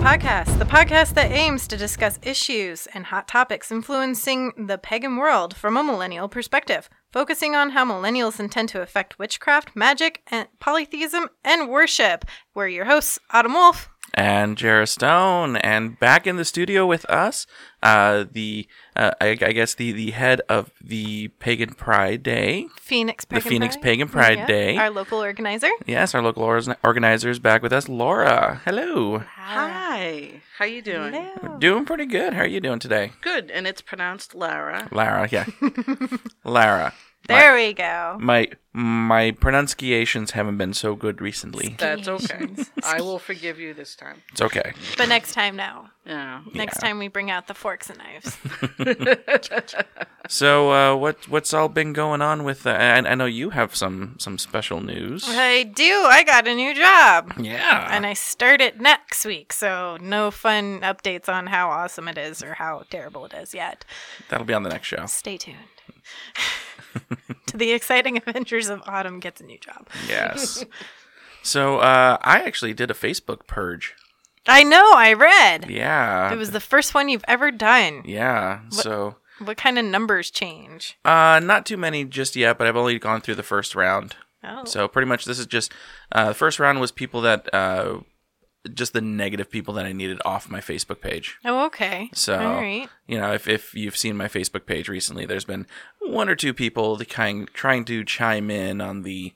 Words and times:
Podcast, 0.00 0.58
the 0.58 0.64
podcast 0.64 1.12
that 1.14 1.30
aims 1.30 1.68
to 1.68 1.76
discuss 1.76 2.18
issues 2.22 2.88
and 2.94 3.04
hot 3.04 3.28
topics 3.28 3.70
influencing 3.70 4.66
the 4.66 4.78
pagan 4.78 5.16
world 5.18 5.54
from 5.54 5.76
a 5.76 5.82
millennial 5.82 6.26
perspective, 6.26 6.88
focusing 7.12 7.54
on 7.54 7.70
how 7.70 7.84
millennials 7.84 8.40
intend 8.40 8.70
to 8.70 8.80
affect 8.80 9.18
witchcraft, 9.18 9.76
magic, 9.76 10.22
and 10.28 10.48
polytheism 10.58 11.28
and 11.44 11.68
worship. 11.68 12.24
We're 12.54 12.68
your 12.68 12.86
hosts, 12.86 13.18
Autumn 13.30 13.52
Wolf. 13.52 13.90
and 14.14 14.56
Jarrah 14.56 14.86
Stone, 14.86 15.56
and 15.56 16.00
back 16.00 16.26
in 16.26 16.36
the 16.36 16.46
studio 16.46 16.86
with 16.86 17.04
us, 17.04 17.46
uh, 17.82 18.24
the 18.30 18.66
uh, 18.96 19.12
I, 19.20 19.28
I 19.40 19.52
guess 19.52 19.74
the 19.74 19.92
the 19.92 20.10
head 20.10 20.40
of 20.48 20.70
the 20.82 21.28
Pagan 21.38 21.74
Pride 21.74 22.22
Day. 22.22 22.66
Phoenix 22.78 23.24
The 23.24 23.40
Phoenix 23.40 23.76
Pride. 23.76 23.82
Pagan 23.82 24.08
Pride 24.08 24.38
Yeah, 24.38 24.46
Day. 24.46 24.76
Our 24.76 24.90
local 24.90 25.18
organizer. 25.20 25.70
Yes, 25.86 26.14
our 26.14 26.22
local 26.22 26.42
or- 26.42 26.60
organizer 26.84 27.30
is 27.30 27.38
back 27.38 27.62
with 27.62 27.72
us, 27.72 27.88
Laura. 27.88 28.60
Hello. 28.64 29.18
Hi. 29.18 30.42
How 30.58 30.64
you 30.66 30.82
doing? 30.82 31.14
Hello. 31.14 31.58
Doing 31.58 31.84
pretty 31.84 32.06
good. 32.06 32.34
How 32.34 32.40
are 32.42 32.46
you 32.46 32.60
doing 32.60 32.78
today, 32.80 33.12
Good. 33.22 33.50
And 33.50 33.66
it's 33.66 33.80
pronounced 33.80 34.34
Lara. 34.34 34.88
Lara? 34.92 35.28
Yeah, 35.30 35.46
Lara. 36.44 36.92
There 37.26 37.54
we 37.54 37.72
go. 37.72 38.16
My 38.20 38.48
my 38.72 39.32
pronunciations 39.32 40.30
haven't 40.32 40.56
been 40.58 40.72
so 40.74 40.94
good 40.94 41.20
recently. 41.20 41.74
That's 41.78 42.08
okay. 42.08 42.46
I 42.84 43.00
will 43.00 43.18
forgive 43.18 43.58
you 43.58 43.74
this 43.74 43.94
time. 43.94 44.22
It's 44.32 44.40
okay. 44.40 44.72
But 44.96 45.08
next 45.08 45.32
time 45.34 45.56
now. 45.56 45.90
Yeah. 46.06 46.42
Next 46.54 46.78
Yeah. 46.80 46.88
time 46.88 46.98
we 46.98 47.08
bring 47.08 47.30
out 47.30 47.46
the 47.46 47.54
forks 47.54 47.90
and 47.90 47.98
knives. 47.98 48.36
So, 50.28 50.70
uh, 50.70 50.94
what 50.96 51.28
what's 51.28 51.52
all 51.52 51.68
been 51.68 51.92
going 51.92 52.22
on 52.22 52.44
with? 52.44 52.64
Uh, 52.64 52.70
I, 52.70 52.98
I 52.98 53.14
know 53.16 53.24
you 53.26 53.50
have 53.50 53.74
some 53.74 54.14
some 54.18 54.38
special 54.38 54.80
news. 54.80 55.24
I 55.26 55.64
do. 55.64 56.04
I 56.08 56.22
got 56.22 56.46
a 56.46 56.54
new 56.54 56.72
job. 56.74 57.32
Yeah. 57.40 57.88
And 57.90 58.06
I 58.06 58.12
start 58.12 58.60
it 58.60 58.80
next 58.80 59.24
week, 59.24 59.52
so 59.52 59.96
no 60.00 60.30
fun 60.30 60.80
updates 60.82 61.28
on 61.28 61.48
how 61.48 61.68
awesome 61.70 62.06
it 62.06 62.16
is 62.16 62.42
or 62.44 62.54
how 62.54 62.84
terrible 62.90 63.24
it 63.24 63.34
is 63.34 63.54
yet. 63.54 63.84
That'll 64.28 64.46
be 64.46 64.54
on 64.54 64.62
the 64.62 64.70
next 64.70 64.86
show. 64.86 65.04
Stay 65.06 65.36
tuned. 65.36 65.56
to 67.46 67.56
the 67.56 67.72
exciting 67.72 68.16
adventures 68.26 68.68
of 68.68 68.82
Autumn 68.86 69.20
gets 69.20 69.40
a 69.40 69.44
new 69.44 69.58
job. 69.58 69.88
Yes. 70.08 70.64
so 71.42 71.78
uh, 71.78 72.18
I 72.22 72.40
actually 72.42 72.74
did 72.74 72.90
a 72.90 72.94
Facebook 72.94 73.46
purge. 73.46 73.94
I 74.46 74.62
know, 74.62 74.92
I 74.94 75.12
read. 75.12 75.70
Yeah. 75.70 76.32
It 76.32 76.36
was 76.36 76.50
the 76.50 76.60
first 76.60 76.94
one 76.94 77.08
you've 77.08 77.24
ever 77.28 77.50
done. 77.50 78.02
Yeah. 78.06 78.60
So 78.70 79.16
What 79.38 79.56
kind 79.58 79.78
of 79.78 79.84
numbers 79.84 80.30
change? 80.30 80.98
uh, 81.04 81.40
not 81.42 81.66
too 81.66 81.76
many 81.76 82.04
just 82.04 82.34
yet, 82.36 82.56
but 82.58 82.66
I've 82.66 82.76
only 82.76 82.98
gone 82.98 83.20
through 83.20 83.34
the 83.36 83.42
first 83.42 83.74
round. 83.74 84.16
Oh. 84.42 84.64
So 84.64 84.88
pretty 84.88 85.06
much 85.06 85.26
this 85.26 85.38
is 85.38 85.46
just 85.46 85.72
uh, 86.12 86.28
the 86.28 86.34
first 86.34 86.58
round 86.58 86.80
was 86.80 86.90
people 86.90 87.20
that 87.20 87.52
uh, 87.54 87.98
just 88.74 88.92
the 88.92 89.00
negative 89.00 89.50
people 89.50 89.74
that 89.74 89.86
I 89.86 89.92
needed 89.92 90.20
off 90.24 90.50
my 90.50 90.60
Facebook 90.60 91.00
page. 91.00 91.38
Oh, 91.44 91.66
okay. 91.66 92.10
So 92.12 92.36
right. 92.36 92.88
you 93.06 93.18
know, 93.18 93.32
if 93.32 93.48
if 93.48 93.74
you've 93.74 93.96
seen 93.96 94.16
my 94.16 94.28
Facebook 94.28 94.66
page 94.66 94.88
recently, 94.88 95.26
there's 95.26 95.44
been 95.44 95.66
one 96.00 96.28
or 96.28 96.36
two 96.36 96.52
people 96.52 96.96
that 96.96 97.08
kind 97.08 97.48
trying 97.54 97.84
to 97.86 98.04
chime 98.04 98.50
in 98.50 98.80
on 98.80 99.02
the 99.02 99.32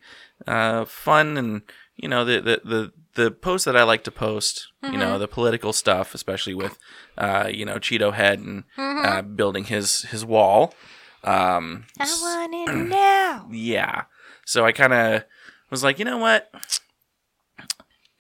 uh, 0.46 0.84
fun 0.84 1.36
and 1.36 1.62
you 1.96 2.08
know 2.08 2.24
the 2.24 2.40
the 2.40 2.60
the 2.64 2.92
the 3.14 3.30
posts 3.30 3.64
that 3.64 3.76
I 3.76 3.84
like 3.84 4.04
to 4.04 4.10
post. 4.10 4.68
You 4.82 4.98
know, 4.98 5.18
the 5.18 5.26
political 5.26 5.72
stuff, 5.72 6.14
especially 6.14 6.52
with 6.52 6.78
uh, 7.16 7.48
you 7.50 7.64
know 7.64 7.76
Cheeto 7.76 8.12
Head 8.12 8.38
and 8.40 8.64
uh, 8.76 9.22
building 9.22 9.64
his 9.64 10.02
his 10.02 10.26
wall. 10.26 10.74
Um, 11.22 11.86
I 11.98 12.04
want 12.04 12.54
it 12.68 12.74
now. 12.88 13.48
yeah. 13.50 14.04
So 14.44 14.66
I 14.66 14.72
kind 14.72 14.92
of 14.92 15.24
was 15.70 15.82
like, 15.82 15.98
you 15.98 16.04
know 16.04 16.18
what? 16.18 16.50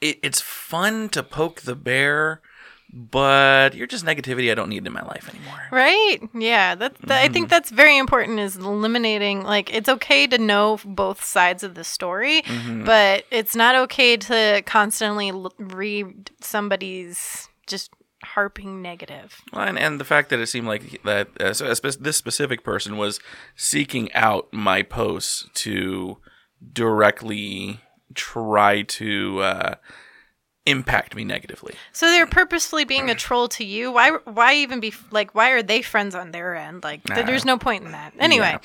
It, 0.04 0.18
it's 0.22 0.40
fun 0.40 1.08
to 1.10 1.22
poke 1.22 1.62
the 1.62 1.74
bear, 1.74 2.40
but 2.92 3.74
you're 3.74 3.86
just 3.88 4.04
negativity 4.04 4.50
I 4.52 4.54
don't 4.54 4.68
need 4.68 4.86
in 4.86 4.92
my 4.92 5.02
life 5.02 5.28
anymore. 5.28 5.60
Right? 5.72 6.18
Yeah, 6.34 6.74
that, 6.76 6.94
that 7.02 7.10
I 7.20 7.24
Mm-hmm. 7.24 7.32
think 7.32 7.48
that's 7.48 7.70
very 7.70 7.96
important 7.98 8.38
is 8.38 8.56
eliminating 8.56 9.42
like 9.42 9.72
it's 9.74 9.88
okay 9.88 10.26
to 10.28 10.38
know 10.38 10.78
both 10.84 11.24
sides 11.24 11.62
of 11.64 11.74
the 11.74 11.84
story, 11.84 12.42
Mm-hmm. 12.42 12.84
but 12.84 13.24
it's 13.30 13.56
not 13.56 13.74
okay 13.84 14.16
to 14.18 14.62
constantly 14.66 15.30
l- 15.30 15.52
read 15.58 16.30
somebody's 16.40 17.48
just 17.66 17.90
harping 18.22 18.80
negative. 18.80 19.40
Well, 19.52 19.66
and, 19.68 19.78
and 19.78 20.00
the 20.00 20.04
fact 20.04 20.30
that 20.30 20.38
it 20.38 20.46
seemed 20.46 20.66
like 20.68 21.02
that 21.04 21.28
uh, 21.40 21.52
so- 21.52 21.66
uh, 21.66 21.74
spe- 21.74 22.00
this 22.00 22.16
specific 22.16 22.62
person 22.64 22.96
was 22.96 23.20
seeking 23.56 24.12
out 24.14 24.52
my 24.52 24.82
posts 24.82 25.48
to 25.64 26.18
directly 26.72 27.80
try 28.14 28.82
to 28.82 29.40
uh, 29.40 29.74
impact 30.66 31.14
me 31.14 31.24
negatively. 31.24 31.74
So 31.92 32.06
they're 32.06 32.26
purposefully 32.26 32.84
being 32.84 33.10
a 33.10 33.14
troll 33.14 33.48
to 33.48 33.64
you. 33.64 33.92
Why 33.92 34.10
why 34.24 34.54
even 34.54 34.80
be 34.80 34.94
like 35.10 35.34
why 35.34 35.50
are 35.50 35.62
they 35.62 35.82
friends 35.82 36.14
on 36.14 36.30
their 36.30 36.54
end? 36.54 36.82
Like 36.82 37.04
th- 37.04 37.18
Nah. 37.18 37.26
there's 37.26 37.44
no 37.44 37.58
point 37.58 37.84
in 37.84 37.92
that. 37.92 38.14
Anyway, 38.18 38.56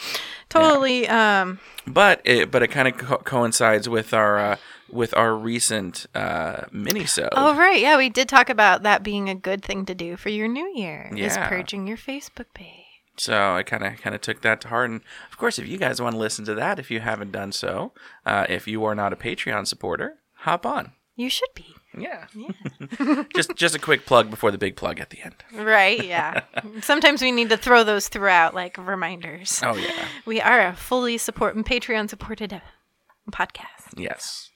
totally 0.48 1.08
um 1.08 1.60
But 1.86 2.22
it 2.24 2.52
but 2.52 2.64
it 2.64 2.70
kind 2.70 2.88
of 2.88 2.98
co- 2.98 3.18
coincides 3.18 3.90
with 3.90 4.14
our 4.14 4.40
uh, 4.40 4.56
with 4.92 5.14
our 5.16 5.36
recent 5.36 6.08
uh, 6.16 6.62
mini-sode. 6.72 7.30
Oh 7.34 7.54
right, 7.56 7.80
yeah, 7.80 7.96
we 7.98 8.10
did 8.10 8.28
talk 8.28 8.50
about 8.50 8.82
that 8.84 9.04
being 9.04 9.30
a 9.30 9.36
good 9.36 9.64
thing 9.64 9.86
to 9.86 9.94
do 9.94 10.18
for 10.18 10.30
your 10.30 10.48
new 10.48 10.66
year. 10.76 11.12
Is 11.16 11.38
purging 11.38 11.86
your 11.86 11.98
Facebook 11.98 12.48
page. 12.56 12.79
So 13.20 13.54
I 13.54 13.64
kind 13.64 13.84
of 13.86 14.02
kind 14.02 14.16
of 14.16 14.22
took 14.22 14.42
that 14.42 14.62
to 14.62 14.70
heart, 14.70 14.90
and 14.90 15.02
of 15.32 15.38
course, 15.38 15.60
if 15.60 15.68
you 15.68 15.78
guys 15.78 16.02
want 16.02 16.14
to 16.16 16.20
listen 16.20 16.46
to 16.46 16.56
that, 16.56 16.80
if 16.80 16.90
you 16.90 17.00
haven't 17.02 17.32
done 17.32 17.52
so, 17.52 17.92
uh, 18.26 18.46
if 18.50 18.68
you 18.68 18.84
are 18.86 18.96
not 18.96 19.12
a 19.14 19.18
Patreon 19.18 19.68
supporter, 19.68 20.16
hop 20.38 20.66
on. 20.66 20.94
You 21.16 21.30
should 21.30 21.50
be. 21.54 21.76
Yeah, 21.98 22.28
just 23.36 23.54
just 23.56 23.76
a 23.76 23.80
quick 23.80 24.06
plug 24.06 24.30
before 24.30 24.52
the 24.52 24.58
big 24.58 24.76
plug 24.78 25.00
at 25.02 25.10
the 25.10 25.22
end. 25.22 25.36
Right, 25.54 26.02
yeah. 26.06 26.44
Sometimes 26.82 27.22
we 27.22 27.32
need 27.32 27.50
to 27.50 27.58
throw 27.58 27.84
those 27.84 28.08
throughout 28.08 28.54
like 28.54 28.78
reminders. 28.78 29.60
Oh 29.66 29.76
yeah, 29.76 30.06
We 30.26 30.40
are 30.40 30.68
a 30.68 30.74
fully 30.76 31.18
support 31.18 31.58
Patreon 31.58 32.10
supported 32.10 32.54
uh, 32.54 32.60
podcast. 33.32 33.98
yes. 33.98 34.49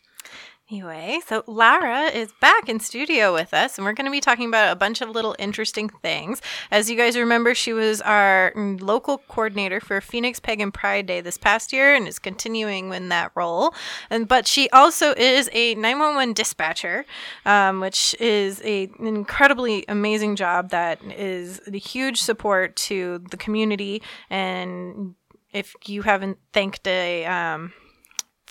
Anyway, 0.74 1.20
so 1.28 1.44
Lara 1.46 2.06
is 2.06 2.34
back 2.42 2.68
in 2.68 2.80
studio 2.80 3.32
with 3.32 3.54
us, 3.54 3.78
and 3.78 3.86
we're 3.86 3.94
going 3.94 4.08
to 4.08 4.12
be 4.12 4.20
talking 4.20 4.48
about 4.48 4.72
a 4.72 4.76
bunch 4.76 5.02
of 5.02 5.10
little 5.12 5.36
interesting 5.38 5.88
things. 5.88 6.42
As 6.72 6.90
you 6.90 6.98
guys 6.98 7.16
remember, 7.16 7.54
she 7.54 7.74
was 7.74 8.02
our 8.02 8.52
local 8.56 9.20
coordinator 9.28 9.80
for 9.80 10.02
Phoenix 10.02 10.40
Pagan 10.40 10.72
Pride 10.72 11.06
Day 11.06 11.22
this 11.22 11.38
past 11.38 11.74
year, 11.74 11.94
and 11.94 12.08
is 12.08 12.18
continuing 12.18 12.92
in 12.92 13.10
that 13.10 13.32
role. 13.36 13.76
And 14.10 14.28
but 14.28 14.48
she 14.48 14.68
also 14.72 15.14
is 15.16 15.48
a 15.54 15.76
911 15.76 16.34
dispatcher, 16.34 17.06
um, 17.46 17.80
which 17.80 18.16
is 18.20 18.60
a, 18.64 18.90
an 18.98 19.06
incredibly 19.06 19.86
amazing 19.88 20.36
job 20.36 20.72
that 20.72 21.00
is 21.04 21.62
a 21.72 21.78
huge 21.78 22.20
support 22.20 22.76
to 22.78 23.24
the 23.30 23.38
community. 23.38 24.02
And 24.32 25.14
if 25.52 25.76
you 25.86 26.02
haven't 26.02 26.40
thanked 26.52 26.88
a 26.88 27.28
um, 27.28 27.74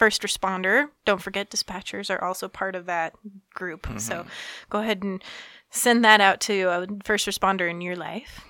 first 0.02 0.22
responder. 0.22 0.88
Don't 1.04 1.22
forget 1.22 1.48
dispatchers 1.48 2.10
are 2.10 2.22
also 2.24 2.48
part 2.48 2.74
of 2.74 2.86
that 2.86 3.14
group. 3.54 3.86
So 3.98 4.26
go 4.68 4.80
ahead 4.80 5.04
and 5.04 5.22
send 5.70 6.04
that 6.04 6.20
out 6.20 6.40
to 6.40 6.62
a 6.64 6.86
first 7.04 7.24
responder 7.28 7.70
in 7.70 7.80
your 7.80 7.94
life. 7.94 8.40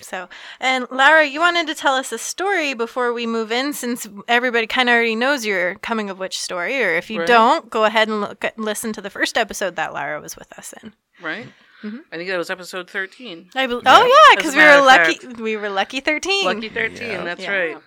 So, 0.00 0.28
and 0.60 0.86
Lara, 0.90 1.26
you 1.26 1.40
wanted 1.40 1.66
to 1.66 1.74
tell 1.74 1.94
us 1.94 2.10
a 2.10 2.16
story 2.16 2.72
before 2.72 3.12
we 3.12 3.26
move 3.26 3.52
in, 3.52 3.74
since 3.74 4.08
everybody 4.28 4.66
kind 4.66 4.88
of 4.88 4.94
already 4.94 5.14
knows 5.14 5.44
your 5.44 5.74
coming 5.76 6.08
of 6.08 6.18
witch 6.18 6.38
story. 6.38 6.82
Or 6.82 6.94
if 6.94 7.10
you 7.10 7.18
Right. 7.20 7.28
don't, 7.28 7.68
go 7.68 7.84
ahead 7.84 8.08
and 8.08 8.22
look 8.22 8.42
at, 8.44 8.58
listen 8.58 8.94
to 8.94 9.02
the 9.02 9.10
first 9.10 9.36
episode 9.36 9.76
that 9.76 9.92
Lara 9.92 10.20
was 10.22 10.36
with 10.36 10.50
us 10.58 10.72
in. 10.82 10.94
Right? 11.22 11.48
I 11.84 12.16
think 12.16 12.28
that 12.30 12.38
was 12.38 12.48
episode 12.50 12.88
13. 12.88 13.50
I 13.54 13.66
bel 13.66 13.82
oh 13.84 14.04
yeah, 14.30 14.36
because 14.36 14.54
we 14.56 14.62
were 14.62 14.78
of 14.78 14.84
lucky. 14.86 15.42
We 15.42 15.56
were 15.58 15.68
lucky 15.68 16.00
thirteen. 16.00 16.44
Lucky 16.46 16.68
13, 16.70 17.08
Yeah. 17.10 17.24
that's 17.24 17.42
Yeah. 17.42 17.50
right. 17.52 17.78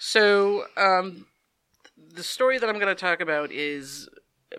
So, 0.00 0.64
um, 0.76 1.24
the 2.18 2.24
story 2.24 2.58
that 2.58 2.68
I'm 2.68 2.80
going 2.80 2.94
to 2.94 3.00
talk 3.00 3.20
about 3.20 3.52
is 3.52 4.08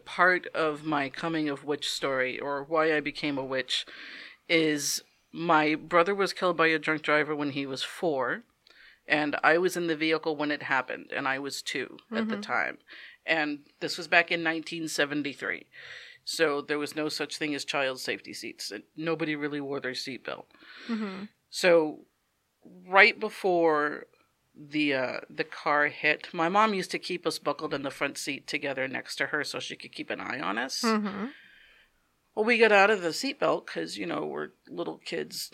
part 0.06 0.48
of 0.56 0.86
my 0.86 1.10
coming 1.10 1.50
of 1.50 1.66
witch 1.66 1.90
story, 1.90 2.40
or 2.40 2.64
why 2.64 2.96
I 2.96 3.02
became 3.02 3.38
a 3.38 3.44
witch, 3.44 3.86
is 4.48 5.04
my 5.34 5.76
brother 5.76 6.16
was 6.16 6.32
killed 6.32 6.56
by 6.56 6.68
a 6.68 6.80
drunk 6.80 7.02
driver 7.02 7.36
when 7.36 7.52
he 7.52 7.66
was 7.66 7.84
four, 7.84 8.44
and 9.10 9.36
I 9.44 9.58
was 9.58 9.76
in 9.76 9.88
the 9.88 9.96
vehicle 9.98 10.38
when 10.38 10.52
it 10.52 10.64
happened, 10.64 11.12
and 11.14 11.28
I 11.28 11.40
was 11.40 11.62
2 11.62 11.98
at 12.14 12.30
the 12.30 12.36
mm-hmm. 12.36 12.42
time. 12.42 12.78
And 13.26 13.60
this 13.82 13.98
was 13.98 14.08
back 14.08 14.32
in 14.32 14.40
1973. 14.40 15.66
So 16.24 16.62
there 16.62 16.80
was 16.80 16.96
no 16.96 17.10
such 17.10 17.38
thing 17.38 17.54
as 17.54 17.66
child 17.66 18.00
safety 18.00 18.34
seats. 18.34 18.72
Nobody 18.96 19.36
really 19.36 19.60
wore 19.60 19.82
their 19.82 19.92
seatbelt. 19.92 20.46
Mm-hmm. 20.88 21.26
So 21.50 22.06
right 22.88 23.20
before 23.20 24.06
the 24.62 24.94
uh, 24.94 25.20
the 25.30 25.44
car 25.46 25.88
hit, 25.88 26.28
my 26.34 26.50
mom 26.50 26.74
used 26.74 26.92
to 26.92 27.00
keep 27.00 27.26
us 27.26 27.40
buckled 27.40 27.74
in 27.74 27.84
the 27.84 27.92
front 27.92 28.18
seat 28.18 28.46
together 28.46 28.88
next 28.88 29.16
to 29.18 29.28
her 29.28 29.44
so 29.44 29.60
she 29.60 29.76
could 29.76 29.94
keep 29.94 30.10
an 30.10 30.20
eye 30.20 30.40
on 30.40 30.58
us. 30.58 30.82
Mm-hmm. 30.82 31.28
Well, 32.36 32.46
we 32.46 32.58
got 32.58 32.72
out 32.72 32.90
of 32.92 33.02
the 33.02 33.10
seatbelt 33.10 33.66
because 33.66 33.98
you 33.98 34.06
know 34.06 34.26
we're 34.26 34.50
little 34.68 34.98
kids. 34.98 35.52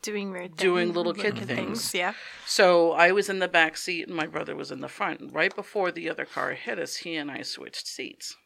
Doing 0.00 0.30
weird 0.30 0.50
things. 0.52 0.60
Doing 0.60 0.92
little 0.92 1.12
kid 1.12 1.36
things. 1.38 1.92
Yeah. 1.92 2.12
So 2.46 2.92
I 2.92 3.10
was 3.10 3.28
in 3.28 3.40
the 3.40 3.48
back 3.48 3.76
seat 3.76 4.06
and 4.06 4.16
my 4.16 4.26
brother 4.28 4.54
was 4.54 4.70
in 4.70 4.80
the 4.80 4.88
front. 4.88 5.32
Right 5.32 5.54
before 5.54 5.90
the 5.90 6.08
other 6.08 6.24
car 6.24 6.52
hit 6.52 6.78
us, 6.78 6.96
he 6.98 7.16
and 7.16 7.30
I 7.30 7.42
switched 7.42 7.86
seats. 7.88 8.36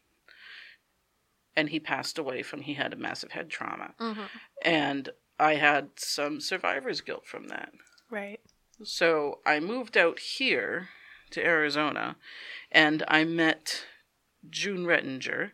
and 1.55 1.69
he 1.69 1.79
passed 1.79 2.17
away 2.17 2.41
from 2.41 2.61
he 2.61 2.73
had 2.73 2.91
a 2.93 2.95
massive 2.95 3.31
head 3.33 3.47
trauma. 3.51 3.93
Mhm. 3.99 4.27
And 4.63 5.09
I 5.39 5.53
had 5.55 5.91
some 5.97 6.41
survivor's 6.41 7.01
guilt 7.01 7.27
from 7.27 7.47
that. 7.49 7.71
Right. 8.09 8.39
So 8.81 9.39
I 9.45 9.59
moved 9.59 9.97
out 9.97 10.19
here 10.19 10.89
to 11.31 11.43
Arizona 11.43 12.15
and 12.71 13.03
I 13.07 13.23
met 13.23 13.85
June 14.49 14.85
Rettinger, 14.85 15.51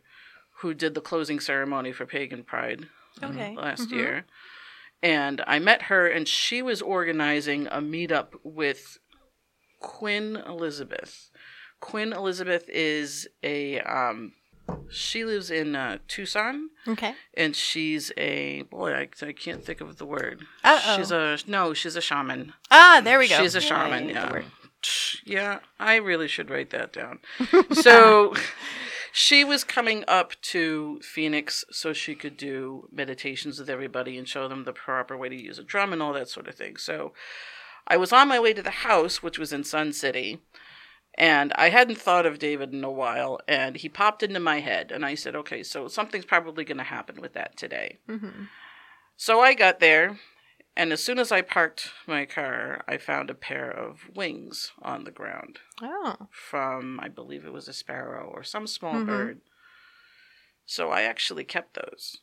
who 0.60 0.74
did 0.74 0.94
the 0.96 1.02
closing 1.02 1.40
ceremony 1.40 1.92
for 1.92 2.06
Pagan 2.06 2.44
Pride 2.44 2.88
Okay. 3.22 3.54
last 3.56 3.90
Mhm. 3.90 3.94
year. 3.94 4.26
And 5.02 5.42
I 5.48 5.60
met 5.60 5.84
her, 5.84 6.08
and 6.08 6.28
she 6.28 6.62
was 6.62 6.82
organizing 6.82 7.68
a 7.68 7.82
meetup 7.82 8.34
with 8.44 8.98
Quinn 9.80 10.36
Elizabeth. 10.36 11.30
Quinn 11.80 12.12
Elizabeth 12.12 12.68
is 12.68 13.28
a, 13.42 13.80
um, 13.82 14.34
she 14.90 15.24
lives 15.26 15.50
in 15.52 15.76
uh, 15.76 15.98
Tucson, 16.08 16.70
Okay. 16.88 17.14
and 17.36 17.56
she's 17.56 18.12
a, 18.18 18.64
boy, 18.64 18.94
I, 18.94 19.10
I 19.26 19.32
can't 19.34 19.64
think 19.64 19.82
of 19.82 19.98
the 19.98 20.06
word. 20.06 20.46
Uh-oh. 20.64 20.98
She's 20.98 21.12
a, 21.12 21.38
no, 21.48 21.74
she's 21.74 21.96
a 21.96 22.02
shaman. 22.02 22.54
Ah, 22.72 23.02
there 23.04 23.20
we 23.20 23.28
go. 23.28 23.40
She's 23.42 23.56
a 23.56 23.60
Yeah, 23.62 23.66
shaman, 23.68 24.10
yeah. 24.10 24.42
Yeah, 25.26 25.60
I 25.78 25.96
really 25.98 26.28
should 26.30 26.50
write 26.50 26.70
that 26.70 26.94
down. 26.94 27.20
so 27.74 28.34
she 29.12 29.44
was 29.44 29.64
coming 29.66 30.06
up 30.08 30.40
to 30.44 31.02
Phoenix 31.04 31.66
so 31.70 31.92
she 31.92 32.16
could 32.16 32.38
do 32.38 32.88
meditations 32.92 33.60
with 33.60 33.70
everybody 33.70 34.18
and 34.18 34.26
show 34.28 34.48
them 34.48 34.64
the 34.64 34.72
proper 34.72 35.18
way 35.18 35.28
to 35.30 35.36
use 35.36 35.60
a 35.60 35.64
drum 35.64 35.92
and 35.92 36.02
all 36.02 36.14
that 36.14 36.30
sort 36.30 36.48
of 36.48 36.56
thing. 36.56 36.78
So 36.78 37.12
I 37.88 37.98
was 37.98 38.14
on 38.14 38.30
my 38.30 38.40
way 38.40 38.54
to 38.54 38.62
the 38.62 38.70
house, 38.70 39.22
which 39.22 39.38
was 39.38 39.52
in 39.52 39.66
Sun 39.66 39.94
City, 39.94 40.40
and 41.16 41.52
I 41.54 41.70
hadn't 41.70 41.98
thought 41.98 42.26
of 42.26 42.40
David 42.40 42.74
in 42.74 42.84
a 42.84 42.92
while, 42.92 43.40
and 43.48 43.76
he 43.76 43.90
popped 43.90 44.24
into 44.24 44.40
my 44.40 44.60
head, 44.60 44.92
and 44.92 45.06
I 45.06 45.16
said, 45.16 45.36
okay, 45.36 45.64
so 45.64 45.88
something's 45.88 46.26
probably 46.26 46.64
going 46.64 46.78
to 46.78 46.84
happen 46.84 47.20
with 47.22 47.34
that 47.34 47.58
today. 47.58 48.00
Mhm. 48.08 48.48
So 49.16 49.42
I 49.42 49.54
got 49.54 49.80
there, 49.80 50.20
and 50.78 50.94
as 50.94 51.04
soon 51.04 51.20
as 51.20 51.32
I 51.32 51.42
parked 51.42 51.92
my 52.08 52.26
car, 52.26 52.84
I 52.88 52.98
found 52.98 53.30
a 53.30 53.36
pair 53.36 53.70
of 53.70 54.10
wings 54.16 54.72
on 54.82 55.04
the 55.04 55.12
ground 55.12 55.60
Oh. 55.82 56.30
from, 56.32 57.00
I 57.02 57.10
believe 57.10 57.46
it 57.46 57.52
was 57.52 57.68
a 57.68 57.74
sparrow 57.74 58.30
or 58.34 58.44
some 58.44 58.66
small 58.68 58.96
Mhm. 58.96 59.06
bird. 59.06 59.42
So 60.66 60.90
I 60.92 61.02
actually 61.02 61.44
kept 61.44 61.74
those. 61.74 62.22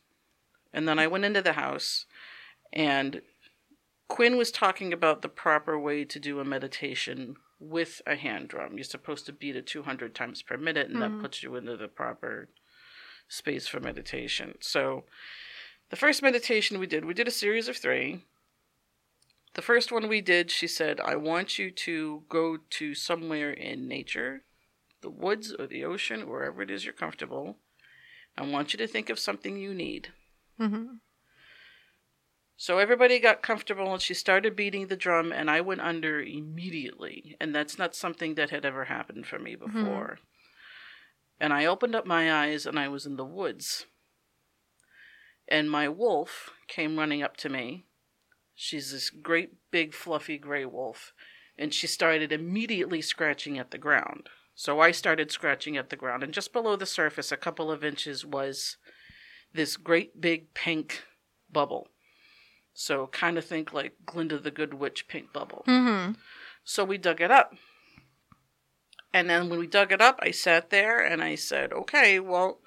And 0.72 0.88
then 0.88 0.98
I 0.98 1.06
went 1.06 1.24
into 1.24 1.42
the 1.42 1.54
house, 1.54 2.06
and 2.72 3.22
Quinn 4.08 4.36
was 4.36 4.52
talking 4.52 4.92
about 4.92 5.20
the 5.22 5.28
proper 5.28 5.78
way 5.78 6.04
to 6.04 6.20
do 6.20 6.38
a 6.38 6.44
meditation 6.44 7.36
with 7.58 8.02
a 8.06 8.16
hand 8.16 8.48
drum. 8.48 8.76
You're 8.76 8.84
supposed 8.84 9.26
to 9.26 9.32
beat 9.32 9.56
it 9.56 9.66
200 9.66 10.14
times 10.14 10.42
per 10.42 10.56
minute, 10.56 10.88
and 10.88 10.96
Mhm. 10.96 11.00
that 11.00 11.20
puts 11.20 11.42
you 11.42 11.56
into 11.56 11.76
the 11.76 11.88
proper 11.88 12.48
space 13.28 13.66
for 13.66 13.80
meditation. 13.80 14.58
So 14.60 15.06
the 15.88 15.96
first 15.96 16.22
meditation 16.22 16.78
we 16.78 16.86
did, 16.86 17.04
we 17.04 17.14
did 17.14 17.28
a 17.28 17.32
series 17.32 17.68
of 17.68 17.76
three. 17.76 18.24
The 19.54 19.62
first 19.62 19.90
one 19.90 20.06
we 20.08 20.20
did, 20.20 20.50
she 20.50 20.66
said, 20.66 21.00
I 21.00 21.16
want 21.16 21.58
you 21.58 21.70
to 21.70 22.24
go 22.28 22.58
to 22.58 22.94
somewhere 22.94 23.50
in 23.50 23.88
nature, 23.88 24.44
the 25.00 25.10
woods 25.10 25.52
or 25.52 25.66
the 25.66 25.84
ocean, 25.84 26.28
wherever 26.28 26.60
it 26.60 26.70
is 26.70 26.84
you're 26.84 26.92
comfortable. 26.92 27.58
I 28.36 28.42
want 28.42 28.74
you 28.74 28.76
to 28.78 28.86
think 28.86 29.08
of 29.08 29.18
something 29.18 29.56
you 29.56 29.72
need. 29.72 30.12
Mhm. 30.60 31.00
So 32.56 32.78
everybody 32.78 33.18
got 33.18 33.42
comfortable 33.42 33.92
and 33.92 34.00
she 34.00 34.14
started 34.14 34.56
beating 34.56 34.86
the 34.86 34.96
drum, 34.96 35.30
and 35.30 35.50
I 35.50 35.60
went 35.60 35.82
under 35.82 36.22
immediately. 36.22 37.36
And 37.38 37.54
that's 37.54 37.78
not 37.78 37.94
something 37.94 38.34
that 38.36 38.50
had 38.50 38.64
ever 38.64 38.84
happened 38.84 39.26
for 39.26 39.38
me 39.38 39.56
mm-hmm. 39.56 39.84
before. 39.84 40.18
And 41.38 41.52
I 41.52 41.66
opened 41.66 41.94
up 41.94 42.06
my 42.06 42.32
eyes 42.32 42.64
and 42.64 42.78
I 42.78 42.88
was 42.88 43.04
in 43.04 43.16
the 43.16 43.24
woods. 43.24 43.84
And 45.48 45.70
my 45.70 45.88
wolf 45.88 46.50
came 46.66 46.98
running 46.98 47.22
up 47.22 47.36
to 47.38 47.48
me. 47.48 47.84
She's 48.54 48.90
this 48.90 49.10
great, 49.10 49.50
big, 49.70 49.92
fluffy 49.92 50.38
gray 50.38 50.64
wolf. 50.64 51.12
And 51.58 51.74
she 51.74 51.86
started 51.86 52.32
immediately 52.32 53.02
scratching 53.02 53.58
at 53.58 53.70
the 53.70 53.78
ground. 53.78 54.28
So 54.54 54.80
I 54.80 54.90
started 54.90 55.30
scratching 55.30 55.76
at 55.76 55.90
the 55.90 55.96
ground. 55.96 56.22
And 56.22 56.32
just 56.32 56.54
below 56.54 56.76
the 56.76 56.86
surface, 56.86 57.30
a 57.30 57.36
couple 57.36 57.70
of 57.70 57.84
inches, 57.84 58.24
was 58.24 58.78
this 59.52 59.76
great, 59.76 60.20
big 60.20 60.54
pink 60.54 61.02
bubble. 61.52 61.88
So 62.78 63.06
kind 63.06 63.38
of 63.38 63.44
think 63.46 63.72
like 63.72 63.94
Glinda 64.04 64.38
the 64.38 64.50
Good 64.50 64.74
Witch 64.74 65.08
pink 65.08 65.32
bubble. 65.32 65.64
Mhm. 65.66 66.16
So 66.62 66.84
we 66.84 66.98
dug 66.98 67.22
it 67.22 67.30
up. 67.30 67.54
And 69.14 69.30
then 69.30 69.48
when 69.48 69.58
we 69.58 69.66
dug 69.66 69.92
it 69.92 70.02
up, 70.02 70.18
I 70.20 70.30
sat 70.30 70.68
there 70.68 71.02
and 71.02 71.22
I 71.22 71.36
said, 71.36 71.72
okay, 71.72 72.20
well, 72.20 72.60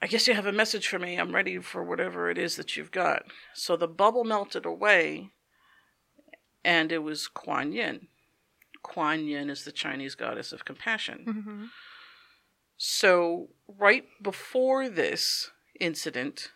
I 0.00 0.06
guess 0.06 0.26
you 0.26 0.32
have 0.32 0.46
a 0.46 0.52
message 0.52 0.88
for 0.88 0.98
me. 0.98 1.16
I'm 1.16 1.34
ready 1.34 1.58
for 1.58 1.84
whatever 1.84 2.30
it 2.30 2.38
is 2.38 2.56
that 2.56 2.74
you've 2.74 2.90
got. 2.90 3.24
So 3.52 3.76
the 3.76 3.86
bubble 3.86 4.24
melted 4.24 4.64
away 4.64 5.32
and 6.64 6.90
it 6.90 7.02
was 7.02 7.28
Kuan 7.28 7.72
Yin. 7.72 8.08
Kuan 8.82 9.26
Yin 9.26 9.50
is 9.50 9.64
the 9.64 9.72
Chinese 9.72 10.14
goddess 10.14 10.52
of 10.52 10.64
compassion. 10.64 11.24
Mhm. 11.26 11.70
So, 12.78 13.50
right 13.68 14.06
before 14.22 14.88
this 14.88 15.50
incident, 15.78 16.52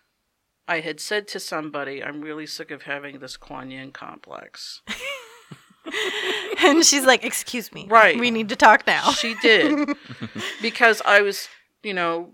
I 0.66 0.80
had 0.80 0.98
said 1.00 1.28
to 1.28 1.40
somebody, 1.40 2.02
I'm 2.02 2.20
really 2.22 2.46
sick 2.46 2.70
of 2.70 2.82
having 2.82 3.18
this 3.18 3.36
Kuan 3.36 3.70
Yin 3.70 3.92
complex. 3.92 4.80
and 6.62 6.84
she's 6.84 7.04
like, 7.04 7.24
"Excuse 7.24 7.72
me. 7.72 7.86
Right. 7.88 8.18
We 8.18 8.30
need 8.30 8.48
to 8.48 8.56
talk 8.56 8.86
now." 8.86 9.10
She 9.12 9.34
did. 9.42 9.88
because 10.62 11.02
I 11.04 11.20
was, 11.20 11.48
you 11.82 11.92
know, 11.94 12.32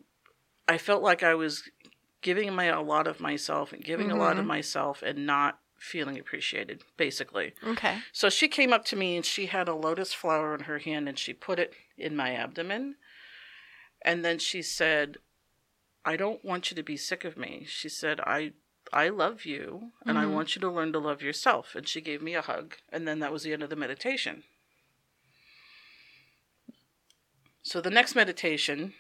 I 0.69 0.79
felt 0.79 1.03
like 1.03 1.23
I 1.23 1.35
was 1.35 1.65
giving 2.23 2.55
my 2.55 2.67
a 2.67 2.81
lot 2.81 3.07
of 3.07 3.19
myself 3.19 3.73
and 3.73 3.83
giving 3.83 4.11
a 4.11 4.17
lot 4.17 4.39
of 4.39 4.45
Mhm. 4.45 4.49
myself 4.49 5.03
and 5.03 5.27
not 5.27 5.59
feeling 5.79 6.19
appreciated, 6.19 6.83
basically. 6.99 7.55
okay. 7.67 7.99
So 8.13 8.29
she 8.29 8.47
came 8.49 8.73
up 8.73 8.85
to 8.87 8.97
me 8.97 9.17
and 9.17 9.25
she 9.25 9.47
had 9.47 9.67
a 9.67 9.75
lotus 9.75 10.13
flower 10.13 10.55
in 10.55 10.61
her 10.65 10.79
hand 10.79 11.09
and 11.09 11.19
she 11.19 11.33
put 11.33 11.59
it 11.59 11.73
in 11.97 12.15
my 12.15 12.35
abdomen. 12.35 12.97
And 14.03 14.23
then 14.23 14.39
she 14.39 14.61
said, 14.61 15.17
I 16.05 16.17
don't 16.17 16.45
want 16.45 16.71
you 16.71 16.75
to 16.77 16.83
be 16.83 16.97
sick 16.97 17.25
of 17.25 17.37
me. 17.37 17.65
She 17.69 17.89
said, 17.89 18.21
I 18.21 18.53
I 18.93 19.09
love 19.11 19.45
you 19.45 19.93
and 20.05 20.19
I 20.19 20.25
Mhm. 20.25 20.33
want 20.33 20.57
you 20.57 20.61
to 20.63 20.71
learn 20.71 20.93
to 20.95 20.99
love 20.99 21.23
yourself. 21.23 21.75
And 21.77 21.87
she 21.87 22.01
gave 22.01 22.23
me 22.23 22.35
a 22.35 22.43
hug. 22.43 22.77
And 22.89 23.07
then 23.07 23.21
that 23.21 23.31
was 23.33 23.43
the 23.45 23.53
end 23.53 23.63
of 23.63 23.71
the 23.71 23.77
meditation. 23.77 24.43
So 27.63 27.81
the 27.81 27.91
next 27.91 28.15
meditation, 28.15 28.95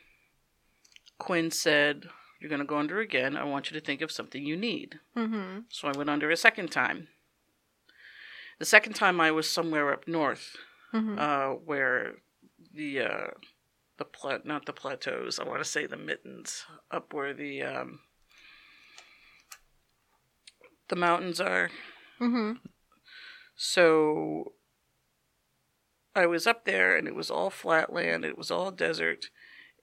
Quinn 1.18 1.50
said, 1.50 2.08
You're 2.40 2.48
going 2.48 2.60
to 2.60 2.66
go 2.66 2.78
under 2.78 3.00
again. 3.00 3.36
I 3.36 3.44
want 3.44 3.70
you 3.70 3.78
to 3.78 3.84
think 3.84 4.00
of 4.00 4.10
something 4.10 4.46
you 4.46 4.56
need. 4.56 4.98
Mhm. 5.14 5.64
So 5.68 5.88
I 5.88 5.92
went 5.92 6.08
under 6.08 6.30
a 6.30 6.36
second 6.36 6.70
time. 6.72 7.08
The 8.58 8.64
second 8.64 8.94
time 8.94 9.20
I 9.20 9.30
was 9.30 9.46
somewhere 9.50 9.92
up 9.92 10.08
north, 10.08 10.56
Mhm. 10.94 11.18
uh, 11.18 11.54
where 11.56 12.16
the 12.72 13.00
uh, 13.00 13.30
the 14.00 14.04
pla- 14.06 14.38
not 14.44 14.64
the 14.64 14.72
plateaus. 14.72 15.38
I 15.38 15.44
want 15.44 15.62
to 15.62 15.68
say 15.68 15.86
the 15.86 15.96
mittens 15.98 16.64
up 16.90 17.12
where 17.12 17.34
the 17.34 17.62
um, 17.62 18.00
the 20.88 20.96
mountains 20.96 21.38
are. 21.40 21.70
Mhm. 22.18 22.58
So 23.54 24.54
I 26.16 26.24
was 26.26 26.46
up 26.46 26.64
there, 26.64 26.96
and 26.96 27.06
it 27.06 27.14
was 27.14 27.30
all 27.30 27.50
flat 27.50 27.92
land. 27.92 28.24
It 28.24 28.38
was 28.38 28.50
all 28.50 28.70
desert, 28.70 29.26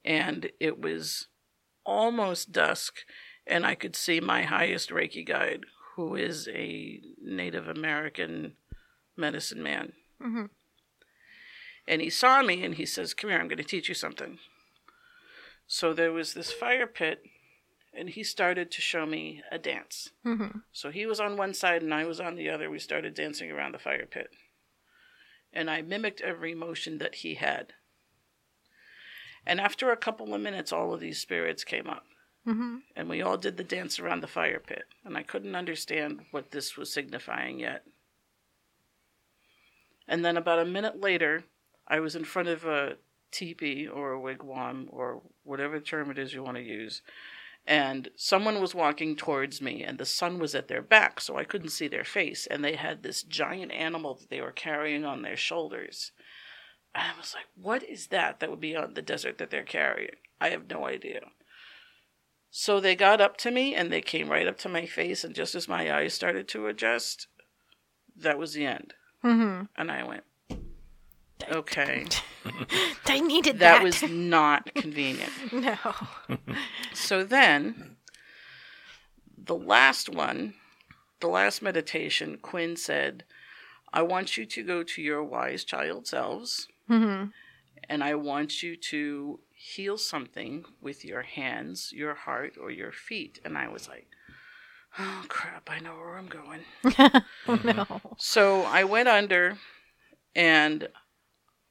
and 0.04 0.52
it 0.60 0.80
was 0.82 1.28
almost 1.86 2.52
dusk, 2.52 3.06
and 3.46 3.66
I 3.68 3.76
could 3.76 3.96
see 3.96 4.20
my 4.20 4.42
highest 4.42 4.90
Reiki 4.90 5.26
guide, 5.26 5.66
who 5.96 6.16
is 6.16 6.50
a 6.52 7.02
Native 7.22 7.68
American 7.68 8.58
medicine 9.16 9.62
man. 9.62 9.94
Mhm. 10.20 10.50
And 11.88 12.02
he 12.02 12.10
saw 12.10 12.42
me 12.42 12.64
and 12.64 12.76
he 12.76 12.86
says, 12.86 13.14
Come 13.14 13.30
here, 13.30 13.40
I'm 13.40 13.48
going 13.48 13.58
to 13.58 13.64
teach 13.64 13.88
you 13.88 13.96
something. 13.96 14.40
So 15.68 15.94
there 15.94 16.12
was 16.12 16.34
this 16.34 16.52
fire 16.52 16.88
pit, 16.88 17.24
and 17.94 18.10
he 18.10 18.24
started 18.24 18.72
to 18.72 18.82
show 18.82 19.06
me 19.06 19.42
a 19.52 19.58
dance. 19.58 20.12
Mhm. 20.26 20.64
So 20.72 20.92
he 20.92 21.06
was 21.06 21.20
on 21.20 21.38
one 21.38 21.54
side 21.54 21.82
and 21.82 21.94
I 21.94 22.06
was 22.06 22.20
on 22.20 22.36
the 22.36 22.50
other. 22.50 22.70
We 22.70 22.80
started 22.80 23.14
dancing 23.14 23.52
around 23.52 23.74
the 23.74 23.80
fire 23.80 24.06
pit. 24.06 24.32
And 25.52 25.70
I 25.70 25.82
mimicked 25.82 26.22
every 26.22 26.54
motion 26.54 27.00
that 27.00 27.16
he 27.16 27.36
had. 27.36 27.74
And 29.46 29.60
after 29.60 29.92
a 29.92 29.98
couple 29.98 30.34
of 30.34 30.42
minutes, 30.42 30.72
all 30.72 30.94
of 30.94 31.00
these 31.00 31.20
spirits 31.20 31.64
came 31.64 31.88
up. 31.88 32.06
Mhm. 32.46 32.84
And 32.96 33.10
we 33.10 33.22
all 33.22 33.38
did 33.38 33.58
the 33.58 33.64
dance 33.64 33.98
around 33.98 34.22
the 34.22 34.28
fire 34.28 34.60
pit. 34.60 34.88
And 35.04 35.18
I 35.18 35.24
couldn't 35.24 35.56
understand 35.56 36.28
what 36.32 36.52
this 36.52 36.78
was 36.78 36.94
signifying 36.94 37.60
yet. 37.60 37.86
And 40.08 40.24
then 40.24 40.38
about 40.38 40.60
a 40.60 40.66
minute 40.66 41.02
later, 41.02 41.46
I 41.88 42.00
was 42.00 42.16
in 42.16 42.26
front 42.26 42.50
of 42.50 42.66
a 42.66 42.98
teepee 43.32 43.88
or 43.88 44.14
a 44.14 44.20
wigwam 44.20 44.88
or 44.90 45.22
whatever 45.44 45.80
term 45.80 46.12
it 46.12 46.18
is 46.18 46.34
you 46.34 46.44
want 46.44 46.58
to 46.58 46.64
use. 46.64 47.02
And 47.66 48.10
someone 48.16 48.62
was 48.62 48.74
walking 48.74 49.18
towards 49.18 49.62
me, 49.62 49.84
and 49.84 49.98
the 49.98 50.06
sun 50.06 50.40
was 50.40 50.56
at 50.56 50.70
their 50.70 50.82
back, 50.82 51.20
so 51.20 51.38
I 51.38 51.44
couldn't 51.44 51.72
see 51.72 51.90
their 51.90 52.06
face. 52.06 52.48
And 52.48 52.64
they 52.64 52.78
had 52.78 53.04
this 53.04 53.24
giant 53.24 53.74
animal 53.74 54.16
that 54.16 54.30
they 54.30 54.40
were 54.40 54.54
carrying 54.54 55.04
on 55.04 55.22
their 55.22 55.36
shoulders. 55.36 56.14
And 56.96 57.04
I 57.14 57.20
was 57.20 57.36
like, 57.36 57.48
what 57.62 57.84
is 57.84 58.08
that 58.08 58.40
that 58.40 58.50
would 58.50 58.62
be 58.62 58.76
on 58.76 58.94
the 58.94 59.02
desert 59.02 59.38
that 59.40 59.50
they're 59.50 59.64
carrying? 59.64 60.16
I 60.40 60.50
have 60.50 60.70
no 60.70 60.88
idea. 60.88 61.22
So 62.50 62.80
they 62.80 62.96
got 62.96 63.20
up 63.20 63.36
to 63.38 63.52
me 63.52 63.76
and 63.76 63.92
they 63.92 64.02
came 64.02 64.30
right 64.30 64.48
up 64.48 64.58
to 64.60 64.70
my 64.70 64.86
face, 64.86 65.26
and 65.26 65.36
just 65.36 65.54
as 65.54 65.68
my 65.68 65.94
eyes 65.94 66.14
started 66.14 66.48
to 66.50 66.68
adjust, 66.68 67.28
that 68.16 68.40
was 68.40 68.54
the 68.54 68.66
end. 68.66 68.94
Mm-hmm. 69.26 69.66
And 69.76 69.92
I 69.92 70.08
went, 70.08 70.24
okay, 71.52 72.06
I 73.06 73.20
needed 73.20 73.60
that 73.60 73.80
that. 73.80 73.84
was 73.84 74.04
not 74.04 74.74
convenient. 74.76 75.32
no. 75.52 75.78
So 76.94 77.24
then, 77.24 77.98
the 79.38 79.56
last 79.56 80.10
one, 80.10 80.54
the 81.20 81.28
last 81.28 81.62
meditation, 81.62 82.38
Quinn 82.42 82.76
said, 82.76 83.24
I 83.94 84.02
want 84.02 84.38
you 84.38 84.46
to 84.46 84.64
go 84.64 84.84
to 84.84 85.02
your 85.02 85.24
wise 85.24 85.64
child 85.64 86.08
selves 86.08 86.68
Mm-hmm. 86.90 87.26
and 87.90 88.04
I 88.04 88.16
want 88.16 88.64
you 88.64 88.78
to 88.78 89.40
heal 89.54 89.98
something 89.98 90.64
with 90.82 91.04
your 91.04 91.24
hands, 91.24 91.92
your 91.94 92.14
heart, 92.16 92.56
or 92.62 92.72
your 92.72 92.94
feet. 92.94 93.40
And 93.44 93.58
I 93.58 93.68
was 93.68 93.90
like, 93.90 94.08
oh 94.98 95.26
crap, 95.28 95.70
I 95.70 95.80
know 95.80 95.96
where 95.96 96.18
I'm 96.18 96.28
going. 96.28 96.62
oh 97.48 97.60
no. 97.64 98.02
So 98.18 98.62
I 98.64 98.84
went 98.86 99.10
under 99.10 99.58
and 100.36 100.88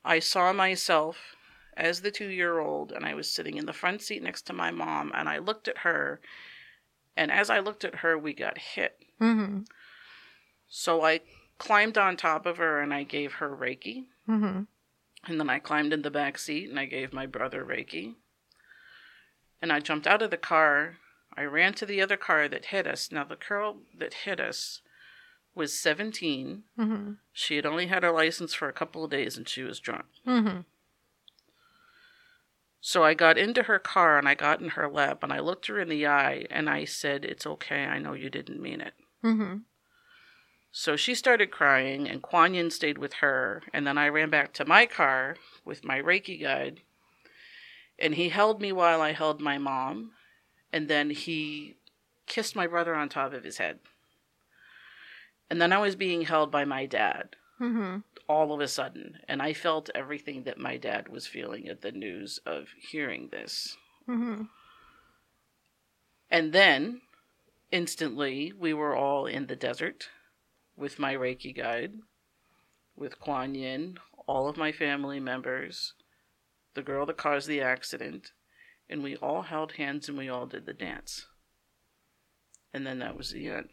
I 0.06 0.20
saw 0.20 0.52
myself 0.52 1.36
as 1.76 2.00
the 2.00 2.10
two 2.10 2.28
year 2.28 2.58
old, 2.58 2.92
and 2.92 3.04
I 3.04 3.14
was 3.14 3.30
sitting 3.30 3.56
in 3.58 3.66
the 3.66 3.72
front 3.72 4.00
seat 4.00 4.22
next 4.22 4.42
to 4.42 4.52
my 4.52 4.70
mom, 4.70 5.12
and 5.14 5.28
I 5.28 5.38
looked 5.38 5.68
at 5.68 5.78
her. 5.78 6.20
And 7.16 7.30
as 7.30 7.50
I 7.50 7.58
looked 7.58 7.84
at 7.84 7.96
her, 7.96 8.16
we 8.16 8.32
got 8.32 8.56
hit. 8.56 8.98
Mm-hmm. 9.20 9.62
So 10.68 11.04
I 11.04 11.20
climbed 11.58 11.96
on 11.96 12.16
top 12.16 12.46
of 12.46 12.58
her 12.58 12.80
and 12.80 12.92
I 12.92 13.02
gave 13.02 13.34
her 13.34 13.48
Reiki. 13.48 14.04
Mm-hmm. 14.28 14.62
And 15.28 15.40
then 15.40 15.50
I 15.50 15.58
climbed 15.58 15.92
in 15.92 16.02
the 16.02 16.10
back 16.10 16.38
seat 16.38 16.68
and 16.68 16.78
I 16.78 16.84
gave 16.84 17.12
my 17.12 17.26
brother 17.26 17.64
Reiki. 17.64 18.14
And 19.62 19.72
I 19.72 19.80
jumped 19.80 20.06
out 20.06 20.22
of 20.22 20.30
the 20.30 20.36
car. 20.36 20.96
I 21.36 21.44
ran 21.44 21.74
to 21.74 21.86
the 21.86 22.00
other 22.00 22.16
car 22.16 22.48
that 22.48 22.66
hit 22.66 22.86
us. 22.86 23.10
Now, 23.10 23.24
the 23.24 23.36
girl 23.36 23.78
that 23.98 24.14
hit 24.24 24.40
us 24.40 24.82
was 25.56 25.72
17. 25.72 26.62
Mm-hmm. 26.78 27.12
She 27.32 27.56
had 27.56 27.66
only 27.66 27.86
had 27.86 28.02
her 28.02 28.12
license 28.12 28.54
for 28.54 28.68
a 28.68 28.72
couple 28.72 29.04
of 29.04 29.10
days 29.10 29.36
and 29.36 29.48
she 29.48 29.62
was 29.62 29.80
drunk. 29.80 30.04
Mm-hmm. 30.26 30.60
So 32.80 33.02
I 33.02 33.14
got 33.14 33.38
into 33.38 33.64
her 33.64 33.80
car 33.80 34.18
and 34.18 34.28
I 34.28 34.34
got 34.34 34.60
in 34.60 34.70
her 34.70 34.88
lap 34.88 35.24
and 35.24 35.32
I 35.32 35.40
looked 35.40 35.66
her 35.66 35.80
in 35.80 35.88
the 35.88 36.06
eye 36.06 36.46
and 36.50 36.70
I 36.70 36.84
said, 36.84 37.24
It's 37.24 37.46
okay. 37.46 37.84
I 37.84 37.98
know 37.98 38.12
you 38.12 38.30
didn't 38.30 38.62
mean 38.62 38.80
it. 38.80 38.94
Mm-hmm. 39.24 39.56
So 40.78 40.94
she 40.94 41.14
started 41.14 41.50
crying, 41.50 42.06
and 42.06 42.20
Kuan 42.20 42.52
Yin 42.52 42.70
stayed 42.70 42.98
with 42.98 43.14
her. 43.14 43.62
And 43.72 43.86
then 43.86 43.96
I 43.96 44.10
ran 44.10 44.28
back 44.28 44.52
to 44.52 44.66
my 44.66 44.84
car 44.84 45.36
with 45.64 45.86
my 45.86 46.02
Reiki 46.02 46.38
guide, 46.38 46.82
and 47.98 48.14
he 48.14 48.28
held 48.28 48.60
me 48.60 48.72
while 48.72 49.00
I 49.00 49.12
held 49.12 49.40
my 49.40 49.56
mom. 49.56 50.10
And 50.74 50.86
then 50.86 51.08
he 51.08 51.76
kissed 52.26 52.54
my 52.54 52.66
brother 52.66 52.94
on 52.94 53.08
top 53.08 53.32
of 53.32 53.42
his 53.42 53.56
head. 53.56 53.78
And 55.48 55.60
then 55.60 55.72
I 55.72 55.78
was 55.78 55.96
being 55.96 56.22
held 56.22 56.50
by 56.50 56.64
my 56.64 56.86
dad 56.86 57.36
Mm-hmm. 57.60 58.00
all 58.28 58.52
of 58.52 58.60
a 58.60 58.68
sudden. 58.68 59.18
And 59.28 59.40
I 59.40 59.54
felt 59.54 59.88
everything 59.94 60.42
that 60.42 60.58
my 60.58 60.76
dad 60.76 61.08
was 61.08 61.26
feeling 61.26 61.68
at 61.68 61.80
the 61.80 61.92
news 61.92 62.38
of 62.44 62.68
hearing 62.78 63.28
this. 63.30 63.78
Mm-hmm. 64.06 64.42
And 66.30 66.52
then, 66.52 67.00
instantly, 67.70 68.52
we 68.58 68.74
were 68.74 68.94
all 68.94 69.24
in 69.24 69.46
the 69.46 69.56
desert 69.56 70.10
with 70.76 70.98
my 70.98 71.14
Reiki 71.14 71.56
guide, 71.56 71.94
with 72.94 73.18
Kuan 73.18 73.54
Yin, 73.54 73.96
all 74.26 74.48
of 74.48 74.58
my 74.58 74.72
family 74.72 75.20
members, 75.20 75.94
the 76.74 76.82
girl 76.82 77.06
that 77.06 77.16
caused 77.16 77.48
the 77.48 77.62
accident, 77.62 78.32
and 78.90 79.02
we 79.02 79.16
all 79.16 79.42
held 79.42 79.72
hands 79.72 80.08
and 80.08 80.18
we 80.18 80.28
all 80.28 80.46
did 80.46 80.66
the 80.66 80.74
dance. 80.74 81.26
And 82.74 82.86
then 82.86 82.98
that 82.98 83.16
was 83.16 83.30
the 83.30 83.48
end. 83.48 83.70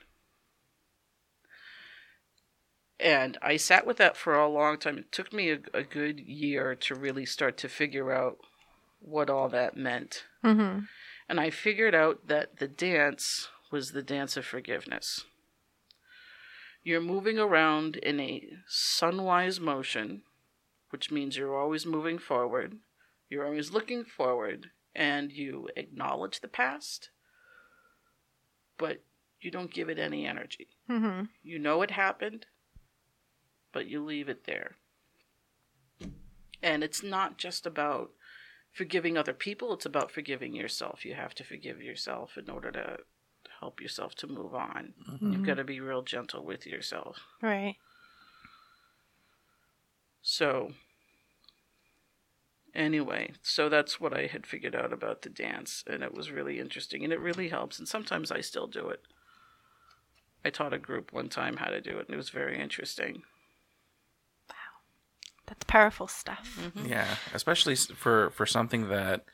And 2.99 3.37
I 3.41 3.57
sat 3.57 3.85
with 3.85 3.97
that 3.97 4.15
for 4.15 4.35
a 4.35 4.47
long 4.47 4.77
time. 4.77 4.97
It 4.97 5.11
took 5.11 5.33
me 5.33 5.51
a, 5.51 5.59
a 5.73 5.83
good 5.83 6.19
year 6.19 6.75
to 6.75 6.95
really 6.95 7.25
start 7.25 7.57
to 7.57 7.69
figure 7.69 8.11
out 8.11 8.37
what 8.99 9.29
all 9.29 9.49
that 9.49 9.75
meant. 9.75 10.23
Mm-hmm. 10.43 10.85
And 11.27 11.39
I 11.39 11.49
figured 11.49 11.95
out 11.95 12.27
that 12.27 12.59
the 12.59 12.67
dance 12.67 13.49
was 13.71 13.91
the 13.91 14.03
dance 14.03 14.37
of 14.37 14.45
forgiveness. 14.45 15.25
You're 16.83 17.01
moving 17.01 17.39
around 17.39 17.95
in 17.95 18.19
a 18.19 18.43
sunwise 18.69 19.59
motion, 19.59 20.23
which 20.89 21.11
means 21.11 21.37
you're 21.37 21.57
always 21.57 21.85
moving 21.85 22.19
forward. 22.19 22.77
You're 23.29 23.45
always 23.45 23.71
looking 23.71 24.03
forward, 24.03 24.69
and 24.93 25.31
you 25.31 25.69
acknowledge 25.75 26.41
the 26.41 26.47
past, 26.47 27.09
but 28.77 29.01
you 29.41 29.49
don't 29.49 29.73
give 29.73 29.89
it 29.89 29.97
any 29.97 30.25
energy. 30.27 30.67
Mm-hmm. 30.89 31.25
You 31.41 31.57
know 31.57 31.81
it 31.81 31.91
happened, 31.91 32.45
but 33.73 33.87
you 33.87 34.03
leave 34.03 34.29
it 34.29 34.45
there. 34.45 34.75
And 36.61 36.83
it's 36.83 37.03
not 37.03 37.37
just 37.37 37.65
about 37.65 38.11
forgiving 38.71 39.17
other 39.17 39.33
people, 39.33 39.73
it's 39.73 39.85
about 39.85 40.11
forgiving 40.11 40.55
yourself. 40.55 41.03
You 41.03 41.15
have 41.15 41.35
to 41.35 41.43
forgive 41.43 41.81
yourself 41.81 42.37
in 42.37 42.49
order 42.49 42.71
to 42.71 42.99
help 43.59 43.81
yourself 43.81 44.15
to 44.15 44.27
move 44.27 44.55
on. 44.55 44.93
You've 45.07 45.19
mm-hmm. 45.19 45.43
got 45.43 45.55
to 45.55 45.63
be 45.63 45.79
real 45.79 46.01
gentle 46.01 46.45
with 46.45 46.65
yourself. 46.65 47.19
Right. 47.41 47.75
So, 50.21 50.71
anyway, 52.73 53.33
so 53.41 53.67
that's 53.67 53.99
what 53.99 54.17
I 54.17 54.27
had 54.27 54.47
figured 54.47 54.75
out 54.75 54.93
about 54.93 55.21
the 55.21 55.29
dance, 55.29 55.83
and 55.85 56.01
it 56.01 56.13
was 56.13 56.31
really 56.31 56.59
interesting, 56.59 57.03
and 57.03 57.11
it 57.11 57.19
really 57.19 57.49
helps. 57.49 57.77
And 57.77 57.87
sometimes 57.87 58.31
I 58.31 58.39
still 58.39 58.67
do 58.67 58.87
it. 58.87 59.01
I 60.45 60.49
taught 60.49 60.73
a 60.73 60.77
group 60.79 61.11
one 61.11 61.29
time 61.29 61.57
how 61.57 61.67
to 61.67 61.81
do 61.81 61.97
it, 61.97 62.07
and 62.07 62.13
it 62.13 62.17
was 62.17 62.29
very 62.29 62.59
interesting. 62.59 63.23
That's 65.47 65.63
powerful 65.65 66.07
stuff. 66.07 66.57
Mm-hmm. 66.59 66.85
Yeah, 66.85 67.17
especially 67.33 67.75
for 67.75 68.29
for 68.31 68.45
something 68.45 68.89
that 68.89 69.25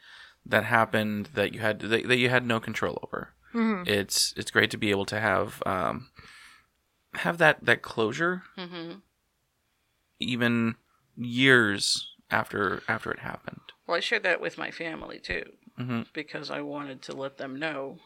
that 0.45 0.63
happened 0.65 1.29
that 1.35 1.53
you 1.53 1.59
had 1.59 1.79
that, 1.81 2.07
that 2.07 2.17
you 2.17 2.29
had 2.29 2.45
no 2.45 2.59
control 2.59 2.99
over. 3.03 3.33
Mm-hmm. 3.53 3.89
It's 3.89 4.33
it's 4.37 4.51
great 4.51 4.71
to 4.71 4.77
be 4.77 4.89
able 4.91 5.05
to 5.05 5.19
have 5.19 5.61
um 5.65 6.09
have 7.15 7.37
that 7.39 7.63
that 7.65 7.81
closure 7.81 8.43
hmm 8.55 8.93
even 10.19 10.75
years 11.15 12.13
after 12.29 12.81
after 12.87 13.11
it 13.11 13.19
happened. 13.19 13.61
Well, 13.87 13.97
I 13.97 14.01
shared 14.01 14.23
that 14.23 14.41
with 14.41 14.57
my 14.57 14.71
family 14.71 15.19
too, 15.19 15.43
hmm 15.77 16.01
because 16.13 16.51
I 16.51 16.61
wanted 16.61 17.01
to 17.03 17.13
let 17.13 17.37
them 17.37 17.57
know, 17.57 17.99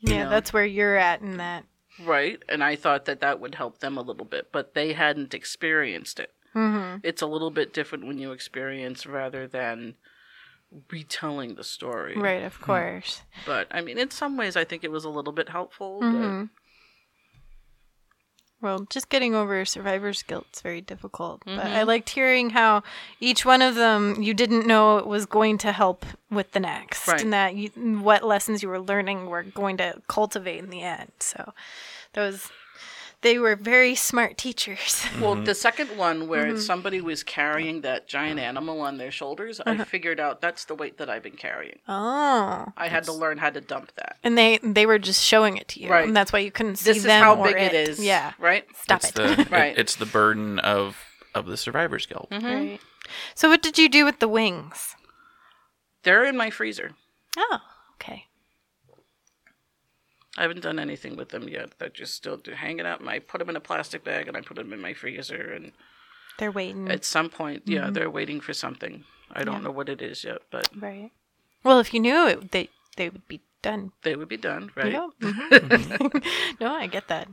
Yeah, 0.00 0.24
know. 0.24 0.30
that's 0.30 0.52
where 0.52 0.64
you're 0.64 0.96
at 0.96 1.20
in 1.22 1.36
that. 1.38 1.64
Right? 2.00 2.42
And 2.48 2.62
I 2.62 2.76
thought 2.76 3.04
that 3.06 3.20
that 3.20 3.40
would 3.40 3.56
help 3.56 3.78
them 3.78 3.96
a 3.96 4.02
little 4.02 4.24
bit, 4.24 4.48
but 4.52 4.74
they 4.74 4.92
hadn't 4.92 5.34
experienced 5.34 6.20
it. 6.20 6.32
Mm-hmm. 6.54 6.98
It's 7.02 7.22
a 7.22 7.26
little 7.26 7.50
bit 7.50 7.72
different 7.72 8.06
when 8.06 8.18
you 8.18 8.32
experience 8.32 9.06
rather 9.06 9.46
than 9.46 9.94
retelling 10.90 11.54
the 11.54 11.64
story. 11.64 12.16
Right, 12.16 12.42
of 12.42 12.60
course. 12.60 13.22
But 13.46 13.68
I 13.70 13.80
mean, 13.80 13.98
in 13.98 14.10
some 14.10 14.36
ways, 14.36 14.56
I 14.56 14.64
think 14.64 14.84
it 14.84 14.90
was 14.90 15.04
a 15.04 15.10
little 15.10 15.32
bit 15.32 15.48
helpful. 15.48 16.00
Mhm. 16.02 16.50
Well, 18.62 18.86
just 18.88 19.08
getting 19.08 19.34
over 19.34 19.64
survivor's 19.64 20.22
guilt 20.22 20.46
is 20.54 20.60
very 20.60 20.80
difficult. 20.80 21.42
But 21.44 21.58
I 21.58 21.64
mm-hmm. 21.64 21.88
liked 21.88 22.10
hearing 22.10 22.50
how 22.50 22.84
each 23.20 23.44
one 23.44 23.60
of 23.60 23.74
them 23.74 24.22
you 24.22 24.34
didn't 24.34 24.66
know 24.66 24.98
it 24.98 25.06
was 25.06 25.26
going 25.26 25.58
to 25.58 25.72
help 25.72 26.06
with 26.30 26.52
the 26.52 26.60
next, 26.60 27.08
Right. 27.08 27.20
and 27.20 27.32
that 27.32 27.56
you, 27.56 27.70
what 28.00 28.22
lessons 28.22 28.62
you 28.62 28.68
were 28.68 28.80
learning 28.80 29.26
were 29.26 29.42
going 29.42 29.76
to 29.78 30.00
cultivate 30.06 30.60
in 30.60 30.70
the 30.70 30.80
end. 30.80 31.10
So 31.18 31.52
those 32.12 32.50
they 33.22 33.38
were 33.38 33.56
very 33.56 33.94
smart 33.94 34.36
teachers. 34.36 35.06
But 35.14 35.20
well, 35.20 35.34
mm-hmm. 35.34 35.44
the 35.44 35.54
second 35.54 35.96
one 35.96 36.28
where 36.28 36.46
mm-hmm. 36.46 36.58
somebody 36.58 37.00
was 37.00 37.22
carrying 37.22 37.80
that 37.80 38.06
giant 38.06 38.38
animal 38.38 38.80
on 38.80 38.98
their 38.98 39.10
shoulders, 39.10 39.60
I 39.64 39.72
uh-huh. 39.72 39.84
figured 39.84 40.20
out 40.20 40.40
that's 40.40 40.64
the 40.66 40.74
weight 40.74 40.98
that 40.98 41.08
I've 41.08 41.22
been 41.22 41.36
carrying. 41.36 41.78
oh, 41.88 42.66
I 42.76 42.88
had 42.88 43.04
to 43.04 43.12
learn 43.12 43.38
how 43.38 43.50
to 43.50 43.60
dump 43.60 43.92
that. 43.96 44.16
and 44.22 44.36
they 44.36 44.58
they 44.62 44.86
were 44.86 44.98
just 44.98 45.22
showing 45.22 45.56
it 45.56 45.68
to 45.68 45.80
you, 45.80 45.88
Right. 45.88 46.06
and 46.06 46.16
that's 46.16 46.32
why 46.32 46.40
you 46.40 46.50
couldn't 46.50 46.76
see 46.76 46.90
This 46.90 46.98
is 46.98 47.04
them 47.04 47.22
how 47.22 47.36
or 47.36 47.46
big 47.46 47.56
it 47.56 47.74
is. 47.74 47.98
Yeah, 47.98 48.32
Right. 48.38 48.64
stop 48.76 49.00
it's 49.04 49.10
it. 49.10 49.14
the 49.14 49.48
Right. 49.50 49.72
it- 49.72 49.78
it's 49.78 49.96
the 49.96 50.06
burden 50.06 50.58
of 50.58 50.98
of 51.34 51.46
the 51.46 51.56
survivors 51.56 52.06
guild. 52.06 52.28
Mm-hmm. 52.30 52.46
Right. 52.46 52.80
So 53.34 53.48
what 53.48 53.62
did 53.62 53.78
you 53.78 53.88
do 53.88 54.04
with 54.04 54.18
the 54.18 54.28
wings? 54.28 54.94
They're 56.02 56.24
in 56.24 56.36
my 56.36 56.50
freezer. 56.50 56.92
Oh, 57.36 57.58
okay. 57.94 58.26
I 60.38 60.42
haven't 60.42 60.62
done 60.62 60.78
anything 60.78 61.16
with 61.16 61.28
them 61.28 61.48
yet. 61.48 61.72
They're 61.78 61.88
just 61.90 62.14
still 62.14 62.36
do- 62.38 62.52
hanging 62.52 62.86
out. 62.86 63.06
I 63.06 63.18
put 63.18 63.38
them 63.38 63.50
in 63.50 63.56
a 63.56 63.60
plastic 63.60 64.02
bag 64.04 64.28
and 64.28 64.36
I 64.36 64.40
put 64.40 64.56
them 64.56 64.72
in 64.72 64.80
my 64.80 64.94
freezer. 64.94 65.52
And 65.52 65.72
They're 66.38 66.50
waiting. 66.52 66.90
at 66.90 67.04
some 67.04 67.28
point, 67.28 67.62
yeah, 67.66 67.82
mm-hmm. 67.82 67.92
they're 67.92 68.10
waiting 68.10 68.40
for 68.40 68.54
something. 68.54 69.04
I 69.30 69.44
don't 69.44 69.56
Yeah. 69.56 69.60
know 69.64 69.70
what 69.70 69.88
it 69.88 70.00
is 70.02 70.24
yet, 70.24 70.42
but 70.50 70.68
Right. 70.74 71.10
Well, 71.64 71.80
if 71.80 71.92
you 71.94 72.00
knew 72.00 72.26
it, 72.26 72.50
they 72.52 72.68
they 72.96 73.08
would 73.10 73.26
be 73.28 73.40
done. 73.62 73.92
they 74.02 74.16
would 74.16 74.28
be 74.28 74.36
done, 74.36 74.70
right? 74.74 74.92
No, 76.60 76.74
I 76.74 76.86
get 76.86 77.08
that. 77.08 77.28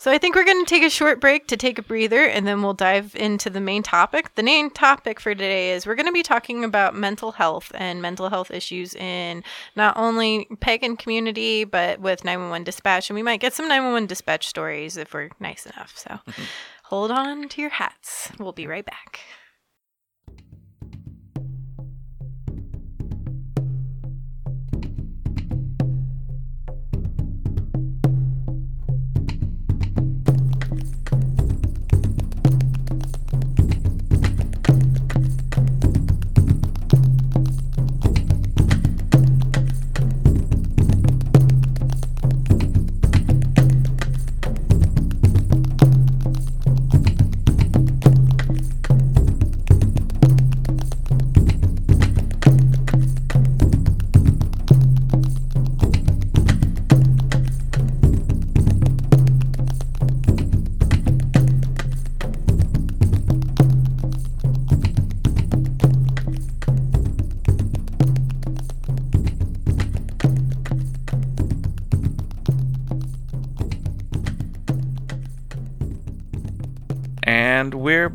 So 0.00 0.10
I 0.10 0.18
think 0.18 0.34
we're 0.34 0.44
going 0.44 0.64
to 0.64 0.68
take 0.68 0.82
a 0.82 0.90
short 0.90 1.20
break 1.20 1.46
to 1.48 1.56
take 1.56 1.78
a 1.78 1.82
breather 1.82 2.24
and 2.24 2.46
then 2.46 2.62
we'll 2.62 2.74
dive 2.74 3.14
into 3.14 3.50
the 3.50 3.60
main 3.60 3.82
topic. 3.82 4.34
The 4.34 4.42
main 4.42 4.70
topic 4.70 5.20
for 5.20 5.34
today 5.34 5.72
is 5.72 5.86
we're 5.86 5.94
going 5.94 6.06
to 6.06 6.12
be 6.12 6.22
talking 6.22 6.64
about 6.64 6.94
mental 6.94 7.32
health 7.32 7.72
and 7.74 8.02
mental 8.02 8.28
health 8.28 8.50
issues 8.50 8.94
in 8.94 9.42
not 9.76 9.96
only 9.96 10.46
pagan 10.60 10.96
community 10.96 11.64
but 11.64 12.00
with 12.00 12.24
911 12.24 12.64
dispatch 12.64 13.10
and 13.10 13.14
we 13.14 13.22
might 13.22 13.40
get 13.40 13.54
some 13.54 13.68
911 13.68 14.06
dispatch 14.06 14.46
stories 14.46 14.96
if 14.96 15.14
we're 15.14 15.30
nice 15.40 15.66
enough. 15.66 15.96
So 15.96 16.10
mm-hmm. 16.10 16.42
hold 16.84 17.10
on 17.10 17.48
to 17.48 17.60
your 17.60 17.70
hats. 17.70 18.30
We'll 18.38 18.52
be 18.52 18.66
right 18.66 18.84
back. 18.84 19.20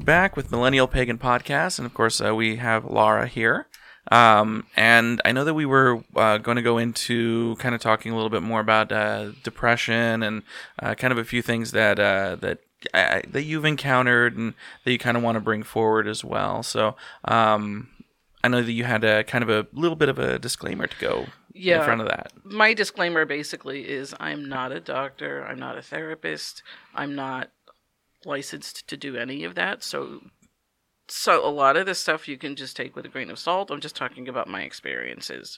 Back 0.09 0.35
with 0.35 0.49
Millennial 0.49 0.87
Pagan 0.87 1.19
Podcast, 1.19 1.77
and 1.77 1.85
of 1.85 1.93
course, 1.93 2.19
uh, 2.19 2.33
we 2.33 2.55
have 2.55 2.83
Laura 2.83 3.27
here. 3.27 3.67
Um, 4.11 4.65
and 4.75 5.21
I 5.23 5.31
know 5.31 5.43
that 5.43 5.53
we 5.53 5.67
were 5.67 6.03
uh, 6.15 6.39
going 6.39 6.55
to 6.55 6.63
go 6.63 6.79
into 6.79 7.55
kind 7.57 7.75
of 7.75 7.81
talking 7.81 8.11
a 8.11 8.15
little 8.15 8.31
bit 8.31 8.41
more 8.41 8.59
about 8.59 8.91
uh, 8.91 9.33
depression 9.43 10.23
and 10.23 10.41
uh, 10.81 10.95
kind 10.95 11.11
of 11.11 11.19
a 11.19 11.23
few 11.23 11.43
things 11.43 11.73
that 11.73 11.99
uh, 11.99 12.37
that 12.37 12.57
I, 12.91 13.21
that 13.27 13.43
you've 13.43 13.65
encountered 13.65 14.35
and 14.35 14.55
that 14.83 14.91
you 14.91 14.97
kind 14.97 15.15
of 15.15 15.21
want 15.21 15.35
to 15.35 15.41
bring 15.41 15.61
forward 15.61 16.07
as 16.07 16.23
well. 16.25 16.63
So 16.63 16.95
um, 17.25 17.89
I 18.43 18.47
know 18.47 18.63
that 18.63 18.71
you 18.71 18.85
had 18.85 19.03
a 19.03 19.23
kind 19.23 19.43
of 19.43 19.49
a 19.51 19.67
little 19.73 19.95
bit 19.95 20.09
of 20.09 20.17
a 20.17 20.39
disclaimer 20.39 20.87
to 20.87 20.97
go 20.99 21.27
Yeah. 21.53 21.79
in 21.79 21.83
front 21.85 22.01
of 22.01 22.07
that. 22.07 22.31
My 22.43 22.73
disclaimer 22.73 23.25
basically 23.25 23.87
is 23.87 24.15
I'm 24.19 24.49
not 24.49 24.71
a 24.71 24.79
doctor, 24.79 25.45
I'm 25.45 25.59
not 25.59 25.77
a 25.77 25.83
therapist, 25.83 26.63
I'm 26.95 27.13
not 27.13 27.51
licensed 28.25 28.87
to 28.87 28.97
do 28.97 29.15
any 29.15 29.43
of 29.43 29.55
that. 29.55 29.83
So 29.83 30.21
so 31.11 31.45
a 31.45 31.49
lot 31.49 31.75
of 31.75 31.85
this 31.87 31.99
stuff 31.99 32.27
you 32.27 32.37
can 32.37 32.55
just 32.55 32.75
take 32.75 32.95
with 32.95 33.05
a 33.05 33.09
grain 33.09 33.31
of 33.31 33.39
salt. 33.39 33.71
I'm 33.71 33.81
just 33.81 33.95
talking 33.95 34.27
about 34.27 34.47
my 34.47 34.61
experiences. 34.61 35.57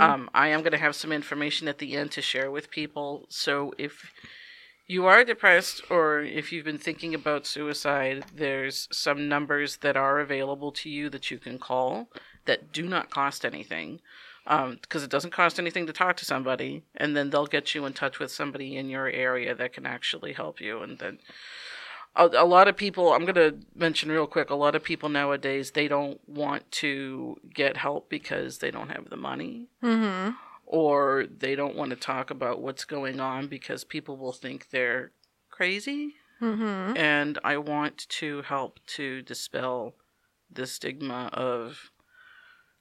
Um, 0.00 0.30
I 0.32 0.48
am 0.48 0.60
going 0.60 0.72
to 0.72 0.78
have 0.78 0.94
some 0.94 1.10
information 1.10 1.66
at 1.66 1.78
the 1.78 1.94
end 1.96 2.12
to 2.12 2.22
share 2.22 2.50
with 2.52 2.70
people. 2.70 3.26
So 3.28 3.74
if 3.78 4.12
you 4.86 5.06
are 5.06 5.24
depressed 5.24 5.82
or 5.90 6.20
if 6.20 6.52
you've 6.52 6.64
been 6.64 6.78
thinking 6.78 7.14
about 7.14 7.46
suicide, 7.46 8.26
there's 8.34 8.88
some 8.92 9.28
numbers 9.28 9.78
that 9.78 9.96
are 9.96 10.20
available 10.20 10.70
to 10.72 10.88
you 10.88 11.10
that 11.10 11.30
you 11.30 11.38
can 11.38 11.58
call 11.58 12.08
that 12.44 12.72
do 12.72 12.86
not 12.86 13.10
cost 13.10 13.44
anything. 13.44 14.00
Because 14.44 15.04
it 15.04 15.10
doesn't 15.10 15.30
cost 15.32 15.58
anything 15.58 15.86
to 15.86 15.92
talk 15.92 16.16
to 16.16 16.24
somebody, 16.24 16.82
and 16.96 17.16
then 17.16 17.30
they'll 17.30 17.46
get 17.46 17.74
you 17.74 17.86
in 17.86 17.92
touch 17.92 18.18
with 18.18 18.32
somebody 18.32 18.76
in 18.76 18.88
your 18.88 19.08
area 19.08 19.54
that 19.54 19.72
can 19.72 19.86
actually 19.86 20.32
help 20.32 20.60
you. 20.60 20.82
And 20.82 20.98
then 20.98 21.18
a, 22.16 22.26
a 22.26 22.44
lot 22.46 22.68
of 22.68 22.76
people, 22.76 23.12
I'm 23.12 23.24
going 23.24 23.34
to 23.34 23.56
mention 23.74 24.10
real 24.10 24.26
quick, 24.26 24.50
a 24.50 24.54
lot 24.54 24.74
of 24.74 24.82
people 24.84 25.08
nowadays, 25.08 25.70
they 25.70 25.88
don't 25.88 26.20
want 26.28 26.70
to 26.72 27.36
get 27.52 27.76
help 27.76 28.08
because 28.10 28.58
they 28.58 28.70
don't 28.70 28.90
have 28.90 29.08
the 29.10 29.16
money 29.16 29.68
Mm-hmm. 29.82 30.30
or 30.66 31.26
they 31.26 31.54
don't 31.54 31.76
want 31.76 31.90
to 31.90 31.96
talk 31.96 32.30
about 32.30 32.60
what's 32.60 32.84
going 32.84 33.20
on 33.20 33.46
because 33.48 33.84
people 33.84 34.16
will 34.16 34.32
think 34.32 34.70
they're 34.70 35.12
crazy. 35.50 36.14
Mm-hmm. 36.40 36.96
And 36.96 37.38
I 37.44 37.56
want 37.56 38.06
to 38.08 38.42
help 38.42 38.80
to 38.88 39.22
dispel 39.22 39.94
the 40.50 40.66
stigma 40.66 41.30
of 41.32 41.90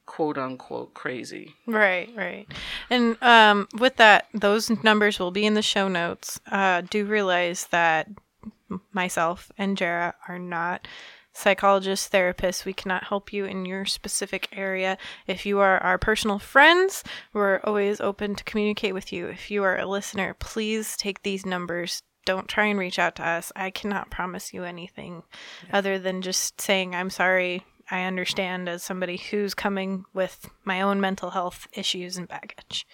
quote 0.06 0.38
unquote 0.38 0.94
crazy. 0.94 1.56
Right, 1.68 2.10
right. 2.16 2.48
And 2.90 3.22
um, 3.22 3.68
with 3.78 3.96
that, 3.98 4.28
those 4.34 4.70
numbers 4.84 5.20
will 5.20 5.32
be 5.32 5.46
in 5.46 5.54
the 5.54 5.62
show 5.62 5.88
notes. 5.88 6.40
Uh, 6.52 6.82
do 6.82 7.06
realize 7.06 7.68
that 7.68 8.10
myself 8.92 9.52
and 9.58 9.78
Jara 9.78 10.16
are 10.28 10.40
not 10.40 10.88
psychologists, 11.34 12.10
therapists. 12.10 12.66
We 12.66 12.74
cannot 12.74 13.06
help 13.06 13.32
you 13.32 13.46
in 13.46 13.66
your 13.66 13.86
specific 13.86 14.50
area. 14.52 14.98
If 15.28 15.46
you 15.46 15.60
are 15.60 15.78
our 15.80 15.98
personal 15.98 16.40
friends, 16.40 17.04
we're 17.34 17.62
always 17.64 18.02
open 18.02 18.36
to 18.36 18.44
communicate 18.44 18.94
with 18.94 19.14
you. 19.14 19.28
If 19.28 19.50
you 19.50 19.64
are 19.64 19.78
a 19.78 19.86
listener, 19.86 20.36
please 20.40 20.98
take 20.98 21.24
these 21.24 21.46
numbers. 21.46 22.04
Don't 22.26 22.48
try 22.48 22.66
and 22.66 22.78
reach 22.78 23.00
out 23.00 23.16
to 23.16 23.28
us. 23.28 23.52
I 23.56 23.72
cannot 23.72 24.12
promise 24.12 24.54
you 24.54 24.64
anything 24.64 25.24
other 25.72 25.98
than 25.98 26.22
just 26.22 26.60
saying, 26.62 26.94
I'm 26.96 27.10
sorry. 27.10 27.66
I 27.90 28.04
understand 28.04 28.70
as 28.70 28.84
somebody 28.84 29.18
who's 29.18 29.54
coming 29.54 30.06
with 30.14 30.50
my 30.64 30.82
own 30.82 31.02
mental 31.02 31.32
health 31.32 31.68
issues 31.74 32.16
and 32.16 32.28
baggage. 32.28 32.86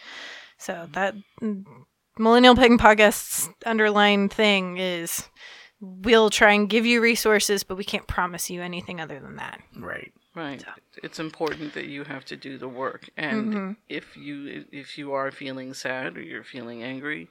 So 0.57 0.87
that 0.93 1.13
mm, 1.41 1.65
Millennial 2.17 2.55
Pagan 2.55 2.79
Podcast's 2.79 3.49
underlying 3.65 4.27
thing 4.27 4.77
is 4.77 5.29
we'll 5.79 6.29
try 6.29 6.53
and 6.53 6.69
give 6.69 6.85
you 6.85 7.01
resources, 7.01 7.63
but 7.63 7.77
we 7.77 7.83
can't 7.83 8.07
promise 8.07 8.49
you 8.49 8.61
anything 8.61 8.99
other 8.99 9.19
than 9.19 9.35
that. 9.37 9.61
Right. 9.77 10.11
Right. 10.35 10.63
It's 11.03 11.19
important 11.19 11.73
that 11.73 11.85
you 11.87 12.03
have 12.03 12.23
to 12.25 12.35
do 12.35 12.57
the 12.57 12.67
work. 12.67 13.09
And 13.17 13.53
Mm-hmm. 13.53 13.71
if 13.89 14.15
you 14.15 14.65
if 14.71 14.97
you 14.97 15.13
are 15.13 15.31
feeling 15.31 15.73
sad 15.73 16.15
or 16.15 16.21
you're 16.21 16.43
feeling 16.43 16.83
angry, 16.83 17.27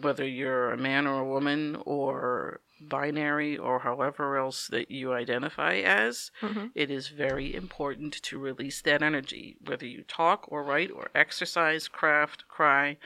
whether 0.00 0.26
you're 0.26 0.72
a 0.72 0.76
man 0.76 1.06
or 1.06 1.20
a 1.20 1.24
woman 1.24 1.76
or 1.86 2.60
binary 2.80 3.56
or 3.56 3.80
however 3.80 4.36
else 4.36 4.66
that 4.68 4.90
you 4.90 5.12
identify 5.12 5.74
as, 5.76 6.30
Mhm. 6.40 6.70
it 6.74 6.90
is 6.90 7.08
very 7.08 7.54
important 7.54 8.14
to 8.22 8.38
release 8.38 8.82
that 8.82 9.02
energy. 9.02 9.56
Whether 9.64 9.86
you 9.86 10.02
talk 10.02 10.44
or 10.50 10.62
write 10.64 10.90
or 10.90 11.10
exercise, 11.14 11.88
craft, 11.88 12.46
cry, 12.48 12.96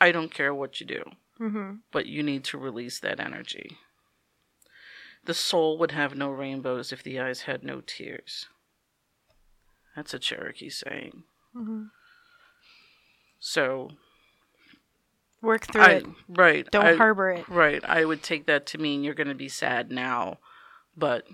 I 0.00 0.12
don't 0.12 0.32
care 0.34 0.54
what 0.54 0.80
you 0.80 0.86
do, 0.86 1.02
Mm-hmm. 1.40 1.74
but 1.92 2.06
you 2.06 2.22
need 2.22 2.44
to 2.44 2.58
release 2.58 2.98
that 3.00 3.18
energy. 3.20 3.76
The 5.24 5.34
soul 5.34 5.78
would 5.78 5.92
have 5.92 6.14
no 6.16 6.30
rainbows 6.30 6.92
if 6.92 7.02
the 7.02 7.18
eyes 7.18 7.42
had 7.42 7.62
no 7.62 7.80
tears. 7.80 8.46
That's 9.96 10.12
a 10.14 10.18
Cherokee 10.18 10.68
saying. 10.70 11.24
Mhm. 11.54 11.90
So, 13.38 13.92
Work 15.40 15.66
through 15.66 15.82
I, 15.82 15.90
it. 15.92 16.06
right. 16.28 16.70
Don't 16.70 16.86
I, 16.86 16.94
harbor 16.96 17.30
it. 17.30 17.48
Right. 17.48 17.84
I 17.84 18.04
would 18.06 18.22
take 18.22 18.46
that 18.46 18.64
to 18.66 18.78
mean 18.78 19.04
you're 19.04 19.12
going 19.14 19.28
to 19.28 19.34
be 19.34 19.48
sad 19.48 19.90
now, 19.90 20.38
but 20.96 21.26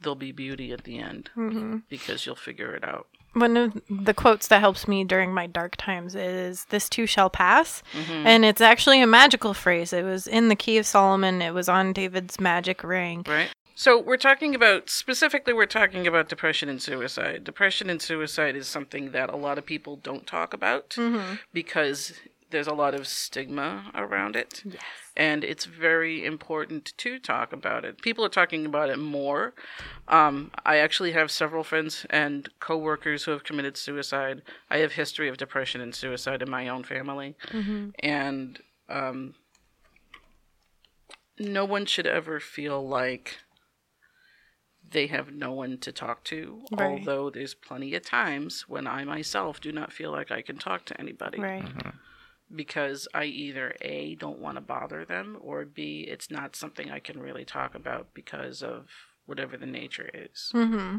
there'll 0.00 0.16
be 0.16 0.32
beauty 0.32 0.72
at 0.72 0.82
the 0.84 0.98
end 0.98 1.30
hmm 1.34 1.78
because 1.88 2.26
you'll 2.26 2.34
figure 2.34 2.74
it 2.74 2.82
out. 2.84 3.06
One 3.34 3.56
of 3.56 3.80
the 3.90 4.14
quotes 4.14 4.48
that 4.48 4.60
helps 4.60 4.88
me 4.88 5.04
during 5.04 5.34
my 5.34 5.46
dark 5.46 5.76
times 5.76 6.14
is 6.14 6.64
"This 6.70 6.88
too 6.88 7.06
shall 7.06 7.30
pass," 7.30 7.82
Mm-hmm. 7.92 8.26
and 8.26 8.44
it's 8.44 8.60
actually 8.60 9.02
a 9.02 9.06
magical 9.06 9.54
phrase. 9.54 9.92
It 9.92 10.04
was 10.04 10.26
in 10.26 10.48
the 10.48 10.56
Key 10.56 10.78
of 10.78 10.86
Solomon. 10.86 11.42
It 11.42 11.52
was 11.52 11.68
on 11.68 11.92
David's 11.92 12.40
magic 12.40 12.82
ring. 12.82 13.24
Right? 13.28 13.50
So, 13.76 13.98
we're 14.00 14.16
talking 14.18 14.54
about, 14.54 14.88
specifically, 14.88 15.52
we're 15.52 15.66
talking 15.66 16.06
about 16.06 16.28
depression 16.28 16.68
and 16.68 16.80
suicide. 16.80 17.42
Depression 17.42 17.90
and 17.90 18.00
suicide 18.00 18.54
is 18.54 18.68
something 18.68 19.10
that 19.10 19.30
a 19.30 19.36
lot 19.36 19.58
of 19.58 19.66
people 19.66 19.96
don't 19.96 20.28
talk 20.28 20.54
about 20.54 20.90
Mm-hmm. 20.90 21.34
because 21.52 22.12
there's 22.54 22.66
a 22.68 22.72
lot 22.84 22.94
of 22.94 23.06
stigma 23.06 23.90
around 23.94 24.36
it. 24.36 24.62
Yes. 24.64 24.82
and 25.16 25.44
it's 25.44 25.64
very 25.66 26.24
important 26.24 26.92
to 26.96 27.18
talk 27.18 27.52
about 27.52 27.84
it. 27.84 28.00
People 28.02 28.24
are 28.24 28.28
talking 28.40 28.64
about 28.66 28.88
it 28.90 28.98
more. 28.98 29.54
Um, 30.08 30.50
I 30.64 30.78
actually 30.78 31.12
have 31.12 31.30
several 31.30 31.62
friends 31.64 32.06
and 32.10 32.48
coworkers 32.60 33.24
who 33.24 33.30
have 33.32 33.44
committed 33.44 33.76
suicide. 33.76 34.42
I 34.70 34.78
have 34.78 34.92
history 34.92 35.28
of 35.28 35.36
depression 35.36 35.80
and 35.80 35.94
suicide 35.94 36.40
in 36.42 36.50
my 36.50 36.68
own 36.68 36.84
family, 36.84 37.34
Mm-hmm. 37.48 37.90
and 38.00 38.58
um, 38.88 39.34
no 41.38 41.64
one 41.64 41.86
should 41.86 42.06
ever 42.06 42.38
feel 42.40 42.86
like 42.86 43.38
they 44.88 45.06
have 45.08 45.32
no 45.32 45.52
one 45.52 45.78
to 45.78 45.90
talk 45.92 46.22
to. 46.24 46.62
Right. 46.70 46.98
Although 47.00 47.30
there's 47.30 47.54
plenty 47.54 47.94
of 47.94 48.04
times 48.04 48.64
when 48.68 48.86
I 48.86 49.04
myself 49.04 49.60
do 49.60 49.72
not 49.72 49.92
feel 49.92 50.12
like 50.12 50.30
I 50.30 50.42
can 50.42 50.56
talk 50.58 50.84
to 50.86 51.00
anybody 51.00 51.40
Right. 51.40 51.64
Because 52.54 53.08
I 53.14 53.24
either 53.24 53.74
A, 53.80 54.14
don't 54.16 54.38
want 54.38 54.56
to 54.56 54.60
bother 54.60 55.04
them, 55.04 55.38
or 55.40 55.64
B, 55.64 56.06
it's 56.08 56.30
not 56.30 56.56
something 56.56 56.90
I 56.90 56.98
can 56.98 57.20
really 57.20 57.44
talk 57.44 57.74
about 57.74 58.08
because 58.14 58.62
of 58.62 58.88
whatever 59.26 59.56
the 59.56 59.66
nature 59.66 60.10
is. 60.12 60.50
Mm-hmm. 60.54 60.98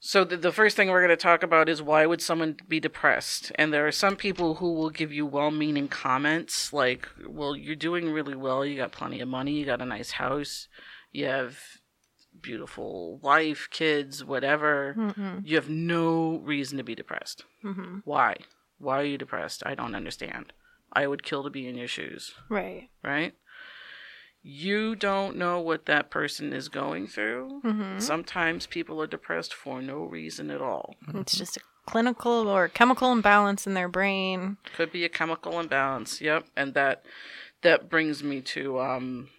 So 0.00 0.22
the, 0.22 0.36
the 0.36 0.52
first 0.52 0.76
thing 0.76 0.90
we're 0.90 1.00
going 1.00 1.16
to 1.16 1.16
talk 1.16 1.42
about 1.42 1.68
is 1.68 1.80
why 1.80 2.04
would 2.04 2.20
someone 2.20 2.56
be 2.68 2.78
depressed? 2.78 3.52
And 3.54 3.72
there 3.72 3.86
are 3.86 3.92
some 3.92 4.16
people 4.16 4.56
who 4.56 4.74
will 4.74 4.90
give 4.90 5.12
you 5.12 5.24
well-meaning 5.24 5.88
comments 5.88 6.74
like, 6.74 7.08
"Well, 7.26 7.56
you're 7.56 7.74
doing 7.74 8.10
really 8.10 8.34
well. 8.34 8.66
You 8.66 8.76
got 8.76 8.92
plenty 8.92 9.20
of 9.20 9.28
money. 9.28 9.52
You 9.52 9.64
got 9.64 9.80
a 9.80 9.86
nice 9.86 10.10
house. 10.10 10.68
You 11.10 11.24
have 11.26 11.58
beautiful 12.38 13.18
wife, 13.22 13.68
kids, 13.70 14.22
whatever. 14.22 14.94
Mm-hmm. 14.98 15.38
You 15.44 15.56
have 15.56 15.70
no 15.70 16.38
reason 16.38 16.76
to 16.78 16.84
be 16.84 16.94
depressed. 16.94 17.44
Mm-hmm. 17.64 18.00
Why? 18.04 18.36
Why 18.78 19.00
are 19.00 19.04
you 19.04 19.18
depressed? 19.18 19.62
I 19.64 19.74
don't 19.74 19.94
understand. 19.94 20.52
I 20.92 21.06
would 21.06 21.22
kill 21.22 21.42
to 21.44 21.50
be 21.50 21.66
in 21.66 21.76
your 21.76 21.88
shoes, 21.88 22.34
Right. 22.48 22.88
right? 23.02 23.34
You 24.42 24.94
don't 24.94 25.36
know 25.36 25.58
what 25.60 25.86
that 25.86 26.10
person 26.10 26.52
is 26.52 26.68
going 26.68 27.06
through. 27.06 27.62
Mm-hmm. 27.64 27.98
Sometimes 27.98 28.66
people 28.66 29.00
are 29.00 29.06
depressed 29.06 29.54
for 29.54 29.80
no 29.80 30.04
reason 30.04 30.50
at 30.50 30.60
all. 30.60 30.96
It's 31.14 31.36
just 31.36 31.56
a 31.56 31.60
clinical 31.86 32.46
or 32.48 32.68
chemical 32.68 33.10
imbalance 33.10 33.66
in 33.66 33.72
their 33.74 33.88
brain. 33.88 34.58
Could 34.76 34.92
be 34.92 35.04
a 35.04 35.08
chemical 35.08 35.58
imbalance. 35.58 36.20
Yep, 36.20 36.44
and 36.56 36.74
that 36.74 37.04
that 37.62 37.88
brings 37.88 38.22
me 38.22 38.42
to 38.42 38.78
um 38.80 39.30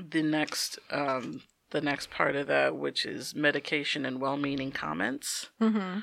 the 0.00 0.22
next 0.22 0.78
um 0.90 1.42
the 1.70 1.80
next 1.80 2.10
part 2.10 2.36
of 2.36 2.46
that, 2.46 2.76
which 2.76 3.04
is 3.04 3.34
medication 3.34 4.06
and 4.06 4.20
well-meaning 4.20 4.70
comments. 4.70 5.48
Mm-hmm. 5.60 6.00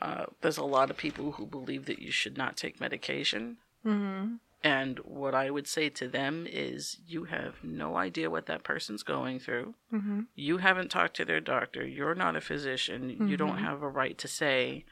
Uh, 0.00 0.26
there's 0.40 0.58
a 0.58 0.64
lot 0.64 0.90
of 0.90 0.96
people 0.96 1.32
who 1.32 1.46
believe 1.46 1.86
that 1.86 1.98
you 2.00 2.10
should 2.10 2.36
not 2.38 2.56
take 2.56 2.80
medication. 2.80 3.56
Mm-hmm. 3.84 4.34
And 4.62 4.98
what 5.00 5.34
I 5.34 5.50
would 5.50 5.66
say 5.66 5.88
to 5.88 6.06
them 6.08 6.46
is, 6.48 6.98
you 7.06 7.24
have 7.24 7.54
no 7.62 7.96
idea 7.96 8.28
what 8.30 8.44
that 8.46 8.62
person's 8.62 9.02
going 9.02 9.38
through. 9.40 9.74
Mm-hmm. 9.92 10.20
You 10.34 10.58
haven't 10.58 10.90
talked 10.90 11.16
to 11.16 11.24
their 11.24 11.40
doctor. 11.40 11.86
You're 11.86 12.14
not 12.14 12.36
a 12.36 12.40
physician. 12.42 13.26
You 13.28 13.36
don't 13.38 13.56
Mhm. 13.56 13.64
have 13.64 13.82
a 13.82 13.88
right 13.88 14.18
to 14.18 14.28
say, 14.28 14.84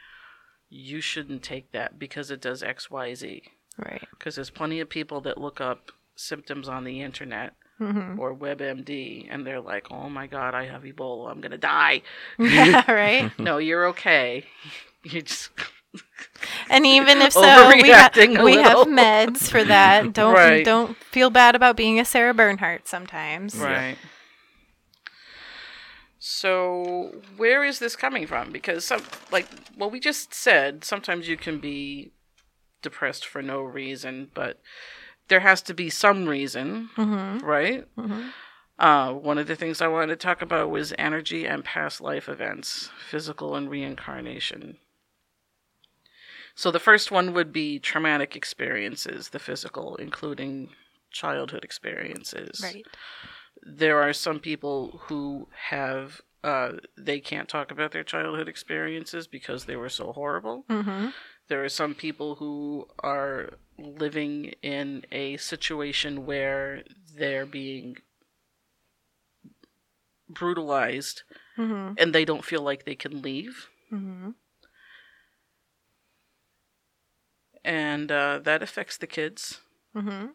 you 0.70 1.00
shouldn't 1.02 1.42
take 1.42 1.72
that 1.72 1.98
because 1.98 2.30
it 2.30 2.40
does 2.40 2.62
X, 2.62 2.90
Y, 2.90 3.12
Z. 3.14 3.42
Right. 3.76 4.06
Because 4.11 4.37
there's 4.37 4.50
plenty 4.50 4.80
of 4.80 4.88
people 4.88 5.20
that 5.22 5.38
look 5.38 5.61
up 5.61 5.92
symptoms 6.16 6.68
on 6.68 6.84
the 6.84 7.00
internet 7.02 7.54
Mm-hmm. 7.80 8.18
or 8.18 8.34
WebMD 8.34 9.28
and 9.30 9.46
they're 9.46 9.61
like, 9.61 9.87
oh 9.92 10.08
my 10.11 10.26
God, 10.26 10.52
I 10.52 10.64
have 10.66 10.82
Ebola. 10.82 11.30
I'm 11.30 11.40
going 11.40 11.52
to 11.52 11.58
die. 11.58 12.02
yeah. 12.38 12.82
Right. 12.90 13.30
no, 13.38 13.58
you're 13.58 13.87
okay. 13.90 14.46
You 15.04 15.22
just. 15.22 15.50
And 16.70 16.84
even 16.87 17.18
if 17.22 17.32
so, 17.32 17.40
we, 17.40 17.90
ha- 17.90 18.11
we 18.44 18.54
have 18.56 18.87
meds 18.88 19.48
for 19.50 19.64
that. 19.64 20.12
Don't 20.12 20.34
Right. 20.34 20.64
don't 20.64 20.96
feel 20.96 21.30
bad 21.30 21.54
about 21.54 21.76
being 21.76 21.98
a 21.98 22.04
Sarah 22.04 22.34
Bernhardt 22.34 22.87
sometimes. 22.87 23.56
Right. 23.56 23.96
So, 26.18 27.12
where 27.37 27.64
is 27.64 27.78
this 27.78 27.96
coming 27.96 28.26
from? 28.26 28.50
Because 28.50 28.84
some 28.84 29.02
like 29.30 29.46
well 29.76 29.90
we 29.90 30.00
just 30.00 30.34
said 30.34 30.84
sometimes 30.84 31.28
you 31.28 31.37
can 31.37 31.58
be 31.58 32.12
depressed 32.82 33.26
for 33.26 33.40
no 33.40 33.62
reason, 33.62 34.30
but 34.34 34.61
there 35.28 35.40
has 35.40 35.62
to 35.62 35.74
be 35.74 35.90
some 35.90 36.26
reason, 36.28 36.90
Mm-hmm. 36.96 37.44
right? 37.46 37.84
Mm-hmm. 37.96 38.28
Uh, 38.78 39.12
one 39.12 39.38
of 39.38 39.46
the 39.48 39.56
things 39.56 39.80
I 39.80 39.88
wanted 39.88 40.08
to 40.08 40.16
talk 40.16 40.40
about 40.42 40.70
was 40.70 40.92
energy 40.98 41.46
and 41.46 41.64
past 41.64 42.00
life 42.00 42.28
events, 42.28 42.90
physical 43.08 43.56
and 43.56 43.68
reincarnation. 43.68 44.78
So 46.58 46.72
the 46.72 46.80
first 46.80 47.12
one 47.12 47.34
would 47.34 47.52
be 47.52 47.78
traumatic 47.78 48.34
experiences, 48.34 49.28
the 49.28 49.38
physical, 49.38 49.94
including 49.94 50.70
childhood 51.12 51.62
experiences 51.62 52.60
Right. 52.60 52.84
there 53.62 54.02
are 54.02 54.12
some 54.12 54.40
people 54.40 55.00
who 55.06 55.46
have 55.70 56.20
uh, 56.42 56.72
they 56.96 57.20
can't 57.20 57.48
talk 57.48 57.70
about 57.70 57.92
their 57.92 58.02
childhood 58.04 58.48
experiences 58.48 59.26
because 59.28 59.64
they 59.64 59.76
were 59.76 59.88
so 59.88 60.12
horrible. 60.12 60.64
Mm-hmm. 60.68 61.08
There 61.48 61.62
are 61.64 61.68
some 61.68 61.94
people 61.94 62.34
who 62.36 62.88
are 63.14 63.50
living 63.78 64.54
in 64.62 65.04
a 65.12 65.36
situation 65.36 66.26
where 66.26 66.82
they're 67.16 67.46
being 67.46 67.96
brutalized 70.28 71.22
Mm-hmm. 71.56 71.94
and 71.98 72.14
they 72.14 72.24
don't 72.24 72.44
feel 72.44 72.62
like 72.62 72.84
they 72.84 72.94
can 72.94 73.22
leave. 73.22 73.66
Mm-hmm. 73.92 74.30
And 77.68 78.11
uh, 78.11 78.40
that 78.44 78.62
affects 78.62 78.96
the 78.96 79.07
kids. 79.07 79.61
Mm-hmm. 79.94 80.28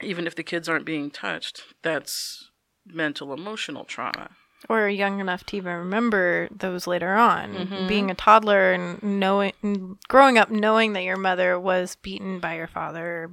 Even 0.00 0.28
if 0.28 0.36
the 0.36 0.44
kids 0.44 0.68
aren't 0.68 0.84
being 0.84 1.10
touched, 1.10 1.64
that's 1.82 2.52
mental 2.86 3.34
emotional 3.34 3.84
trauma. 3.84 4.30
Or 4.68 4.88
young 4.88 5.18
enough 5.18 5.44
to 5.46 5.56
even 5.56 5.72
remember 5.72 6.48
those 6.56 6.86
later 6.86 7.14
on. 7.14 7.52
Mhm. 7.54 7.88
Being 7.88 8.10
a 8.12 8.14
toddler 8.14 8.72
and 8.72 9.02
knowing, 9.02 9.98
growing 10.06 10.38
up 10.38 10.50
knowing 10.52 10.92
that 10.92 11.02
your 11.02 11.16
mother 11.16 11.58
was 11.58 11.96
beaten 11.96 12.38
by 12.38 12.54
your 12.54 12.68
father, 12.68 13.24
or 13.24 13.30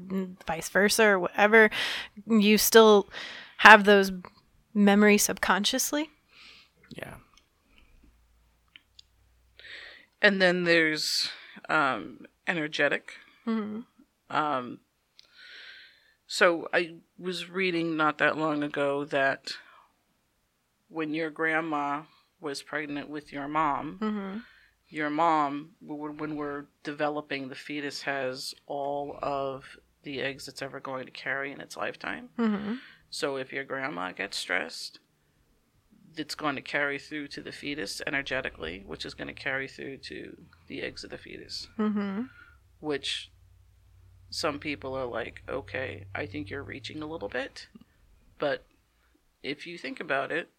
vice 0.47 0.69
versa, 0.69 1.03
or 1.03 1.19
whatever, 1.19 1.69
you 2.25 2.57
still 2.57 3.07
have 3.57 3.83
those 3.83 4.11
memories 4.73 5.21
subconsciously. 5.21 6.09
Yeah. 6.89 7.15
And 10.19 10.41
then 10.41 10.63
there's 10.63 11.29
um, 11.69 12.25
energetic. 12.47 13.13
Mm-hmm. 13.47 14.35
Um, 14.35 14.79
so 16.27 16.67
I 16.73 16.95
was 17.19 17.49
reading 17.49 17.95
not 17.97 18.17
that 18.17 18.37
long 18.37 18.63
ago 18.63 19.05
that 19.05 19.51
when 20.89 21.13
your 21.13 21.29
grandma 21.29 22.03
was 22.41 22.61
pregnant 22.61 23.09
with 23.09 23.31
your 23.31 23.47
mom, 23.47 23.99
Mm-hmm. 24.01 24.37
your 24.89 25.09
mom, 25.09 25.71
when 25.81 26.35
we're 26.35 26.65
developing, 26.83 27.49
the 27.49 27.55
fetus 27.55 28.01
has 28.03 28.53
all 28.65 29.17
of 29.21 29.77
the 30.03 30.21
eggs 30.21 30.47
it's 30.47 30.61
ever 30.61 30.79
going 30.79 31.05
to 31.05 31.11
carry 31.11 31.51
in 31.51 31.59
its 31.61 31.75
lifetime. 31.77 32.29
Mm-hmm. 32.37 32.75
So 33.09 33.37
if 33.37 33.51
your 33.53 33.63
grandma 33.63 34.11
gets 34.11 34.37
stressed, 34.37 34.99
it's 36.17 36.35
going 36.35 36.55
to 36.55 36.61
carry 36.61 36.97
through 36.99 37.27
to 37.29 37.41
the 37.41 37.51
fetus 37.51 38.01
energetically, 38.07 38.83
which 38.85 39.05
is 39.05 39.13
going 39.13 39.27
to 39.27 39.33
carry 39.33 39.67
through 39.67 39.97
to 39.97 40.35
the 40.67 40.81
eggs 40.81 41.03
of 41.03 41.09
the 41.09 41.17
fetus 41.17 41.67
Mm-hmm. 41.77 42.23
which 42.79 43.31
some 44.35 44.59
people 44.59 44.93
are 44.95 45.05
like, 45.05 45.41
okay, 45.47 46.07
I 46.13 46.25
think 46.25 46.49
you're 46.49 46.61
reaching 46.61 47.01
a 47.01 47.07
little 47.07 47.29
bit. 47.29 47.67
But 48.37 48.65
if 49.41 49.65
you 49.65 49.77
think 49.77 50.01
about 50.01 50.29
it, 50.29 50.49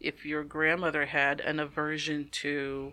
if 0.00 0.24
your 0.24 0.42
grandmother 0.42 1.04
had 1.04 1.40
an 1.40 1.60
aversion 1.60 2.28
to, 2.32 2.92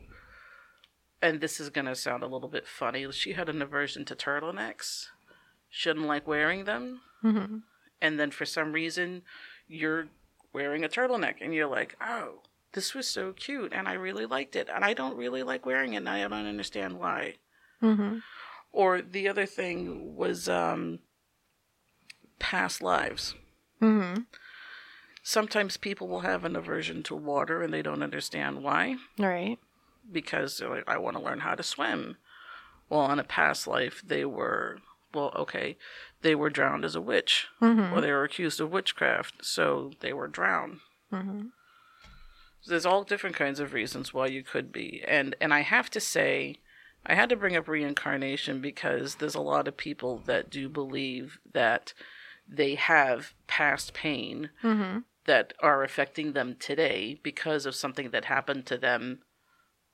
and 1.22 1.40
this 1.40 1.62
is 1.62 1.70
going 1.70 1.86
to 1.86 1.96
sound 1.96 2.24
a 2.24 2.28
little 2.28 2.50
bit 2.50 2.68
funny, 2.68 3.10
she 3.14 3.34
had 3.34 3.48
an 3.48 3.62
aversion 3.62 4.04
to 4.04 4.16
turtlenecks, 4.18 5.06
shouldn't 5.70 6.06
like 6.08 6.28
wearing 6.28 6.66
them, 6.66 7.00
Mm-hmm. 7.24 7.58
and 8.02 8.20
then 8.20 8.30
for 8.30 8.46
some 8.46 8.74
reason 8.74 9.24
you're 9.68 10.10
wearing 10.54 10.84
a 10.84 10.90
turtleneck 10.90 11.36
and 11.42 11.52
you're 11.54 11.68
like, 11.68 11.96
oh, 12.00 12.42
this 12.74 12.94
was 12.94 13.08
so 13.08 13.32
cute 13.32 13.72
and 13.74 13.88
I 13.88 13.94
really 13.94 14.26
liked 14.26 14.56
it 14.56 14.70
and 14.74 14.84
I 14.86 14.94
don't 14.94 15.18
really 15.18 15.42
like 15.42 15.66
wearing 15.66 15.94
it 15.94 15.98
and 15.98 16.10
I 16.10 16.22
don't 16.22 16.34
understand 16.34 17.00
why. 17.00 17.36
Mm-hmm. 17.82 18.18
Or 18.72 19.02
the 19.02 19.28
other 19.28 19.46
thing 19.46 20.16
was 20.16 20.48
um, 20.48 21.00
past 22.40 22.82
lives. 22.82 23.34
Mm-hmm. 23.82 24.22
Sometimes 25.24 25.78
people 25.78 26.08
will 26.08 26.22
have 26.22 26.46
an 26.46 26.56
aversion 26.56 27.04
to 27.04 27.16
water 27.16 27.62
and 27.62 27.74
they 27.74 27.82
don't 27.82 28.04
understand 28.04 28.64
why 28.64 28.96
Right. 29.18 29.58
because 30.12 30.58
they're 30.58 30.70
like, 30.70 30.88
I 30.88 30.98
want 30.98 31.18
to 31.18 31.24
learn 31.24 31.40
how 31.42 31.56
to 31.56 31.64
swim. 31.64 32.18
Well, 32.90 33.12
in 33.12 33.20
a 33.20 33.24
past 33.26 33.68
life, 33.68 34.02
they 34.06 34.24
were, 34.24 34.78
well, 35.14 35.34
okay, 35.36 35.78
they 36.22 36.34
were 36.36 36.50
drowned 36.50 36.86
as 36.86 36.96
a 36.96 37.02
witch 37.02 37.48
Mm-hmm. 37.62 37.94
or 37.94 38.00
they 38.02 38.12
were 38.12 38.24
accused 38.24 38.62
of 38.62 38.72
witchcraft, 38.72 39.44
so 39.44 39.92
they 40.00 40.14
were 40.14 40.28
drowned. 40.28 40.80
Mm-hmm. 41.12 41.48
There's 42.66 42.86
all 42.86 43.04
different 43.04 43.36
kinds 43.36 43.60
of 43.60 43.74
reasons 43.74 44.14
why 44.14 44.28
you 44.28 44.44
could 44.44 44.72
be. 44.74 45.02
And 45.08 45.36
and 45.40 45.54
I 45.54 45.62
have 45.62 45.90
to 45.92 46.00
say, 46.02 46.58
I 47.08 47.16
had 47.16 47.30
to 47.30 47.36
bring 47.38 47.56
up 47.56 47.68
reincarnation 47.68 48.60
because 48.62 49.16
there's 49.16 49.36
a 49.36 49.40
lot 49.42 49.68
of 49.68 49.78
people 49.78 50.22
that 50.26 50.50
do 50.50 50.68
believe 50.68 51.40
that 51.54 51.94
they 52.48 52.76
have 52.76 53.34
past 53.48 53.94
pain 53.94 54.50
Mm-hmm. 54.64 55.00
that 55.26 55.54
are 55.62 55.84
affecting 55.84 56.34
them 56.34 56.56
today 56.60 57.20
because 57.24 57.66
of 57.66 57.76
something 57.76 58.10
that 58.12 58.26
happened 58.26 58.66
to 58.68 58.78
them 58.78 59.20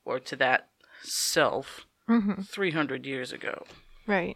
or 0.06 0.20
to 0.20 0.36
that 0.38 0.70
self 1.04 1.86
Mm-hmm. 2.10 2.42
300 2.42 3.06
years 3.06 3.32
ago. 3.32 3.64
Right. 4.06 4.36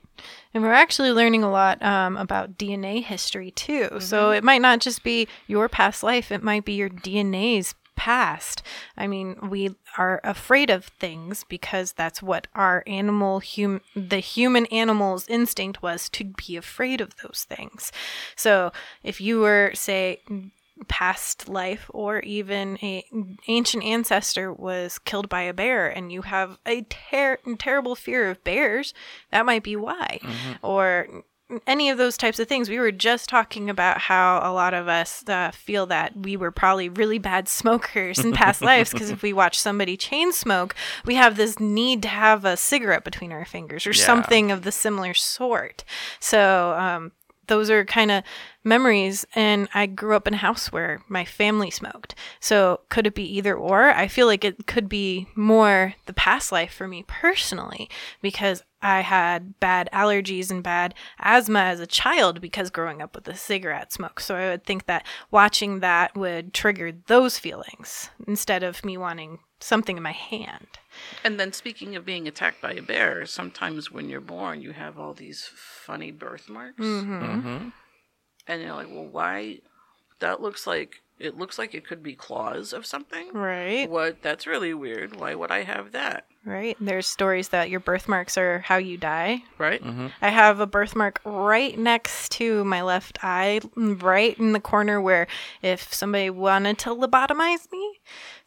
And 0.53 0.63
we're 0.63 0.71
actually 0.71 1.11
learning 1.11 1.43
a 1.43 1.51
lot 1.51 1.83
um, 1.83 2.15
about 2.15 2.57
DNA 2.57 3.03
history 3.03 3.51
too. 3.51 3.99
So 3.99 4.27
Mm-hmm. 4.29 4.37
it 4.37 4.43
might 4.45 4.61
not 4.61 4.79
just 4.79 5.03
be 5.03 5.27
your 5.47 5.67
past 5.67 6.01
life, 6.03 6.31
it 6.31 6.41
might 6.43 6.63
be 6.63 6.73
your 6.73 6.89
DNA's 6.89 7.75
past. 7.97 8.63
I 8.95 9.07
mean, 9.07 9.35
we 9.49 9.75
are 9.97 10.21
afraid 10.23 10.69
of 10.69 10.85
things 10.85 11.43
because 11.49 11.91
that's 11.91 12.23
what 12.23 12.47
our 12.55 12.83
animal 12.87 13.41
hum 13.41 13.81
the 13.95 14.19
human 14.19 14.65
animal's 14.67 15.27
instinct 15.27 15.81
was 15.81 16.07
to 16.09 16.23
be 16.23 16.55
afraid 16.55 17.01
of 17.01 17.17
those 17.17 17.45
things. 17.49 17.91
So, 18.37 18.71
if 19.03 19.19
you 19.19 19.41
were 19.41 19.71
say 19.73 20.21
past 20.87 21.49
life 21.49 21.89
or 21.93 22.19
even 22.19 22.77
a 22.83 23.03
ancient 23.47 23.83
ancestor 23.83 24.53
was 24.53 24.99
killed 24.99 25.27
by 25.27 25.41
a 25.41 25.53
bear 25.53 25.89
and 25.89 26.11
you 26.11 26.21
have 26.21 26.59
a 26.65 26.81
ter- 26.83 27.39
terrible 27.57 27.95
fear 27.95 28.29
of 28.29 28.43
bears 28.43 28.93
that 29.31 29.45
might 29.45 29.63
be 29.63 29.75
why 29.75 30.19
mm-hmm. 30.21 30.53
or 30.61 31.23
any 31.65 31.89
of 31.89 31.97
those 31.97 32.17
types 32.17 32.39
of 32.39 32.47
things 32.47 32.69
we 32.69 32.77
were 32.79 32.91
just 32.91 33.29
talking 33.29 33.69
about 33.69 33.97
how 33.99 34.39
a 34.43 34.51
lot 34.51 34.73
of 34.73 34.87
us 34.87 35.23
uh, 35.29 35.49
feel 35.51 35.85
that 35.85 36.15
we 36.17 36.35
were 36.35 36.51
probably 36.51 36.89
really 36.89 37.19
bad 37.19 37.47
smokers 37.59 38.19
in 38.19 38.33
past 38.33 38.61
lives 38.71 38.91
because 38.91 39.09
if 39.09 39.21
we 39.21 39.31
watch 39.31 39.57
somebody 39.57 39.95
chain 39.95 40.33
smoke 40.33 40.75
we 41.05 41.15
have 41.15 41.37
this 41.37 41.59
need 41.59 42.01
to 42.01 42.07
have 42.09 42.43
a 42.43 42.57
cigarette 42.57 43.03
between 43.03 43.31
our 43.31 43.45
fingers 43.45 43.87
or 43.87 43.91
Yeah. 43.91 44.05
something 44.05 44.51
of 44.51 44.63
the 44.63 44.71
similar 44.71 45.13
sort 45.13 45.83
so 46.19 46.73
um, 46.77 47.11
those 47.47 47.69
are 47.69 47.85
kind 47.85 48.11
of 48.11 48.23
memories 48.63 49.25
and 49.35 49.67
i 49.73 49.85
grew 49.85 50.15
up 50.15 50.27
in 50.27 50.33
a 50.33 50.37
house 50.37 50.71
where 50.71 51.01
my 51.07 51.23
family 51.23 51.71
smoked. 51.71 52.15
So 52.39 52.81
could 52.89 53.07
it 53.07 53.15
be 53.15 53.23
either 53.37 53.55
or? 53.55 53.89
I 53.89 54.07
feel 54.07 54.27
like 54.27 54.43
it 54.43 54.67
could 54.67 54.89
be 54.89 55.27
more 55.35 55.93
the 56.05 56.13
past 56.13 56.51
life 56.51 56.73
for 56.73 56.87
me 56.87 57.03
personally 57.07 57.89
because 58.21 58.63
i 58.81 59.01
had 59.01 59.59
bad 59.59 59.89
allergies 59.91 60.51
and 60.51 60.61
bad 60.61 60.93
asthma 61.19 61.59
as 61.59 61.79
a 61.79 61.87
child 61.87 62.41
because 62.41 62.69
growing 62.69 63.01
up 63.01 63.15
with 63.15 63.23
the 63.23 63.35
cigarette 63.35 63.93
smoke. 63.93 64.19
So 64.19 64.35
i 64.35 64.49
would 64.49 64.65
think 64.65 64.85
that 64.85 65.05
watching 65.31 65.79
that 65.79 66.15
would 66.15 66.53
trigger 66.53 66.91
those 67.07 67.39
feelings 67.39 68.09
instead 68.27 68.63
of 68.63 68.83
me 68.85 68.97
wanting 68.97 69.39
something 69.59 69.97
in 69.97 70.03
my 70.03 70.11
hand 70.11 70.67
And 71.23 71.39
then 71.39 71.53
speaking 71.53 71.95
of 71.95 72.05
being 72.05 72.27
attacked 72.27 72.61
by 72.61 72.73
a 72.73 72.81
bear, 72.81 73.25
sometimes 73.25 73.91
when 73.91 74.09
you're 74.09 74.21
born, 74.21 74.61
you 74.61 74.71
have 74.71 74.97
all 74.99 75.13
these 75.13 75.49
funny 75.53 76.11
birthmarks, 76.11 76.79
Mm-hmm. 76.79 77.69
and 78.47 78.61
you're 78.61 78.73
like, 78.73 78.89
well, 78.89 79.05
why? 79.05 79.59
That 80.19 80.41
looks 80.41 80.65
like 80.65 81.01
it 81.19 81.35
looks 81.35 81.57
like 81.57 81.73
it 81.73 81.87
could 81.87 82.03
be 82.03 82.13
claws 82.13 82.73
of 82.73 82.85
something. 82.85 83.33
right 83.33 83.89
What? 83.89 84.21
That's 84.21 84.45
really 84.45 84.73
weird. 84.73 85.15
Why 85.19 85.33
would 85.35 85.51
I 85.51 85.63
have 85.63 85.91
that? 85.93 86.25
right 86.45 86.77
there's 86.79 87.05
stories 87.05 87.49
that 87.49 87.69
your 87.69 87.81
birthmarks 87.81 88.37
are 88.37 88.59
how 88.59 88.77
you 88.77 88.95
die 88.97 89.43
Right? 89.57 89.81
I 90.21 90.29
have 90.29 90.61
a 90.61 90.65
birthmark 90.67 91.19
right 91.25 91.77
next 91.77 92.31
to 92.33 92.63
my 92.63 92.83
left 92.83 93.19
eye, 93.21 93.59
right 93.75 94.37
in 94.39 94.53
the 94.53 94.61
corner 94.61 95.01
where 95.01 95.27
if 95.61 95.93
somebody 95.93 96.29
wanted 96.29 96.77
to 96.79 96.91
lobotomize 96.91 97.69
me. 97.71 97.99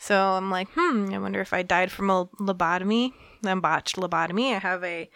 So 0.02 0.16
I'm 0.18 0.50
like, 0.50 0.68
hmm, 0.74 1.10
I 1.12 1.18
wonder 1.18 1.40
if 1.42 1.52
I 1.52 1.62
died 1.62 1.92
from 1.92 2.08
a 2.08 2.24
lobotomy, 2.40 3.12
then 3.42 3.60
botched 3.60 3.96
lobotomy. 3.96 4.54
I 4.54 4.58
have 4.58 4.82
a 4.82 5.10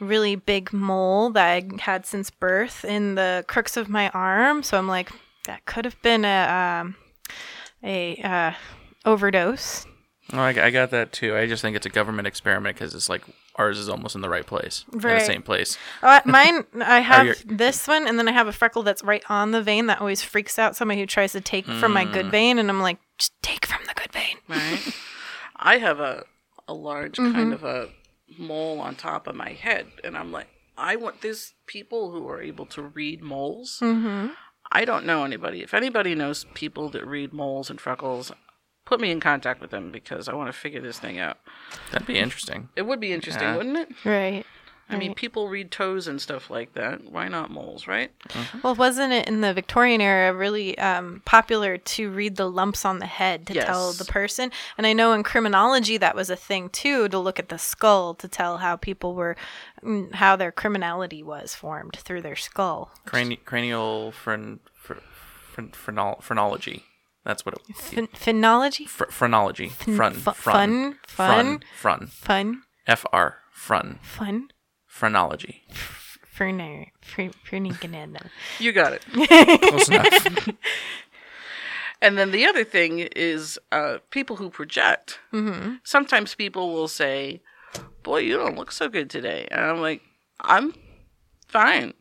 really 0.00 0.34
big 0.34 0.72
mole 0.72 1.28
that 1.30 1.46
I 1.46 1.68
had 1.82 2.06
since 2.06 2.30
birth 2.30 2.82
in 2.84 3.16
the 3.16 3.44
crooks 3.48 3.76
of 3.76 3.90
my 3.90 4.08
arm. 4.10 4.62
So 4.62 4.78
I'm 4.78 4.88
like, 4.88 5.10
that 5.44 5.66
could 5.66 5.84
have 5.84 6.00
been 6.00 6.24
a 6.24 6.80
um, 6.82 6.96
a 7.84 8.16
uh, 8.22 8.52
overdose. 9.04 9.84
Oh, 10.32 10.38
I, 10.38 10.50
I 10.66 10.70
got 10.70 10.90
that 10.92 11.12
too. 11.12 11.36
I 11.36 11.46
just 11.46 11.60
think 11.60 11.76
it's 11.76 11.86
a 11.86 11.90
government 11.90 12.26
experiment 12.28 12.76
because 12.76 12.94
it's 12.94 13.08
like 13.08 13.22
ours 13.56 13.78
is 13.78 13.88
almost 13.88 14.14
in 14.14 14.20
the 14.22 14.28
right 14.28 14.46
place, 14.46 14.84
in 14.92 15.00
the 15.00 15.20
same 15.20 15.42
place. 15.42 15.76
Uh, 16.02 16.20
mine, 16.24 16.64
I 16.80 17.00
have 17.00 17.26
your- 17.26 17.34
this 17.44 17.86
one, 17.88 18.06
and 18.06 18.16
then 18.18 18.28
I 18.28 18.32
have 18.32 18.46
a 18.46 18.52
freckle 18.52 18.82
that's 18.84 19.02
right 19.02 19.24
on 19.28 19.50
the 19.50 19.60
vein 19.60 19.86
that 19.86 20.00
always 20.00 20.22
freaks 20.22 20.58
out 20.58 20.76
somebody 20.76 21.00
who 21.00 21.06
tries 21.06 21.32
to 21.32 21.40
take 21.40 21.66
from 21.66 21.92
my 21.92 22.06
Mm. 22.06 22.12
good 22.12 22.30
vein, 22.30 22.58
and 22.58 22.70
I'm 22.70 22.80
like, 22.80 22.98
just 23.20 23.32
take 23.42 23.66
from 23.66 23.82
the 23.86 23.94
good 23.94 24.12
vein. 24.12 24.36
Right. 24.48 24.94
I 25.56 25.78
have 25.78 26.00
a 26.00 26.24
a 26.66 26.74
large 26.74 27.16
kind 27.16 27.52
of 27.52 27.64
a 27.64 27.88
mole 28.38 28.80
on 28.80 28.94
top 28.94 29.26
of 29.26 29.34
my 29.34 29.50
head, 29.50 29.86
and 30.04 30.16
I'm 30.16 30.30
like, 30.32 30.46
I 30.78 30.96
want 30.96 31.20
these 31.20 31.54
people 31.66 32.12
who 32.12 32.28
are 32.28 32.40
able 32.40 32.64
to 32.66 32.82
read 32.82 33.22
moles. 33.22 33.78
Mm-hmm. 33.82 34.28
I 34.72 34.84
don't 34.84 35.04
know 35.04 35.24
anybody. 35.24 35.62
If 35.62 35.74
anybody 35.74 36.14
knows 36.14 36.46
people 36.54 36.88
that 36.90 37.04
read 37.04 37.32
moles 37.32 37.70
and 37.70 37.80
freckles, 37.80 38.30
put 38.86 39.00
me 39.00 39.10
in 39.10 39.18
contact 39.20 39.60
with 39.60 39.70
them 39.72 39.90
because 39.90 40.28
I 40.28 40.34
want 40.34 40.46
to 40.48 40.52
figure 40.58 40.80
this 40.80 40.98
thing 41.00 41.18
out. 41.18 41.38
That'd 41.90 42.06
be 42.06 42.18
interesting. 42.18 42.68
It 42.76 42.82
would 42.82 43.00
be 43.00 43.12
interesting, 43.12 43.42
Yeah. 43.48 43.56
wouldn't 43.56 43.76
it? 43.78 43.88
Right. 44.04 44.46
I 44.90 44.96
mean, 44.96 45.14
people 45.14 45.48
read 45.48 45.70
toes 45.70 46.06
and 46.06 46.20
stuff 46.20 46.50
like 46.50 46.74
that. 46.74 47.04
Why 47.10 47.28
not 47.28 47.50
moles, 47.50 47.86
right? 47.86 48.10
Well, 48.62 48.74
wasn't 48.74 49.12
it 49.12 49.28
in 49.28 49.40
the 49.40 49.54
Victorian 49.54 50.00
era 50.00 50.34
really 50.34 50.76
um, 50.78 51.22
popular 51.24 51.78
to 51.78 52.10
read 52.10 52.36
the 52.36 52.50
lumps 52.50 52.84
on 52.84 52.98
the 52.98 53.06
head 53.06 53.46
to 53.46 53.54
tell 53.54 53.92
the 53.92 54.04
person? 54.04 54.50
And 54.76 54.86
I 54.86 54.92
know 54.92 55.12
in 55.12 55.22
criminology 55.22 55.96
that 55.98 56.16
was 56.16 56.30
a 56.30 56.36
thing 56.36 56.68
too, 56.70 57.08
to 57.08 57.18
look 57.18 57.38
at 57.38 57.48
the 57.48 57.58
skull 57.58 58.14
to 58.14 58.28
tell 58.28 58.58
how 58.58 58.76
people 58.76 59.14
were, 59.14 59.36
mm, 59.82 60.12
how 60.14 60.36
their 60.36 60.52
criminality 60.52 61.22
was 61.22 61.54
formed 61.54 61.96
through 61.96 62.22
their 62.22 62.36
skull. 62.36 62.90
Crani- 63.06 63.44
cranial 63.44 64.12
phren- 64.12 64.58
phr- 64.86 65.02
phren- 65.54 65.72
phrenol- 65.72 66.22
phrenology. 66.22 66.84
That's 67.24 67.44
what 67.44 67.54
it. 67.54 67.60
Ph- 67.78 68.10
phenology? 68.12 68.86
Phr- 68.88 69.10
phrenology. 69.10 69.68
Frun. 69.68 70.14
fu- 70.14 70.30
frun. 70.32 70.96
fun, 71.06 71.60
Frun. 71.60 71.60
Frun. 71.76 72.06
Fun, 72.08 72.62
F 72.86 73.04
R. 73.12 73.36
Frun. 73.52 73.98
fun, 74.02 74.48
Phrenology. 75.00 75.62
ferner, 76.36 76.88
fer- 77.00 77.30
You 78.58 78.72
got 78.72 78.92
it. 78.92 79.02
Close 79.62 79.88
enough. 79.88 80.48
And 82.02 82.16
then 82.16 82.30
the 82.30 82.46
other 82.46 82.64
thing 82.64 83.00
is 83.14 83.58
uh, 83.72 83.98
people 84.10 84.36
who 84.36 84.48
project. 84.48 85.18
Mm-hmm. 85.34 85.74
Sometimes 85.84 86.34
people 86.34 86.72
will 86.72 86.88
say, 86.88 87.42
"Boy, 88.02 88.20
you 88.20 88.38
don't 88.38 88.56
look 88.56 88.72
so 88.72 88.88
good 88.88 89.10
today," 89.10 89.46
and 89.50 89.60
I'm 89.60 89.80
like, 89.82 90.00
"I'm 90.40 90.72
fine." 91.46 91.92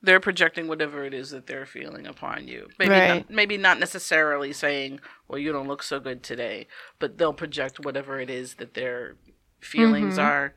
They're 0.00 0.20
projecting 0.20 0.66
whatever 0.68 1.04
it 1.04 1.12
is 1.12 1.28
that 1.30 1.46
they're 1.46 1.66
feeling 1.66 2.06
upon 2.06 2.48
you. 2.48 2.68
Maybe 2.78 2.90
Right. 2.92 3.08
not, 3.08 3.30
maybe 3.30 3.58
not 3.58 3.78
necessarily 3.78 4.54
saying, 4.54 5.00
"Well, 5.28 5.38
you 5.38 5.52
don't 5.52 5.68
look 5.68 5.82
so 5.82 6.00
good 6.00 6.22
today," 6.22 6.66
but 6.98 7.18
they'll 7.18 7.34
project 7.34 7.84
whatever 7.84 8.18
it 8.20 8.30
is 8.30 8.54
that 8.54 8.72
their 8.72 9.16
feelings 9.60 10.14
Mm-hmm. 10.16 10.26
are. 10.26 10.54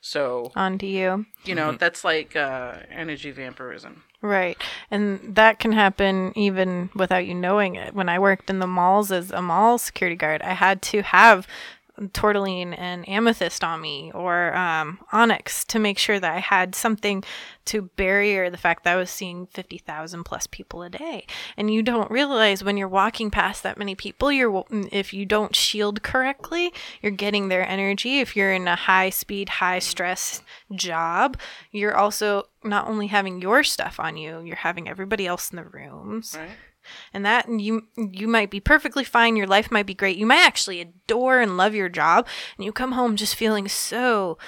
So 0.00 0.52
Onto 0.54 0.86
you. 0.86 1.26
you 1.44 1.54
know 1.54 1.72
that's 1.72 2.04
like 2.04 2.36
uh, 2.36 2.76
energy 2.90 3.30
vampirism. 3.30 4.02
Right. 4.20 4.60
And 4.90 5.36
that 5.36 5.60
can 5.60 5.70
happen 5.72 6.32
even 6.36 6.90
without 6.94 7.24
you 7.26 7.34
knowing 7.34 7.76
it. 7.76 7.94
When 7.94 8.08
I 8.08 8.18
worked 8.18 8.50
in 8.50 8.58
the 8.58 8.66
malls 8.66 9.12
as 9.12 9.30
a 9.30 9.40
mall 9.40 9.78
security 9.78 10.16
guard, 10.16 10.42
I 10.42 10.54
had 10.54 10.82
to 10.82 11.02
have 11.02 11.46
tourmaline 12.12 12.72
and 12.74 13.08
amethyst 13.08 13.64
on 13.64 13.80
me 13.80 14.10
or 14.14 14.54
um, 14.56 14.98
onyx 15.12 15.64
to 15.66 15.78
make 15.78 15.98
sure 15.98 16.20
that 16.20 16.32
I 16.32 16.38
had 16.38 16.74
something 16.74 17.24
to 17.66 17.82
barrier 17.96 18.48
the 18.48 18.56
fact 18.56 18.84
that 18.84 18.94
I 18.94 18.96
was 18.96 19.10
seeing 19.10 19.46
50,000 19.46 20.24
plus 20.24 20.46
people 20.46 20.82
a 20.82 20.90
day. 20.90 21.26
And 21.56 21.72
you 21.72 21.82
don't 21.82 22.10
realize 22.10 22.64
when 22.64 22.76
you're 22.76 22.88
walking 22.88 23.30
past 23.30 23.62
that 23.62 23.78
many 23.78 23.94
people, 23.94 24.32
you're 24.32 24.64
if 24.70 25.12
you 25.12 25.26
don't 25.26 25.54
shield 25.54 26.02
correctly, 26.02 26.72
you're 27.02 27.12
getting 27.12 27.48
their 27.48 27.68
energy. 27.68 28.20
If 28.20 28.36
you're 28.36 28.52
in 28.52 28.66
a 28.68 28.76
high 28.76 29.10
speed, 29.10 29.48
high 29.48 29.80
stress 29.80 30.42
job, 30.72 31.38
you're 31.70 31.96
also 31.96 32.48
not 32.64 32.88
only 32.88 33.08
having 33.08 33.40
your 33.40 33.62
stuff 33.62 34.00
on 34.00 34.16
you, 34.16 34.40
you're 34.40 34.56
having 34.56 34.88
everybody 34.88 35.26
else 35.26 35.50
in 35.50 35.56
the 35.56 35.64
rooms 35.64 36.36
Right. 36.38 36.50
And 37.12 37.24
that 37.24 37.46
and 37.46 37.60
you 37.60 37.86
you 37.96 38.28
might 38.28 38.50
be 38.50 38.60
perfectly 38.60 39.04
fine 39.04 39.36
your 39.36 39.46
life 39.46 39.70
might 39.70 39.86
be 39.86 39.94
great 39.94 40.16
you 40.16 40.26
might 40.26 40.44
actually 40.44 40.80
adore 40.80 41.40
and 41.40 41.56
love 41.56 41.74
your 41.74 41.88
job 41.88 42.26
and 42.56 42.64
you 42.64 42.72
come 42.72 42.92
home 42.92 43.16
just 43.16 43.34
feeling 43.34 43.68
so 43.68 44.38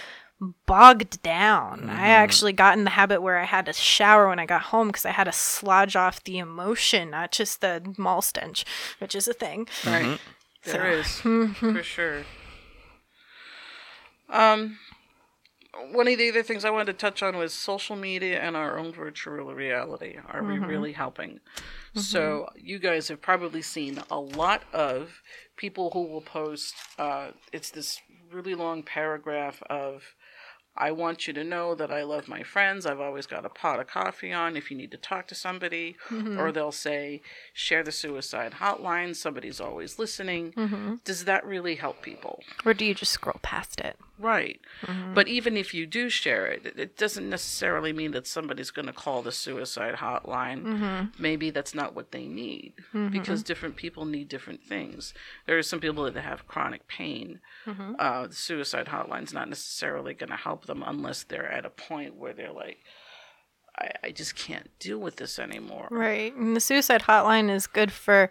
bogged 0.65 1.23
down. 1.23 1.91
I 1.91 1.93
mm-hmm. 1.93 2.01
actually 2.01 2.55
got 2.55 2.79
in 2.79 2.85
the 2.85 2.91
habit 2.91 3.21
where 3.21 3.39
i 3.39 3.45
had 3.45 3.67
to 3.67 3.73
shower 3.75 4.29
when 4.29 4.39
i 4.39 4.47
got 4.47 4.63
home 4.63 4.89
because 4.89 5.05
i 5.05 5.11
had 5.11 5.25
to 5.25 5.31
slodge 5.31 5.95
off 5.97 6.25
the 6.25 6.39
emotion 6.39 7.11
not 7.11 7.31
just 7.31 7.61
the 7.61 7.95
mall 7.99 8.23
stench 8.23 8.65
which 8.99 9.15
is 9.15 9.29
a 9.29 9.35
thing. 9.35 9.69
Right. 9.85 10.05
Mm-hmm. 10.05 10.17
So- 10.63 10.73
There 10.73 10.91
is. 10.91 11.07
Mm-hmm. 11.21 11.77
for 11.77 11.83
sure. 11.83 12.23
Um, 14.29 14.79
one 15.93 16.09
of 16.09 16.19
the 16.19 16.29
other 16.31 16.43
things 16.43 16.65
I 16.65 16.71
wanted 16.71 16.87
to 16.87 16.93
touch 16.95 17.23
on 17.23 17.37
was 17.37 17.53
social 17.53 17.97
media 17.97 18.41
and 18.41 18.57
our 18.57 18.79
own 18.79 18.93
virtual 18.93 19.55
reality. 19.55 20.17
Are 20.29 20.43
we 20.43 20.59
really 20.59 20.93
helping? 20.93 21.41
So 21.95 22.49
you 22.57 22.79
guys 22.79 23.09
have 23.09 23.21
probably 23.21 23.63
seen 23.63 24.01
a 24.11 24.19
lot 24.19 24.63
of 24.73 25.23
people 25.57 25.91
who 25.93 26.05
will 26.05 26.21
post. 26.23 26.75
Uh, 26.99 27.29
it's 27.53 27.71
this 27.71 28.01
really 28.33 28.55
long 28.55 28.83
paragraph 28.83 29.63
of. 29.69 30.03
I 30.77 30.93
want 30.93 31.27
you 31.27 31.33
to 31.35 31.45
know 31.45 31.75
that 31.75 31.91
I 31.91 32.03
love 32.03 32.29
my 32.29 32.43
friends. 32.43 32.87
I've 32.87 33.01
always 33.01 33.27
got 33.27 33.45
a 33.45 33.49
pot 33.49 33.81
of 33.81 33.87
coffee 33.87 34.33
on 34.33 34.57
if 34.57 34.71
you 34.71 34.77
need 34.77 34.91
to 34.93 34.97
talk 34.97 35.27
to 35.29 35.35
somebody. 35.35 35.97
Or 36.11 36.15
mm-hmm. 36.15 36.53
they'll 36.53 36.73
say, 36.73 37.23
share 37.53 37.83
the 37.83 37.93
suicide 37.93 38.55
hotline. 38.61 39.15
Somebody's 39.17 39.61
always 39.61 39.99
listening. 39.99 40.53
Mm-hmm. 40.53 40.95
Does 41.05 41.25
that 41.25 41.45
really 41.45 41.75
help 41.75 42.03
people? 42.03 42.43
Or 42.65 42.73
do 42.73 42.85
you 42.85 42.95
just 42.95 43.13
scroll 43.13 43.41
past 43.43 43.81
it? 43.81 43.97
Right. 44.19 44.61
Mm-hmm. 44.83 45.15
But 45.15 45.29
even 45.29 45.57
if 45.57 45.73
you 45.73 45.87
do 45.87 46.09
share 46.09 46.47
it, 46.47 46.67
it- 46.67 46.79
it 46.79 46.97
doesn't 46.97 47.29
necessarily 47.29 47.93
mean 47.93 48.13
that 48.13 48.27
somebody's 48.27 48.71
going 48.71 48.87
to 48.87 48.93
call 48.93 49.23
the 49.23 49.33
suicide 49.33 49.97
hotline. 49.97 51.11
Maybe 51.19 51.51
that's 51.51 51.75
not 51.75 51.95
what 51.95 52.13
they 52.13 52.27
need 52.27 52.75
because 53.11 53.43
different 53.43 53.77
people 53.77 54.05
need 54.05 54.29
different 54.29 54.63
things. 54.63 55.15
There 55.47 55.59
are 55.59 55.63
some 55.63 55.81
people 55.81 56.05
that 56.11 56.21
have 56.21 56.47
chronic 56.49 56.87
pain. 56.89 57.41
Uh, 57.99 58.27
the 58.29 58.35
suicide 58.35 58.87
hotline's 58.87 59.33
not 59.33 59.49
necessarily 59.49 60.15
going 60.15 60.31
to 60.31 60.37
help 60.37 60.67
them 60.71 60.85
unless 60.87 61.25
they're 61.25 61.51
at 61.51 61.67
a 61.67 61.71
point 61.71 62.17
where 62.17 62.33
they're 62.33 62.53
like, 62.53 62.79
I, 63.79 63.91
I 64.05 64.11
just 64.11 64.37
can't 64.37 64.71
deal 64.79 64.99
with 64.99 65.17
this 65.17 65.39
anymore. 65.39 65.89
Right. 65.91 66.35
And 66.35 66.57
the 66.57 66.61
suicide 66.61 67.03
hotline 67.03 67.51
is 67.51 67.67
good 67.67 67.93
for 67.93 68.31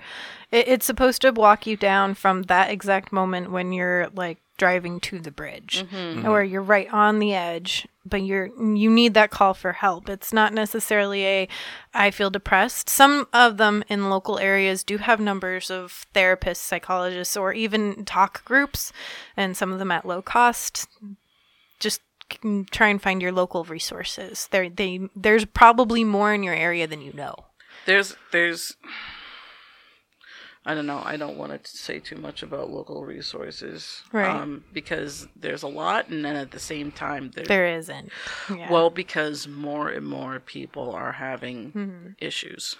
it, 0.51 0.67
it's 0.67 0.85
supposed 0.85 1.21
to 1.21 1.31
walk 1.31 1.67
you 1.67 1.77
down 1.77 2.13
from 2.13 2.43
that 2.43 2.69
exact 2.69 3.11
moment 3.11 3.51
when 3.51 3.71
you're 3.71 4.09
like 4.13 4.39
driving 4.57 4.99
to 4.99 5.19
the 5.19 5.31
bridge 5.31 5.85
mm-hmm. 5.85 5.95
Mm-hmm. 5.95 6.27
or 6.27 6.43
you're 6.43 6.61
right 6.61 6.91
on 6.93 7.19
the 7.19 7.33
edge 7.33 7.87
but 8.05 8.21
you're 8.21 8.47
you 8.75 8.89
need 8.89 9.13
that 9.13 9.31
call 9.31 9.53
for 9.53 9.71
help 9.71 10.09
it's 10.09 10.33
not 10.33 10.53
necessarily 10.53 11.25
a 11.25 11.47
i 11.93 12.11
feel 12.11 12.29
depressed 12.29 12.89
some 12.89 13.25
of 13.31 13.55
them 13.55 13.85
in 13.87 14.09
local 14.09 14.37
areas 14.37 14.83
do 14.83 14.97
have 14.97 15.21
numbers 15.21 15.71
of 15.71 16.05
therapists 16.13 16.57
psychologists 16.57 17.37
or 17.37 17.53
even 17.53 18.03
talk 18.03 18.43
groups 18.43 18.91
and 19.37 19.55
some 19.55 19.71
of 19.71 19.79
them 19.79 19.91
at 19.91 20.05
low 20.05 20.21
cost 20.21 20.89
just 21.79 22.01
c- 22.01 22.03
try 22.71 22.87
and 22.87 23.01
find 23.01 23.21
your 23.21 23.31
local 23.31 23.63
resources 23.65 24.47
there 24.51 24.69
they 24.69 24.99
there's 25.15 25.45
probably 25.45 26.03
more 26.03 26.33
in 26.33 26.43
your 26.43 26.53
area 26.55 26.87
than 26.87 27.01
you 27.01 27.13
know 27.13 27.35
There's 27.85 28.15
there's 28.31 28.75
I 30.65 30.75
don't 30.75 30.85
know. 30.85 31.01
I 31.03 31.15
don't 31.15 31.37
want 31.37 31.63
to 31.63 31.77
say 31.77 31.99
too 31.99 32.17
much 32.17 32.43
about 32.43 32.69
local 32.69 33.03
resources, 33.05 34.03
Right. 34.11 34.29
Um, 34.29 34.65
because 34.73 35.27
there's 35.35 35.63
a 35.63 35.67
lot, 35.67 36.09
and 36.09 36.23
then 36.23 36.35
at 36.35 36.51
the 36.51 36.59
same 36.59 36.91
time, 36.91 37.31
there, 37.33 37.45
there 37.45 37.77
isn't 37.77 38.11
yeah. 38.53 38.69
well, 38.71 38.89
because 38.89 39.47
more 39.47 39.87
and 39.89 40.05
more 40.05 40.39
people 40.39 40.91
are 40.91 41.13
having 41.13 41.71
Mm-hmm. 41.71 42.07
issues, 42.19 42.75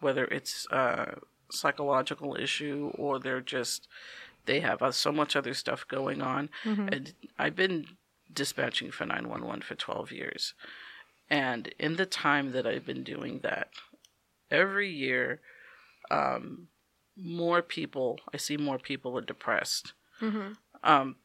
whether 0.00 0.24
it's 0.24 0.66
a 0.72 1.18
psychological 1.52 2.36
issue 2.36 2.90
or 2.96 3.18
they're 3.18 3.42
just 3.42 3.86
they 4.46 4.60
have 4.60 4.80
uh, 4.82 4.90
so 4.90 5.12
much 5.12 5.36
other 5.36 5.52
stuff 5.54 5.86
going 5.86 6.22
on. 6.22 6.48
Mm-hmm. 6.64 6.88
And 6.88 7.14
I've 7.38 7.54
been 7.54 7.84
dispatching 8.32 8.90
for 8.90 9.06
nine 9.06 9.28
one 9.28 9.46
one 9.46 9.60
for 9.60 9.74
twelve 9.74 10.12
years, 10.12 10.54
and 11.28 11.68
in 11.78 11.96
the 11.96 12.06
time 12.06 12.52
that 12.52 12.66
I've 12.66 12.86
been 12.86 13.04
doing 13.04 13.40
that, 13.42 13.70
every 14.50 14.90
year, 14.90 15.40
um, 16.10 16.68
more 17.16 17.62
people 17.62 18.20
I 18.32 18.36
see 18.36 18.56
more 18.56 18.78
people 18.78 19.16
are 19.18 19.22
depressed. 19.22 19.92
Um, 20.82 21.16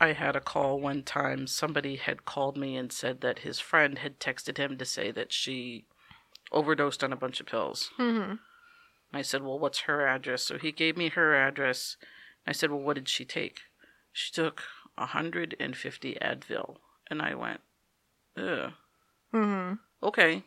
I 0.00 0.12
had 0.12 0.36
a 0.36 0.40
call 0.40 0.80
one 0.80 1.02
time. 1.02 1.46
Somebody 1.46 1.96
had 1.96 2.24
called 2.24 2.56
me 2.56 2.76
and 2.76 2.92
said 2.92 3.20
that 3.20 3.40
his 3.40 3.58
friend 3.58 3.98
had 3.98 4.20
texted 4.20 4.58
him 4.58 4.78
to 4.78 4.84
say 4.84 5.10
that 5.10 5.32
she 5.32 5.86
overdosed 6.52 7.02
on 7.02 7.12
a 7.12 7.16
bunch 7.16 7.40
of 7.40 7.46
pills. 7.46 7.90
mm-hmm. 7.98 8.34
I 9.12 9.22
said, 9.22 9.42
Well, 9.42 9.58
what's 9.58 9.80
her 9.80 10.06
address? 10.06 10.42
So 10.42 10.58
he 10.58 10.70
gave 10.70 10.96
me 10.96 11.08
her 11.10 11.34
address. 11.34 11.96
I 12.46 12.52
said, 12.52 12.70
Well, 12.70 12.80
what 12.80 12.94
did 12.94 13.08
she 13.08 13.24
take? 13.24 13.60
She 14.12 14.32
took 14.32 14.62
150 15.00 16.18
Advil. 16.20 16.76
And 17.10 17.22
I 17.22 17.34
went, 17.34 17.60
Ugh. 18.36 18.72
Mm-hmm. 19.34 19.74
Okay. 20.02 20.42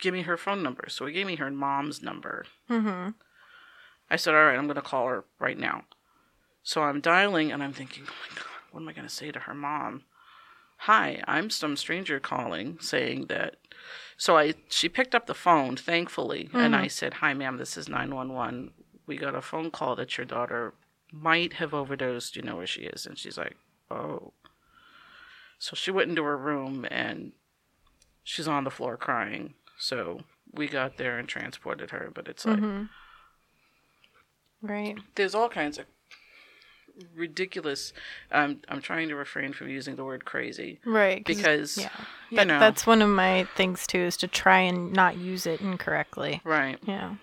Give 0.00 0.14
me 0.14 0.22
her 0.22 0.36
phone 0.36 0.62
number. 0.62 0.86
So 0.88 1.06
he 1.06 1.12
gave 1.12 1.26
me 1.26 1.36
her 1.36 1.50
mom's 1.50 2.02
number. 2.02 2.46
Mm-hmm. 2.68 3.10
I 4.10 4.16
said, 4.16 4.34
All 4.34 4.44
right, 4.44 4.58
I'm 4.58 4.66
going 4.66 4.76
to 4.76 4.82
call 4.82 5.06
her 5.08 5.24
right 5.38 5.58
now. 5.58 5.84
So 6.62 6.82
I'm 6.82 7.00
dialing 7.00 7.52
and 7.52 7.62
I'm 7.62 7.72
thinking, 7.72 8.04
Oh 8.06 8.12
my 8.28 8.36
God, 8.36 8.46
what 8.72 8.80
am 8.80 8.88
I 8.88 8.92
going 8.92 9.08
to 9.08 9.14
say 9.14 9.30
to 9.30 9.40
her 9.40 9.54
mom? 9.54 10.04
Hi, 10.78 11.22
I'm 11.26 11.50
some 11.50 11.76
stranger 11.76 12.20
calling 12.20 12.78
saying 12.80 13.26
that. 13.26 13.56
So 14.16 14.36
I 14.36 14.54
she 14.68 14.88
picked 14.88 15.14
up 15.14 15.26
the 15.26 15.34
phone, 15.34 15.76
thankfully, 15.76 16.50
and 16.52 16.76
I 16.76 16.88
said, 16.88 17.14
Hi, 17.14 17.32
ma'am, 17.34 17.56
this 17.56 17.76
is 17.76 17.88
911. 17.88 18.72
We 19.06 19.16
got 19.16 19.34
a 19.34 19.40
phone 19.40 19.70
call 19.70 19.96
that 19.96 20.16
your 20.16 20.24
daughter 20.24 20.74
might 21.10 21.54
have 21.54 21.72
overdosed. 21.74 22.36
You 22.36 22.42
know 22.42 22.56
where 22.56 22.66
she 22.66 22.82
is. 22.82 23.06
And 23.06 23.16
she's 23.18 23.38
like, 23.38 23.56
Oh. 23.90 24.32
So 25.58 25.74
she 25.76 25.90
went 25.90 26.10
into 26.10 26.22
her 26.24 26.36
room 26.36 26.86
and 26.90 27.32
she's 28.22 28.48
on 28.48 28.64
the 28.64 28.70
floor 28.70 28.96
crying. 28.96 29.54
So 29.78 30.20
we 30.52 30.68
got 30.68 30.96
there 30.98 31.18
and 31.18 31.28
transported 31.28 31.90
her, 31.90 32.10
but 32.14 32.28
it's 32.28 32.44
like, 32.44 32.60
Right. 34.62 34.96
there's 35.16 35.34
all 35.34 35.48
kinds 35.48 35.78
of 35.78 35.84
ridiculous 37.16 37.92
um, 38.30 38.60
i'm 38.68 38.80
trying 38.80 39.08
to 39.08 39.16
refrain 39.16 39.52
from 39.52 39.68
using 39.68 39.96
the 39.96 40.04
word 40.04 40.24
crazy 40.24 40.78
Right. 40.86 41.24
because 41.24 41.76
yeah. 41.76 41.88
you 42.30 42.36
That- 42.36 42.46
know 42.46 42.60
That's 42.60 42.86
one 42.86 43.02
of 43.02 43.08
my 43.08 43.48
things 43.56 43.84
too 43.84 43.98
is 43.98 44.16
to 44.18 44.28
try 44.28 44.60
and 44.60 44.92
not 44.92 45.16
use 45.16 45.44
it 45.44 45.60
incorrectly. 45.60 46.40
right 46.44 46.78
Yeah. 46.86 47.16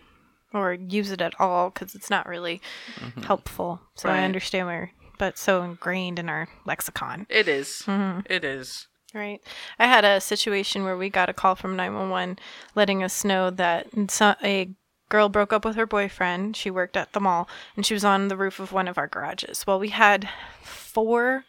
Or 0.54 0.74
use 0.74 1.10
it 1.12 1.22
at 1.22 1.40
all 1.40 1.70
because 1.70 1.96
it's 1.96 2.10
not 2.10 2.28
really 2.28 2.62
helpful. 3.24 3.80
So 3.96 4.10
I 4.10 4.26
understand 4.26 4.68
where, 4.68 4.92
but 5.22 5.38
so 5.38 5.62
ingrained 5.62 6.18
in 6.18 6.30
our 6.30 6.48
lexicon. 6.66 7.28
it 7.30 7.48
is. 7.48 7.84
Mm-hmm. 7.86 8.22
It 8.26 8.44
is 8.44 8.88
Right. 9.14 9.40
I 9.78 9.86
had 9.86 10.04
a 10.04 10.20
situation 10.20 10.84
where 10.84 10.98
we 10.98 11.12
got 11.12 11.30
a 11.30 11.34
call 11.34 11.54
from 11.54 11.76
911 11.76 12.40
letting 12.74 13.04
us 13.04 13.24
know 13.24 13.52
that 13.52 13.88
a 14.44 14.70
girl 15.10 15.30
broke 15.30 15.54
up 15.54 15.64
with 15.64 15.76
her 15.76 15.86
boyfriend. 15.86 16.56
She 16.56 16.72
worked 16.72 16.98
at 16.98 17.14
the 17.14 17.20
mall 17.20 17.48
and 17.76 17.86
she 17.86 17.94
was 17.94 18.04
on 18.04 18.30
the 18.30 18.38
roof 18.38 18.60
of 18.60 18.72
one 18.72 18.88
of 18.88 18.98
our 18.98 19.08
garages. 19.08 19.68
Well, 19.68 19.80
we 19.80 19.90
had 19.90 20.28
four 20.64 21.46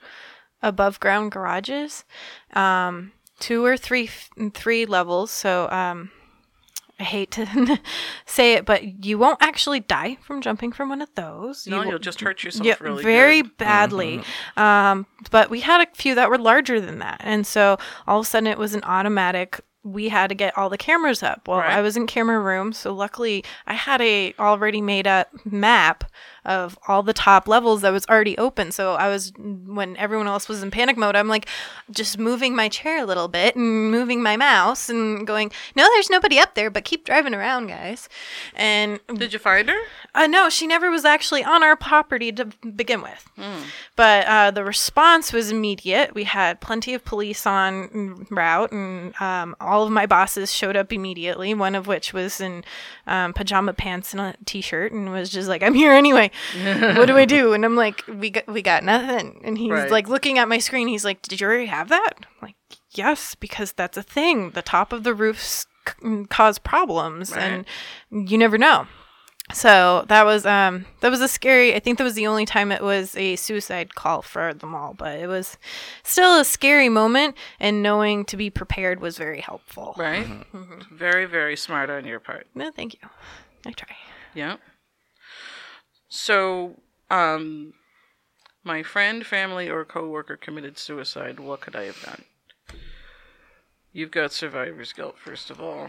above 0.61 1.01
ground 1.01 1.33
garages, 1.33 2.05
um, 2.53 3.13
two 3.41 3.65
or 3.65 3.79
three 3.79 4.11
three 4.53 4.85
levels. 4.85 5.31
So 5.31 5.71
um, 5.71 6.11
I 7.01 7.05
hate 7.05 7.31
to 7.33 7.81
say 8.27 8.53
it, 8.55 8.65
but 8.65 9.05
you 9.05 9.19
won't 9.19 9.39
actually 9.43 9.81
die 9.81 10.19
from 10.23 10.41
jumping 10.41 10.73
from 10.73 10.89
one 10.89 11.03
of 11.03 11.09
those. 11.15 11.67
no 11.67 11.83
You 11.83 11.91
you'll 11.91 11.99
just 11.99 12.21
hurt 12.21 12.45
yourself 12.45 12.67
yeah, 12.67 12.77
really 12.81 13.03
very 13.03 13.43
good. 13.43 13.57
badly. 13.57 14.23
Um, 14.57 15.07
but 15.31 15.51
we 15.51 15.61
had 15.61 15.81
a 15.81 15.91
few 15.95 16.15
that 16.15 16.31
were 16.31 16.39
larger 16.39 16.81
than 16.81 16.99
that, 17.01 17.21
and 17.25 17.47
so 17.47 17.79
all 18.07 18.21
of 18.21 18.27
a 18.27 18.29
sudden 18.29 18.47
it 18.47 18.59
was 18.59 18.75
an 18.75 18.83
automatic. 18.85 19.61
We 19.85 20.11
had 20.11 20.29
to 20.29 20.37
get 20.37 20.57
all 20.57 20.71
the 20.71 20.79
cameras 20.79 21.25
up. 21.25 21.49
Well, 21.49 21.59
Right. 21.59 21.73
I 21.73 21.81
was 21.81 21.97
in 21.97 22.07
camera 22.07 22.39
room, 22.39 22.73
so 22.73 22.93
luckily 22.95 23.45
I 23.67 23.75
had 23.75 24.01
a 24.01 24.33
already 24.39 24.81
made 24.81 25.09
up 25.09 25.29
map 25.45 26.05
of 26.45 26.79
all 26.89 27.03
the 27.03 27.13
top 27.13 27.47
levels 27.47 27.83
that 27.83 27.93
was 27.93 28.07
already 28.07 28.37
open. 28.39 28.73
So 28.73 28.95
I 28.95 29.09
was 29.09 29.33
when 29.39 29.97
everyone 29.97 30.27
else 30.27 30.49
was 30.49 30.63
in 30.63 30.71
panic 30.71 30.97
mode, 30.97 31.17
I'm 31.17 31.29
like 31.29 31.47
just 31.91 32.19
moving 32.19 32.57
my 32.57 32.69
chair 32.69 33.03
a 33.03 33.07
little 33.07 33.29
bit 33.29 33.57
and 33.57 33.91
moving 33.91 34.23
my 34.23 34.37
mouse 34.37 34.89
and 34.89 35.27
going, 35.27 35.53
"No, 35.77 35.87
there's 35.89 36.11
nobody 36.11 36.39
up 36.39 36.55
there, 36.55 36.71
but 36.71 36.85
keep 36.85 37.05
driving 37.05 37.35
around, 37.35 37.69
guys." 37.69 38.09
And 38.55 39.01
did 39.15 39.33
you 39.33 39.39
find 39.39 39.69
her 39.69 39.81
uh, 40.15 40.27
no, 40.27 40.51
she 40.51 40.67
never 40.67 40.91
was 40.91 41.05
actually 41.05 41.43
on 41.43 41.63
our 41.63 41.75
property 41.75 42.31
to 42.33 42.45
begin 42.77 43.01
with. 43.01 43.31
But 43.97 44.27
uh, 44.27 44.51
the 44.51 44.63
response 44.65 45.33
was 45.33 45.51
immediate. 45.51 46.15
We 46.15 46.25
had 46.25 46.61
plenty 46.61 46.93
of 46.93 47.05
police 47.05 47.47
on 47.47 48.27
route, 48.31 48.73
and 48.73 49.15
um, 49.21 49.57
all 49.61 49.85
of 49.85 49.91
my 49.91 50.05
bosses 50.05 50.53
showed 50.53 50.77
up 50.77 50.93
immediately. 50.93 51.55
One 51.55 51.75
of 51.75 51.87
which 51.87 52.13
was 52.13 52.41
in 52.41 52.63
um, 53.07 53.33
pajama 53.33 53.73
pants 53.73 54.13
and 54.13 54.21
a 54.21 54.35
t-shirt, 54.45 54.93
and 54.93 55.11
was 55.11 55.31
just 55.31 55.49
like, 55.49 55.63
"I'm 55.63 55.75
here 55.75 55.93
anyway. 55.93 56.31
what 56.97 57.07
do 57.07 57.17
I 57.17 57.25
do?" 57.25 57.53
And 57.53 57.65
I'm 57.65 57.77
like, 57.77 58.05
"We 58.09 58.31
got 58.31 58.47
we 58.47 58.63
got 58.63 58.85
nothing." 58.85 59.41
And 59.45 59.57
he's 59.59 59.71
Right. 59.71 59.91
like 59.91 60.09
looking 60.09 60.39
at 60.39 60.49
my 60.49 60.59
screen. 60.59 60.89
He's 60.89 61.05
like, 61.05 61.23
"Did 61.23 61.41
you 61.41 61.47
already 61.47 61.67
have 61.67 61.89
that?" 61.89 62.13
I'm 62.21 62.27
like, 62.41 62.57
"Yes, 62.93 63.35
because 63.35 63.73
that's 63.73 63.97
a 63.97 64.03
thing. 64.03 64.51
The 64.51 64.63
top 64.63 64.93
of 64.93 65.03
the 65.05 65.15
roofs 65.15 65.67
c- 65.89 66.25
cause 66.29 66.59
problems, 66.59 67.33
and 67.33 67.65
you 68.11 68.39
never 68.39 68.59
know." 68.59 68.87
So 69.53 70.05
that 70.09 70.25
was 70.25 70.47
um 70.47 70.87
that 71.01 71.11
was 71.11 71.21
a 71.21 71.29
scary 71.29 71.75
I 71.75 71.79
think 71.81 71.99
that 71.99 72.05
was 72.05 72.15
the 72.15 72.29
only 72.29 72.47
time 72.47 72.73
it 72.73 72.81
was 72.81 73.15
a 73.17 73.37
suicide 73.37 73.95
call 73.95 74.23
for 74.23 74.55
them 74.55 74.75
all, 74.75 74.95
but 74.95 75.19
it 75.19 75.27
was 75.27 75.59
still 76.05 76.39
a 76.41 76.45
scary 76.45 76.89
moment 76.89 77.37
and 77.61 77.83
knowing 77.83 78.25
to 78.27 78.37
be 78.37 78.49
prepared 78.51 79.01
was 79.01 79.19
very 79.19 79.41
helpful. 79.41 79.95
right 79.99 80.25
Mm-hmm. 80.27 80.97
very 80.97 81.27
very 81.27 81.57
smart 81.57 81.91
on 81.91 82.05
your 82.07 82.21
part 82.21 82.47
No, 82.55 82.71
thank 82.71 82.95
you. 82.95 83.01
I 83.67 83.73
try. 83.73 83.95
yeah 84.33 84.57
so 86.15 86.77
um 87.11 87.73
my 88.63 88.83
friend 88.83 89.25
family 89.27 89.71
or 89.71 89.83
coworker 89.83 90.37
committed 90.37 90.77
suicide 90.77 91.41
what 91.41 91.63
could 91.63 91.75
i 91.75 91.85
have 91.85 92.01
done 92.05 92.23
you've 93.93 94.11
got 94.11 94.31
survivor's 94.31 94.93
guilt 94.93 95.17
first 95.19 95.51
of 95.51 95.59
all 95.59 95.89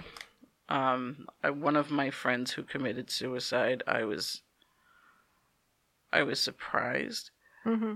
um 0.69 1.28
I, 1.43 1.49
one 1.49 1.76
of 1.76 1.91
my 1.91 2.09
friends 2.09 2.51
who 2.53 2.63
committed 2.63 3.09
suicide 3.11 3.84
i 3.86 4.05
was 4.05 4.41
i 6.13 6.24
was 6.24 6.39
surprised 6.39 7.32
Mm-hmm. 7.65 7.95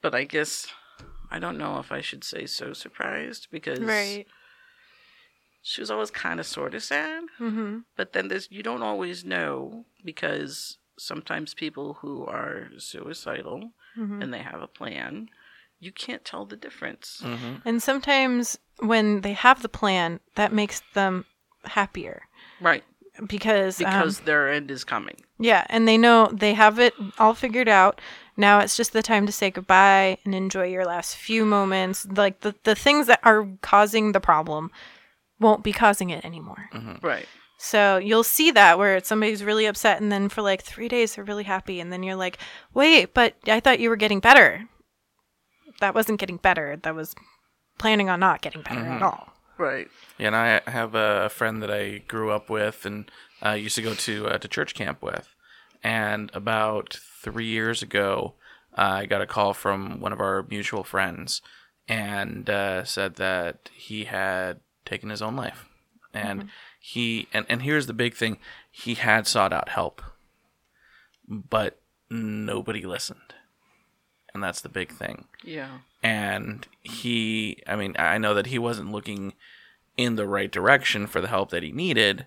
but 0.00 0.14
i 0.14 0.24
guess 0.24 0.68
I 1.30 1.38
don't 1.40 1.58
know 1.58 1.78
if 1.80 1.90
I 1.90 2.00
should 2.00 2.22
say 2.22 2.46
so 2.46 2.72
surprised 2.74 3.48
because 3.50 3.80
Right. 3.80 4.26
She 5.66 5.80
was 5.80 5.90
always 5.90 6.10
kind 6.10 6.38
of 6.40 6.46
sort 6.46 6.74
of 6.74 6.82
sad. 6.82 7.24
Mm-hmm. 7.40 7.78
But 7.96 8.12
then 8.12 8.28
there's 8.28 8.48
you 8.50 8.62
don't 8.62 8.82
always 8.90 9.24
know 9.24 9.84
because 10.04 10.78
sometimes 10.98 11.54
people 11.54 11.94
who 12.00 12.24
are 12.26 12.68
suicidal 12.78 13.72
Mm-hmm. 13.96 14.22
and 14.22 14.34
they 14.34 14.40
have 14.42 14.60
a 14.60 14.66
plan, 14.66 15.28
you 15.78 15.92
can't 15.92 16.24
tell 16.24 16.44
the 16.46 16.56
difference. 16.56 17.22
Mm-hmm. 17.24 17.54
And 17.64 17.80
sometimes 17.80 18.58
when 18.80 19.20
they 19.20 19.34
have 19.34 19.62
the 19.62 19.68
plan, 19.68 20.18
that 20.34 20.52
makes 20.52 20.82
them 20.94 21.24
happier 21.64 22.22
Right. 22.60 22.82
because 23.28 23.80
um, 23.80 23.84
Because 23.86 24.20
their 24.20 24.52
end 24.52 24.70
is 24.72 24.82
coming. 24.82 25.18
yeah, 25.38 25.64
and 25.70 25.86
they 25.86 25.96
know 25.96 26.28
they 26.32 26.54
have 26.54 26.80
it 26.80 26.92
all 27.20 27.34
figured 27.34 27.68
out. 27.68 28.00
Now 28.36 28.58
it's 28.58 28.76
just 28.76 28.92
the 28.92 29.02
time 29.02 29.26
to 29.26 29.32
say 29.32 29.48
goodbye 29.52 30.18
and 30.24 30.34
enjoy 30.34 30.66
your 30.66 30.84
last 30.84 31.14
few 31.16 31.44
moments. 31.46 32.04
Like 32.04 32.40
the 32.40 32.52
the 32.64 32.74
things 32.74 33.06
that 33.06 33.20
are 33.22 33.46
causing 33.62 34.10
the 34.10 34.20
problem 34.20 34.72
won't 35.40 35.64
be 35.64 35.72
causing 35.72 36.10
it 36.10 36.24
anymore. 36.24 36.70
Right. 37.02 37.26
So 37.58 37.96
you'll 37.96 38.24
see 38.24 38.50
that 38.50 38.78
where 38.78 39.02
somebody's 39.02 39.42
really 39.42 39.66
upset 39.66 40.00
and 40.00 40.12
then 40.12 40.28
for 40.28 40.42
like 40.42 40.62
3 40.62 40.88
days 40.88 41.14
they're 41.14 41.24
really 41.24 41.44
happy 41.44 41.80
and 41.80 41.92
then 41.92 42.02
you're 42.02 42.16
like, 42.16 42.38
"Wait, 42.74 43.14
but 43.14 43.36
I 43.46 43.60
thought 43.60 43.80
you 43.80 43.88
were 43.88 43.96
getting 43.96 44.20
better." 44.20 44.68
That 45.80 45.94
wasn't 45.94 46.20
getting 46.20 46.36
better. 46.36 46.76
That 46.82 46.94
was 46.94 47.14
planning 47.78 48.08
on 48.08 48.20
not 48.20 48.42
getting 48.42 48.62
better 48.62 48.84
at 48.84 49.02
all. 49.02 49.32
Right. 49.58 49.88
Yeah, 50.18 50.28
and 50.28 50.36
I 50.36 50.70
have 50.70 50.94
a 50.94 51.28
friend 51.28 51.62
that 51.62 51.70
I 51.70 51.98
grew 51.98 52.30
up 52.30 52.50
with 52.50 52.84
and 52.84 53.10
uh, 53.44 53.52
used 53.52 53.76
to 53.76 53.82
go 53.82 53.94
to 53.94 54.26
uh, 54.26 54.38
to 54.38 54.48
church 54.48 54.74
camp 54.74 55.02
with. 55.02 55.28
And 55.82 56.30
about 56.34 56.98
three 57.22 57.46
years 57.46 57.82
ago, 57.82 58.34
uh, 58.76 59.02
I 59.02 59.06
got 59.06 59.20
a 59.20 59.26
call 59.26 59.54
from 59.54 60.00
one 60.00 60.12
of 60.12 60.20
our 60.20 60.44
mutual 60.48 60.82
friends, 60.82 61.42
and 61.86 62.48
uh, 62.48 62.84
said 62.84 63.16
that 63.16 63.70
he 63.74 64.04
had 64.04 64.60
taken 64.84 65.10
his 65.10 65.22
own 65.22 65.36
life. 65.36 65.66
And 66.12 66.50
he 66.78 67.26
and 67.32 67.44
and 67.48 67.62
here's 67.62 67.86
the 67.88 67.92
big 67.92 68.14
thing: 68.14 68.38
he 68.70 68.94
had 68.94 69.26
sought 69.26 69.52
out 69.52 69.70
help, 69.70 70.00
but 71.28 71.80
nobody 72.08 72.82
listened, 72.84 73.34
and 74.32 74.42
that's 74.42 74.60
the 74.60 74.68
big 74.68 74.92
thing. 74.92 75.24
Yeah. 75.42 75.78
and 76.02 76.66
he 76.82 77.58
i 77.66 77.74
mean 77.76 77.94
i 77.98 78.16
know 78.18 78.34
that 78.34 78.46
he 78.46 78.58
wasn't 78.58 78.92
looking 78.92 79.32
in 79.96 80.16
the 80.16 80.26
right 80.26 80.50
direction 80.52 81.06
for 81.06 81.20
the 81.20 81.28
help 81.28 81.50
that 81.50 81.62
he 81.62 81.72
needed 81.72 82.26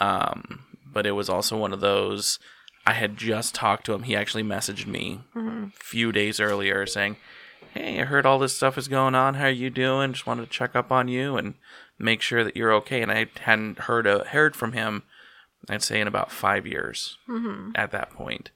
um, 0.00 0.64
but 0.86 1.06
it 1.06 1.12
was 1.12 1.28
also 1.28 1.56
one 1.56 1.72
of 1.72 1.80
those 1.80 2.38
i 2.86 2.92
had 2.92 3.16
just 3.16 3.54
talked 3.54 3.84
to 3.86 3.92
him. 3.94 4.04
He 4.04 4.14
actually 4.16 4.42
messaged 4.44 4.86
me 4.86 5.20
a 5.34 5.70
few 5.74 6.12
days 6.12 6.38
earlier 6.40 6.86
saying 6.86 7.16
hey 7.72 8.00
i 8.00 8.04
heard 8.04 8.24
all 8.26 8.38
this 8.38 8.54
stuff 8.56 8.78
is 8.78 8.88
going 8.88 9.14
on. 9.14 9.34
How 9.34 9.46
are 9.46 9.50
you 9.50 9.70
doing? 9.70 10.12
Just 10.12 10.26
wanted 10.26 10.44
to 10.44 10.50
check 10.50 10.76
up 10.76 10.90
on 10.92 11.08
you. 11.08 11.36
And 11.36 11.54
make 11.98 12.20
sure 12.22 12.44
that 12.44 12.56
you're 12.56 12.72
okay 12.72 13.02
and 13.02 13.10
i 13.12 13.26
hadn't 13.40 13.80
heard 13.80 14.06
a, 14.06 14.24
heard 14.24 14.54
from 14.56 14.72
him 14.72 15.02
i'd 15.68 15.82
say 15.82 16.00
in 16.00 16.06
about 16.08 16.30
five 16.30 16.66
years 16.66 17.16
at 17.74 17.90
that 17.92 18.10
point 18.10 18.50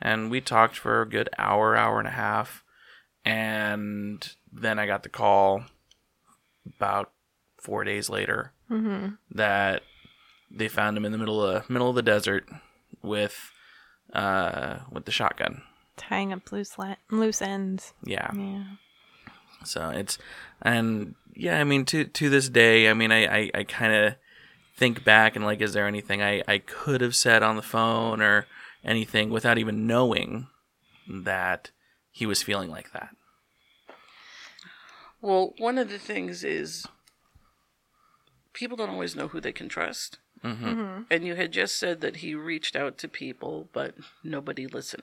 and 0.00 0.30
we 0.30 0.40
talked 0.40 0.76
for 0.76 1.00
a 1.02 1.08
good 1.08 1.28
hour 1.38 1.76
hour 1.76 1.98
and 1.98 2.08
a 2.08 2.12
half 2.12 2.62
and 3.24 4.34
then 4.52 4.78
I 4.78 4.86
got 4.86 5.02
the 5.04 5.08
call 5.08 5.64
about 6.76 7.10
four 7.60 7.84
days 7.84 8.10
later 8.10 8.52
that 9.30 9.82
they 10.50 10.66
found 10.68 10.96
him 10.96 11.04
in 11.04 11.12
the 11.12 11.18
middle 11.18 11.42
of 11.42 11.70
middle 11.70 11.88
of 11.88 11.94
the 11.94 12.02
desert 12.02 12.44
with 13.02 13.52
uh 14.12 14.78
with 14.90 15.04
the 15.04 15.12
shotgun. 15.12 15.62
Tying 15.96 16.32
up 16.32 16.50
loose 16.50 16.78
la- 16.78 16.96
loose 17.10 17.40
ends. 17.42 17.92
Yeah. 18.04 18.30
Yeah. 18.34 18.64
So 19.64 19.90
it's 19.90 20.18
and 20.62 21.14
yeah, 21.34 21.60
I 21.60 21.64
mean 21.64 21.84
to 21.86 22.04
to 22.04 22.30
this 22.30 22.48
day, 22.48 22.88
I 22.88 22.94
mean 22.94 23.12
I 23.12 23.26
I, 23.26 23.50
I 23.54 23.64
kind 23.64 23.92
of 23.92 24.14
think 24.76 25.04
back 25.04 25.36
and 25.36 25.44
like, 25.44 25.60
is 25.60 25.72
there 25.72 25.86
anything 25.86 26.22
I 26.22 26.42
I 26.48 26.58
could 26.58 27.00
have 27.00 27.14
said 27.14 27.42
on 27.42 27.56
the 27.56 27.62
phone 27.62 28.20
or 28.22 28.46
anything 28.84 29.30
without 29.30 29.58
even 29.58 29.86
knowing 29.86 30.48
that 31.08 31.70
he 32.10 32.26
was 32.26 32.42
feeling 32.42 32.70
like 32.70 32.92
that. 32.92 33.14
Well, 35.20 35.54
one 35.58 35.78
of 35.78 35.88
the 35.88 35.98
things 35.98 36.44
is 36.44 36.86
people 38.52 38.76
don't 38.76 38.90
always 38.90 39.16
know 39.16 39.28
who 39.28 39.40
they 39.40 39.52
can 39.52 39.68
trust. 39.68 40.18
Mm-hmm. 40.44 41.02
And 41.10 41.24
you 41.24 41.36
had 41.36 41.52
just 41.52 41.78
said 41.78 42.00
that 42.00 42.16
he 42.16 42.34
reached 42.34 42.74
out 42.74 42.98
to 42.98 43.08
people, 43.08 43.68
but 43.72 43.94
nobody 44.24 44.66
listened. 44.66 45.02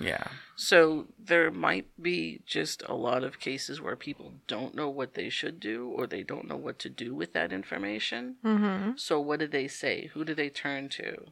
Yeah. 0.00 0.28
So 0.56 1.06
there 1.18 1.50
might 1.50 1.86
be 2.00 2.40
just 2.46 2.82
a 2.86 2.94
lot 2.94 3.24
of 3.24 3.40
cases 3.40 3.80
where 3.80 3.96
people 3.96 4.34
don't 4.46 4.74
know 4.74 4.88
what 4.88 5.14
they 5.14 5.28
should 5.28 5.58
do 5.58 5.88
or 5.88 6.06
they 6.06 6.22
don't 6.22 6.46
know 6.48 6.56
what 6.56 6.78
to 6.80 6.88
do 6.88 7.14
with 7.14 7.32
that 7.32 7.52
information. 7.52 8.36
Mm-hmm. 8.44 8.92
So 8.96 9.18
what 9.20 9.40
do 9.40 9.46
they 9.48 9.66
say? 9.66 10.10
Who 10.14 10.24
do 10.24 10.34
they 10.34 10.50
turn 10.50 10.88
to? 10.90 11.26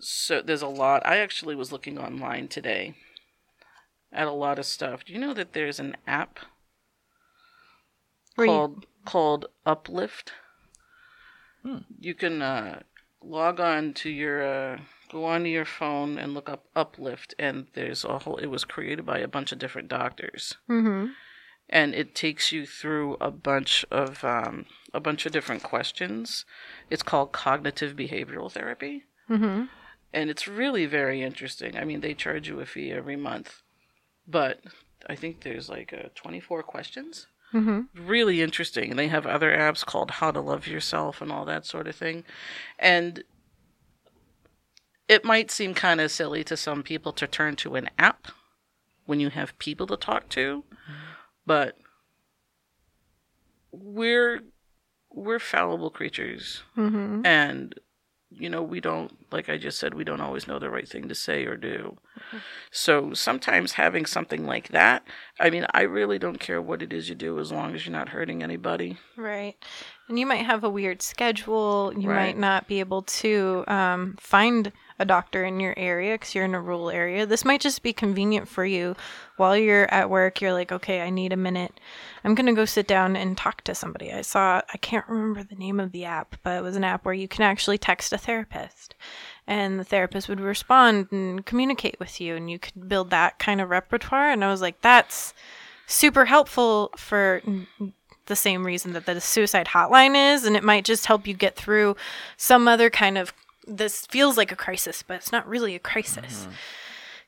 So 0.00 0.40
there's 0.42 0.62
a 0.62 0.68
lot. 0.68 1.06
I 1.06 1.18
actually 1.18 1.54
was 1.54 1.72
looking 1.72 1.98
online 1.98 2.48
today 2.48 2.94
at 4.12 4.26
a 4.26 4.32
lot 4.32 4.58
of 4.58 4.66
stuff. 4.66 5.04
Do 5.04 5.12
you 5.12 5.18
know 5.18 5.34
that 5.34 5.52
there's 5.52 5.80
an 5.80 5.96
app 6.06 6.38
Where 8.34 8.46
you- 8.46 8.52
called 8.52 8.86
called 9.04 9.46
Uplift? 9.66 10.32
You 11.98 12.14
can 12.14 12.40
uh, 12.40 12.80
log 13.22 13.60
on 13.60 13.92
to 13.94 14.08
your 14.10 14.42
uh, 14.42 14.78
go 15.10 15.24
onto 15.24 15.48
your 15.48 15.64
phone 15.64 16.18
and 16.18 16.34
look 16.34 16.48
up 16.48 16.64
Uplift, 16.76 17.34
and 17.38 17.66
there's 17.74 18.04
a 18.04 18.18
whole. 18.20 18.36
It 18.36 18.46
was 18.46 18.64
created 18.64 19.04
by 19.06 19.18
a 19.18 19.28
bunch 19.28 19.52
of 19.52 19.58
different 19.58 19.88
doctors 19.88 20.56
Mhm. 20.68 21.14
and 21.70 21.94
it 21.94 22.14
takes 22.14 22.50
you 22.52 22.64
through 22.66 23.16
a 23.20 23.30
bunch 23.30 23.84
of 23.90 24.24
um, 24.24 24.66
a 24.94 25.00
bunch 25.00 25.26
of 25.26 25.32
different 25.32 25.62
questions. 25.62 26.44
It's 26.90 27.02
called 27.02 27.32
cognitive 27.32 27.94
behavioral 27.96 28.50
therapy, 28.50 29.04
Mhm. 29.28 29.68
and 30.12 30.30
it's 30.30 30.48
really 30.48 30.86
very 30.86 31.22
interesting. 31.22 31.76
I 31.76 31.84
mean, 31.84 32.00
they 32.00 32.14
charge 32.14 32.48
you 32.48 32.60
a 32.60 32.66
fee 32.66 32.90
every 32.92 33.16
month, 33.16 33.62
but 34.26 34.62
I 35.08 35.14
think 35.14 35.40
there's 35.42 35.68
like 35.68 35.92
uh, 35.92 36.08
24 36.14 36.62
questions. 36.62 37.26
Mhm. 37.52 37.88
Really 37.94 38.42
interesting. 38.42 38.90
And 38.90 38.98
they 38.98 39.08
have 39.08 39.26
other 39.26 39.50
apps 39.56 39.84
called 39.84 40.10
How 40.12 40.30
to 40.30 40.40
Love 40.40 40.66
Yourself 40.66 41.22
and 41.22 41.32
all 41.32 41.44
that 41.46 41.64
sort 41.64 41.86
of 41.88 41.96
thing, 41.96 42.24
and 42.78 43.24
it 45.08 45.24
might 45.24 45.50
seem 45.50 45.74
kind 45.74 46.00
of 46.00 46.10
silly 46.10 46.44
to 46.44 46.56
some 46.56 46.82
people 46.82 47.12
to 47.14 47.26
turn 47.26 47.56
to 47.56 47.74
an 47.76 47.88
app 47.98 48.28
when 49.06 49.20
you 49.20 49.30
have 49.30 49.58
people 49.58 49.86
to 49.86 49.96
talk 49.96 50.28
to, 50.30 50.64
but 51.46 51.76
we're 53.72 54.40
we're 55.10 55.38
fallible 55.38 55.90
creatures 55.90 56.62
Mhm. 56.76 57.26
and 57.26 57.74
you 58.30 58.48
know 58.50 58.62
we 58.62 58.80
don't 58.80 59.27
like 59.30 59.48
i 59.48 59.56
just 59.56 59.78
said 59.78 59.94
we 59.94 60.04
don't 60.04 60.20
always 60.20 60.46
know 60.46 60.58
the 60.58 60.70
right 60.70 60.88
thing 60.88 61.08
to 61.08 61.14
say 61.14 61.44
or 61.44 61.56
do 61.56 61.96
so 62.70 63.12
sometimes 63.14 63.72
having 63.72 64.04
something 64.06 64.46
like 64.46 64.68
that 64.68 65.02
i 65.40 65.48
mean 65.50 65.66
i 65.72 65.82
really 65.82 66.18
don't 66.18 66.40
care 66.40 66.60
what 66.60 66.82
it 66.82 66.92
is 66.92 67.08
you 67.08 67.14
do 67.14 67.38
as 67.38 67.50
long 67.52 67.74
as 67.74 67.86
you're 67.86 67.92
not 67.92 68.10
hurting 68.10 68.42
anybody 68.42 68.98
Right. 69.16 69.56
And 70.08 70.18
you 70.18 70.24
might 70.24 70.46
have 70.46 70.64
a 70.64 70.70
weird 70.70 71.02
schedule. 71.02 71.92
You 71.94 72.08
Right. 72.08 72.28
might 72.28 72.38
not 72.38 72.66
be 72.68 72.80
able 72.80 73.02
to 73.02 73.64
um, 73.66 74.16
find 74.18 74.72
a 74.98 75.04
doctor 75.04 75.44
in 75.44 75.60
your 75.60 75.74
area 75.76 76.14
because 76.14 76.34
you're 76.34 76.44
in 76.44 76.54
a 76.54 76.60
rural 76.60 76.88
area. 76.88 77.26
This 77.26 77.44
might 77.44 77.60
just 77.60 77.82
be 77.82 77.92
convenient 77.92 78.48
for 78.48 78.64
you 78.64 78.96
while 79.36 79.56
you're 79.56 79.92
at 79.92 80.08
work. 80.08 80.40
You're 80.40 80.52
like, 80.54 80.72
okay, 80.72 81.02
I 81.02 81.10
need 81.10 81.32
a 81.32 81.36
minute. 81.36 81.78
I'm 82.24 82.34
going 82.34 82.46
to 82.46 82.54
go 82.54 82.64
sit 82.64 82.86
down 82.86 83.16
and 83.16 83.36
talk 83.36 83.62
to 83.64 83.74
somebody. 83.74 84.12
I 84.12 84.22
saw, 84.22 84.62
I 84.72 84.76
can't 84.78 85.06
remember 85.08 85.42
the 85.42 85.56
name 85.56 85.78
of 85.78 85.92
the 85.92 86.04
app, 86.04 86.36
but 86.42 86.56
it 86.56 86.62
was 86.62 86.76
an 86.76 86.84
app 86.84 87.04
where 87.04 87.14
you 87.14 87.28
can 87.28 87.42
actually 87.42 87.78
text 87.78 88.12
a 88.12 88.18
therapist 88.18 88.94
and 89.46 89.80
the 89.80 89.84
therapist 89.84 90.28
would 90.28 90.40
respond 90.40 91.08
and 91.10 91.44
communicate 91.46 91.98
with 91.98 92.20
you 92.20 92.36
and 92.36 92.50
you 92.50 92.58
could 92.58 92.88
build 92.88 93.10
that 93.10 93.38
kind 93.38 93.60
of 93.60 93.70
repertoire. 93.70 94.30
And 94.30 94.44
I 94.44 94.50
was 94.50 94.60
like, 94.60 94.80
that's 94.82 95.32
super 95.86 96.26
helpful 96.26 96.90
for 96.96 97.42
the 98.26 98.36
same 98.36 98.64
reason 98.64 98.92
that 98.92 99.06
the 99.06 99.20
suicide 99.20 99.68
hotline 99.68 100.34
is 100.34 100.44
and 100.44 100.54
it 100.54 100.62
might 100.62 100.84
just 100.84 101.06
help 101.06 101.26
you 101.26 101.34
get 101.34 101.56
through 101.56 101.96
some 102.36 102.68
other 102.68 102.90
kind 102.90 103.18
of 103.18 103.32
this 103.66 104.06
feels 104.06 104.36
like 104.36 104.52
a 104.52 104.56
crisis 104.56 105.02
but 105.02 105.14
it's 105.14 105.32
not 105.32 105.48
really 105.48 105.74
a 105.74 105.78
crisis. 105.80 106.46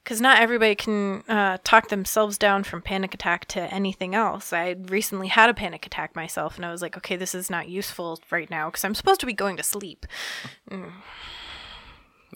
Because 0.04 0.20
not 0.20 0.40
everybody 0.40 0.74
can 0.74 1.22
uh, 1.28 1.58
talk 1.62 1.88
themselves 1.88 2.38
down 2.38 2.64
from 2.64 2.80
panic 2.80 3.12
attack 3.12 3.44
to 3.48 3.72
anything 3.72 4.14
else. 4.14 4.50
I 4.50 4.74
recently 4.86 5.28
had 5.28 5.50
a 5.50 5.54
panic 5.54 5.84
attack 5.86 6.14
myself 6.14 6.56
and 6.56 6.66
i 6.66 6.70
was 6.70 6.82
like 6.82 6.98
okay 6.98 7.16
this 7.16 7.34
is 7.34 7.48
not 7.48 7.68
useful 7.68 8.20
right 8.30 8.50
now 8.50 8.68
because 8.68 8.84
i'm 8.84 8.94
supposed 8.94 9.20
to 9.20 9.26
be 9.26 9.32
going 9.32 9.56
to 9.56 9.62
sleep 9.62 10.06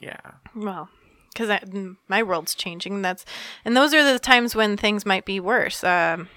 Yeah. 0.01 0.33
well 0.55 0.89
because 1.33 1.61
my 2.09 2.23
world's 2.23 2.55
changing 2.55 3.03
that's 3.03 3.25
and 3.65 3.77
those 3.77 3.93
are 3.93 4.05
the 4.05 4.19
times 4.19 4.55
when 4.55 4.77
things 4.77 5.05
might 5.05 5.25
be 5.25 5.41
worse 5.41 5.83
um, 5.83 6.29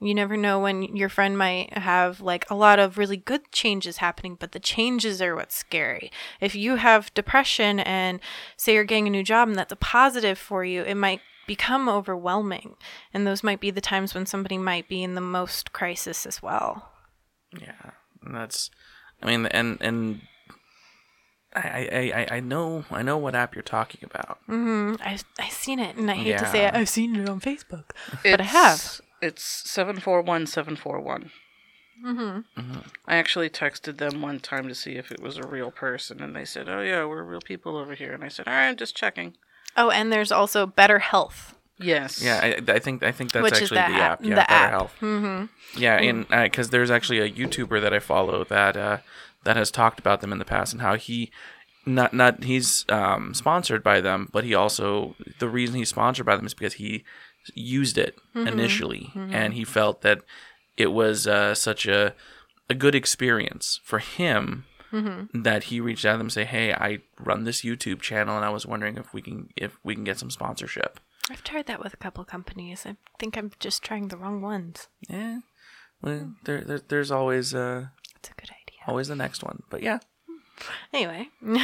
you 0.00 0.14
never 0.14 0.36
know 0.36 0.58
when 0.58 0.82
your 0.96 1.08
friend 1.08 1.38
might 1.38 1.76
have 1.78 2.20
like 2.20 2.48
a 2.50 2.54
lot 2.54 2.78
of 2.78 2.98
really 2.98 3.16
good 3.16 3.50
changes 3.52 3.98
happening 3.98 4.36
but 4.38 4.52
the 4.52 4.60
changes 4.60 5.22
are 5.22 5.34
what's 5.34 5.56
scary 5.56 6.10
if 6.40 6.54
you 6.54 6.76
have 6.76 7.14
depression 7.14 7.80
and 7.80 8.20
say 8.56 8.74
you're 8.74 8.84
getting 8.84 9.06
a 9.06 9.10
new 9.10 9.22
job 9.22 9.48
and 9.48 9.56
that's 9.56 9.72
a 9.72 9.76
positive 9.76 10.38
for 10.38 10.64
you 10.64 10.82
it 10.82 10.96
might 10.96 11.20
become 11.46 11.88
overwhelming. 11.88 12.76
And 13.12 13.26
those 13.26 13.42
might 13.42 13.60
be 13.60 13.70
the 13.70 13.80
times 13.80 14.14
when 14.14 14.26
somebody 14.26 14.58
might 14.58 14.88
be 14.88 15.02
in 15.02 15.14
the 15.14 15.20
most 15.20 15.72
crisis 15.72 16.26
as 16.26 16.42
well. 16.42 16.90
Yeah, 17.58 17.90
and 18.24 18.34
that's. 18.34 18.70
I 19.22 19.26
mean, 19.26 19.46
and 19.46 19.78
and 19.80 20.22
I 21.54 21.88
I, 21.92 22.12
I, 22.30 22.36
I 22.36 22.40
know 22.40 22.84
I 22.90 23.02
know 23.02 23.16
what 23.18 23.34
app 23.34 23.54
you're 23.54 23.62
talking 23.62 24.00
about. 24.04 24.38
Mm-hmm. 24.48 25.02
I 25.02 25.18
I 25.38 25.48
seen 25.48 25.78
it, 25.78 25.96
and 25.96 26.10
I 26.10 26.14
hate 26.14 26.38
to 26.38 26.46
say 26.50 26.64
it, 26.66 26.74
I've 26.74 26.88
seen 26.88 27.16
it 27.16 27.28
on 27.28 27.40
Facebook, 27.40 27.90
but 28.24 28.40
I 28.40 28.44
have. 28.44 28.74
It's- 28.78 29.00
It's 29.22 29.44
seven 29.70 30.00
four 30.00 30.20
one 30.20 30.46
seven 30.46 30.74
four 30.76 30.98
one. 31.00 31.30
Mm-hmm. 32.04 32.78
I 33.06 33.14
actually 33.16 33.48
texted 33.50 33.98
them 33.98 34.20
one 34.22 34.40
time 34.40 34.66
to 34.68 34.74
see 34.74 34.96
if 34.96 35.12
it 35.12 35.20
was 35.22 35.36
a 35.36 35.46
real 35.46 35.70
person, 35.70 36.20
and 36.20 36.34
they 36.34 36.44
said, 36.44 36.68
"Oh 36.68 36.80
yeah, 36.80 37.04
we're 37.04 37.22
real 37.22 37.40
people 37.40 37.76
over 37.76 37.94
here." 37.94 38.12
And 38.12 38.24
I 38.24 38.28
said, 38.28 38.48
"All 38.48 38.54
right, 38.54 38.68
I'm 38.68 38.76
just 38.76 38.96
checking." 38.96 39.36
Oh, 39.76 39.90
and 39.90 40.10
there's 40.12 40.32
also 40.32 40.66
BetterHelp, 40.66 41.32
Yes. 41.78 42.22
Yeah, 42.22 42.40
I, 42.42 42.72
I 42.72 42.78
think 42.78 43.02
I 43.02 43.12
think 43.12 43.32
that's 43.32 43.42
which 43.44 43.54
is 43.62 43.72
actually 43.72 43.92
the, 43.92 43.98
the 43.98 44.02
app. 44.02 44.12
app. 44.12 44.22
Yeah, 44.24 44.28
the 44.30 44.34
Better 44.36 44.52
app. 44.52 44.70
Health. 44.70 44.94
Mm-hmm. 45.00 45.80
Yeah, 45.80 45.96
and 45.96 46.28
because 46.28 46.70
there's 46.70 46.90
actually 46.90 47.20
a 47.20 47.30
YouTuber 47.30 47.80
that 47.80 47.92
I 47.94 47.98
follow 47.98 48.44
that 48.44 48.76
uh, 48.76 48.98
that 49.44 49.56
has 49.56 49.70
talked 49.70 49.98
about 49.98 50.20
them 50.20 50.32
in 50.32 50.38
the 50.38 50.44
past 50.44 50.72
and 50.72 50.82
how 50.82 50.94
he 50.96 51.30
not 51.84 52.12
not 52.14 52.44
he's 52.44 52.84
um, 52.88 53.34
sponsored 53.34 53.82
by 53.82 54.00
them, 54.00 54.28
but 54.32 54.44
he 54.44 54.54
also 54.54 55.16
the 55.40 55.48
reason 55.48 55.76
he's 55.76 55.88
sponsored 55.88 56.26
by 56.26 56.36
them 56.36 56.46
is 56.46 56.54
because 56.54 56.74
he 56.74 57.04
used 57.54 57.98
it 57.98 58.16
initially 58.34 59.10
and 59.14 59.54
he 59.54 59.64
felt 59.64 60.02
that 60.02 60.20
it 60.76 60.92
was 60.92 61.26
uh, 61.26 61.54
such 61.54 61.86
a 61.86 62.14
a 62.70 62.74
good 62.74 62.94
experience 62.94 63.80
for 63.82 63.98
him 63.98 64.64
that 65.34 65.64
he 65.64 65.80
reached 65.80 66.04
out 66.04 66.12
to 66.12 66.18
them 66.18 66.26
and 66.26 66.32
say, 66.32 66.44
"Hey, 66.44 66.72
I 66.72 66.98
run 67.18 67.44
this 67.44 67.62
YouTube 67.62 68.00
channel 68.00 68.36
and 68.36 68.44
I 68.44 68.50
was 68.50 68.64
wondering 68.66 68.96
if 68.96 69.12
we 69.12 69.22
can 69.22 69.48
if 69.56 69.76
we 69.82 69.94
can 69.94 70.04
get 70.04 70.18
some 70.18 70.30
sponsorship." 70.30 71.00
I've 71.30 71.42
tried 71.42 71.66
that 71.66 71.82
with 71.82 71.94
a 71.94 71.96
couple 71.96 72.24
companies. 72.24 72.84
I 72.86 72.96
think 73.18 73.36
I'm 73.36 73.50
just 73.58 73.82
trying 73.82 74.08
the 74.08 74.16
wrong 74.18 74.40
ones. 74.42 74.88
Yeah, 75.08 75.40
well, 76.00 76.34
there, 76.44 76.60
there 76.60 76.80
there's 76.86 77.10
always 77.10 77.54
uh 77.54 77.86
It's 78.16 78.28
a 78.30 78.34
good. 78.34 78.50
Always 78.86 79.08
the 79.08 79.16
next 79.16 79.42
one, 79.42 79.62
but 79.70 79.82
yeah. 79.82 79.98
Anyway, 80.92 81.28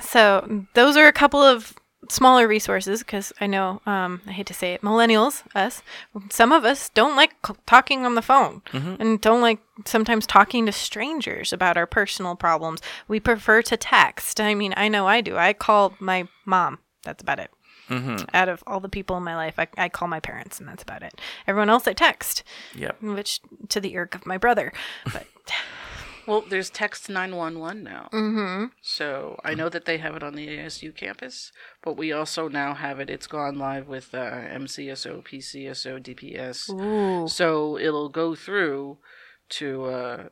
so 0.00 0.66
those 0.74 0.96
are 0.96 1.06
a 1.06 1.12
couple 1.12 1.40
of 1.42 1.74
smaller 2.10 2.46
resources 2.46 3.00
because 3.00 3.32
I 3.40 3.46
know 3.46 3.80
um, 3.86 4.20
I 4.26 4.32
hate 4.32 4.46
to 4.46 4.54
say 4.54 4.74
it, 4.74 4.82
millennials, 4.82 5.42
us, 5.54 5.82
some 6.30 6.52
of 6.52 6.64
us 6.64 6.88
don't 6.90 7.16
like 7.16 7.34
c- 7.46 7.54
talking 7.66 8.04
on 8.04 8.14
the 8.14 8.22
phone 8.22 8.62
and 9.00 9.20
don't 9.20 9.40
like 9.40 9.58
sometimes 9.84 10.26
talking 10.26 10.66
to 10.66 10.72
strangers 10.72 11.52
about 11.52 11.76
our 11.76 11.86
personal 11.86 12.36
problems. 12.36 12.80
We 13.08 13.18
prefer 13.20 13.62
to 13.62 13.76
text. 13.76 14.40
I 14.40 14.54
mean, 14.54 14.74
I 14.76 14.88
know 14.88 15.06
I 15.08 15.20
do. 15.20 15.36
I 15.36 15.52
call 15.52 15.94
my 15.98 16.28
mom. 16.44 16.78
That's 17.02 17.22
about 17.22 17.38
it. 17.40 17.50
Out 18.34 18.48
of 18.48 18.62
all 18.66 18.80
the 18.80 18.88
people 18.88 19.16
in 19.16 19.22
my 19.22 19.36
life, 19.36 19.58
I, 19.58 19.68
I 19.76 19.88
call 19.88 20.08
my 20.08 20.20
parents, 20.20 20.58
and 20.58 20.68
that's 20.68 20.82
about 20.82 21.02
it. 21.02 21.20
Everyone 21.46 21.70
else 21.70 21.86
I 21.86 21.92
text, 21.92 22.42
Yep. 22.74 23.02
which 23.02 23.40
to 23.68 23.80
the 23.80 23.96
irk 23.96 24.14
of 24.14 24.26
my 24.26 24.38
brother. 24.38 24.72
But 25.12 25.26
Well, 26.26 26.40
there's 26.40 26.70
text 26.70 27.08
nine 27.08 27.36
one 27.36 27.60
one 27.60 27.84
now. 27.84 28.08
Mm-hmm. 28.12 28.64
So 28.82 29.38
I 29.44 29.54
know 29.54 29.68
that 29.68 29.84
they 29.84 29.98
have 29.98 30.16
it 30.16 30.24
on 30.24 30.34
the 30.34 30.48
ASU 30.48 30.92
campus, 30.92 31.52
but 31.84 31.96
we 31.96 32.10
also 32.10 32.48
now 32.48 32.74
have 32.74 32.98
it. 32.98 33.08
It's 33.08 33.28
gone 33.28 33.56
live 33.56 33.86
with 33.86 34.12
uh, 34.12 34.18
MCSO, 34.32 35.22
PCSO, 35.24 36.02
DPS. 36.02 36.68
ooh, 36.70 37.28
So 37.28 37.78
it'll 37.78 38.08
go 38.08 38.34
through 38.34 38.98
to 39.50 39.84
uh, 39.84 40.24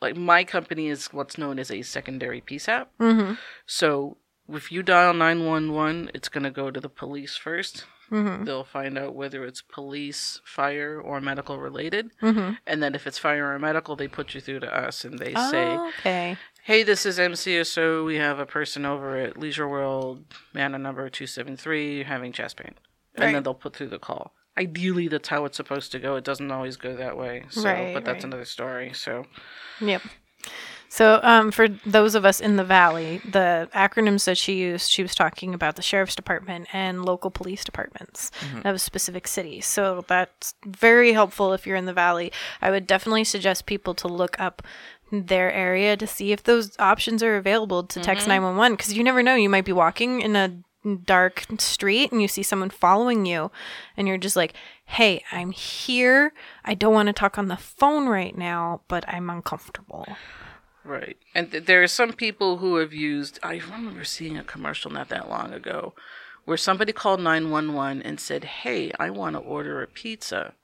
like 0.00 0.16
my 0.16 0.44
company 0.44 0.86
is 0.86 1.06
what's 1.12 1.36
known 1.36 1.58
as 1.58 1.68
a 1.68 1.82
secondary 1.82 2.40
PSAP. 2.40 2.86
mm-hmm. 3.00 3.32
So 3.66 4.18
if 4.48 4.70
you 4.70 4.82
dial 4.82 5.14
911, 5.14 6.10
it's 6.14 6.28
going 6.28 6.44
to 6.44 6.50
go 6.50 6.70
to 6.70 6.80
the 6.80 6.88
police 6.88 7.38
1st 7.42 7.84
Mm-hmm. 8.10 8.44
They'll 8.44 8.64
find 8.64 8.98
out 8.98 9.14
whether 9.14 9.44
it's 9.44 9.62
police, 9.62 10.40
fire, 10.44 11.00
or 11.00 11.20
medical 11.20 11.58
related. 11.58 12.10
Mm-hmm. 12.20 12.54
And 12.66 12.82
then 12.82 12.94
if 12.94 13.06
it's 13.06 13.18
fire 13.18 13.52
or 13.52 13.58
medical, 13.58 13.96
they 13.96 14.08
put 14.08 14.34
you 14.34 14.40
through 14.40 14.60
to 14.60 14.74
us 14.74 15.04
and 15.04 15.18
they 15.18 15.34
say, 15.34 15.74
Oh, 15.76 15.90
okay. 15.98 16.36
Hey, 16.62 16.82
this 16.82 17.04
is 17.04 17.18
MCSO. 17.18 18.04
We 18.04 18.16
have 18.16 18.38
a 18.38 18.46
person 18.46 18.84
over 18.84 19.16
at 19.16 19.38
Leisure 19.38 19.68
World, 19.68 20.24
Manor 20.52 20.78
number 20.78 21.08
273, 21.08 22.04
having 22.04 22.32
chest 22.32 22.56
pain. 22.56 22.74
And 23.14 23.34
then 23.34 23.42
they'll 23.42 23.54
put 23.54 23.76
through 23.76 23.88
the 23.88 23.98
call. 23.98 24.34
Ideally, 24.56 25.08
that's 25.08 25.28
how 25.28 25.44
it's 25.44 25.56
supposed 25.56 25.92
to 25.92 25.98
go. 25.98 26.16
It 26.16 26.24
doesn't 26.24 26.50
always 26.50 26.76
go 26.76 26.96
that 26.96 27.16
way. 27.16 27.44
So, 27.50 27.64
Right, 27.64 27.92
but 27.92 28.04
that's 28.04 28.16
right. 28.16 28.24
another 28.24 28.44
story. 28.44 28.92
So, 28.94 29.26
Yep. 29.80 30.02
So, 30.94 31.18
um, 31.24 31.50
for 31.50 31.66
those 31.66 32.14
of 32.14 32.24
us 32.24 32.38
in 32.38 32.54
the 32.54 32.62
valley, 32.62 33.20
the 33.28 33.68
acronyms 33.74 34.26
that 34.26 34.38
she 34.38 34.54
used, 34.54 34.88
she 34.88 35.02
was 35.02 35.12
talking 35.12 35.52
about 35.52 35.74
the 35.74 35.82
sheriff's 35.82 36.14
department 36.14 36.68
and 36.72 37.04
local 37.04 37.32
police 37.32 37.64
departments 37.64 38.30
of 38.64 38.76
a 38.76 38.78
specific 38.78 39.26
cities. 39.26 39.66
So 39.66 40.04
that's 40.06 40.54
very 40.64 41.12
helpful 41.12 41.52
if 41.52 41.66
you're 41.66 41.74
in 41.74 41.86
the 41.86 41.92
valley. 41.92 42.30
I 42.62 42.70
would 42.70 42.86
definitely 42.86 43.24
suggest 43.24 43.66
people 43.66 43.94
to 43.94 44.06
look 44.06 44.38
up 44.38 44.62
their 45.10 45.50
area 45.50 45.96
to 45.96 46.06
see 46.06 46.30
if 46.30 46.44
those 46.44 46.78
options 46.78 47.24
are 47.24 47.34
available 47.34 47.82
to 47.82 47.98
text 48.00 48.28
911 48.28 48.76
because 48.76 48.92
you 48.92 49.02
never 49.02 49.20
know. 49.20 49.34
You 49.34 49.48
might 49.48 49.64
be 49.64 49.72
walking 49.72 50.20
in 50.20 50.36
a 50.36 50.62
dark 51.06 51.44
street 51.58 52.12
and 52.12 52.22
you 52.22 52.28
see 52.28 52.44
someone 52.44 52.70
following 52.70 53.26
you 53.26 53.50
and 53.96 54.06
you're 54.06 54.16
just 54.16 54.36
like, 54.36 54.54
hey, 54.84 55.24
I'm 55.32 55.50
here. 55.50 56.32
I 56.64 56.74
don't 56.74 56.94
want 56.94 57.08
to 57.08 57.12
talk 57.12 57.36
on 57.36 57.48
the 57.48 57.56
phone 57.56 58.06
right 58.06 58.38
now, 58.38 58.82
but 58.86 59.04
I'm 59.08 59.28
uncomfortable. 59.28 60.06
Right. 60.84 61.16
And 61.34 61.50
th- 61.50 61.64
there 61.66 61.82
are 61.82 61.86
some 61.88 62.12
people 62.12 62.58
who 62.58 62.76
have 62.76 62.92
used, 62.92 63.38
I 63.42 63.54
remember 63.74 64.04
seeing 64.04 64.36
a 64.38 64.44
commercial 64.44 64.90
not 64.90 65.08
that 65.08 65.28
long 65.28 65.52
ago 65.52 65.94
where 66.44 66.56
somebody 66.56 66.92
called 66.92 67.20
911 67.20 68.02
and 68.02 68.20
said, 68.20 68.44
Hey, 68.44 68.92
I 68.98 69.10
want 69.10 69.34
to 69.34 69.40
order 69.40 69.82
a 69.82 69.86
pizza. 69.86 70.54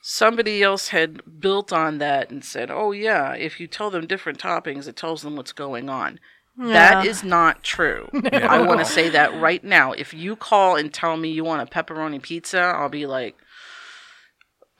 Somebody 0.00 0.62
else 0.62 0.88
had 0.88 1.40
built 1.40 1.72
on 1.72 1.98
that 1.98 2.30
and 2.30 2.44
said, 2.44 2.70
Oh, 2.70 2.92
yeah, 2.92 3.32
if 3.34 3.58
you 3.58 3.66
tell 3.66 3.90
them 3.90 4.06
different 4.06 4.38
toppings, 4.38 4.86
it 4.86 4.96
tells 4.96 5.22
them 5.22 5.34
what's 5.36 5.52
going 5.52 5.88
on. 5.88 6.20
That 6.56 7.04
Yeah. 7.04 7.10
is 7.10 7.24
not 7.24 7.62
true. 7.64 8.08
I 8.32 8.60
want 8.60 8.78
to 8.78 8.84
say 8.86 9.08
that 9.10 9.34
right 9.40 9.62
now. 9.64 9.92
If 9.92 10.14
you 10.14 10.36
call 10.36 10.76
and 10.76 10.94
tell 10.94 11.16
me 11.16 11.30
you 11.30 11.44
want 11.44 11.60
a 11.68 11.70
pepperoni 11.72 12.22
pizza, 12.22 12.60
I'll 12.60 12.88
be 12.88 13.04
like, 13.06 13.36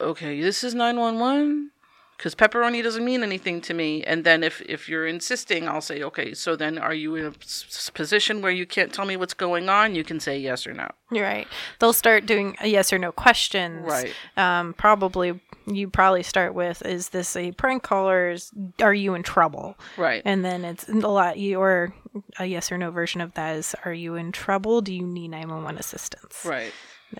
okay, 0.00 0.40
this 0.40 0.62
is 0.62 0.74
911 0.74 1.70
because 2.16 2.34
pepperoni 2.34 2.82
doesn't 2.82 3.04
mean 3.04 3.22
anything 3.22 3.60
to 3.62 3.74
me. 3.74 4.02
And 4.04 4.24
then 4.24 4.42
if, 4.42 4.60
if 4.62 4.88
you're 4.88 5.06
insisting, 5.06 5.68
I'll 5.68 5.80
say, 5.80 6.02
okay, 6.02 6.34
so 6.34 6.56
then 6.56 6.78
are 6.78 6.94
you 6.94 7.14
in 7.16 7.26
a 7.26 7.32
s- 7.42 7.90
position 7.92 8.40
where 8.42 8.52
you 8.52 8.66
can't 8.66 8.92
tell 8.92 9.04
me 9.04 9.16
what's 9.16 9.34
going 9.34 9.68
on? 9.68 9.94
You 9.94 10.04
can 10.04 10.20
say 10.20 10.38
yes 10.38 10.66
or 10.66 10.72
no. 10.72 10.88
You're 11.10 11.24
right. 11.24 11.46
They'll 11.78 11.92
start 11.92 12.26
doing 12.26 12.56
a 12.60 12.68
yes 12.68 12.92
or 12.92 12.98
no 12.98 13.12
questions. 13.12 13.84
Right. 13.84 14.12
Um, 14.36 14.74
probably 14.74 15.40
you 15.66 15.90
probably 15.90 16.22
start 16.22 16.54
with 16.54 16.84
is 16.86 17.08
this 17.08 17.34
a 17.36 17.52
prank 17.52 17.82
call 17.82 18.08
or 18.08 18.30
is, 18.30 18.52
are 18.80 18.94
you 18.94 19.14
in 19.14 19.22
trouble? 19.22 19.76
Right. 19.96 20.22
And 20.24 20.44
then 20.44 20.64
it's 20.64 20.88
a 20.88 20.92
lot 20.94 21.36
or 21.36 21.92
a 22.38 22.46
yes 22.46 22.70
or 22.72 22.78
no 22.78 22.90
version 22.90 23.20
of 23.20 23.34
that 23.34 23.56
is 23.56 23.74
are 23.84 23.92
you 23.92 24.14
in 24.14 24.32
trouble? 24.32 24.80
Do 24.80 24.94
you 24.94 25.06
need 25.06 25.28
911 25.28 25.78
assistance? 25.78 26.42
right. 26.44 26.72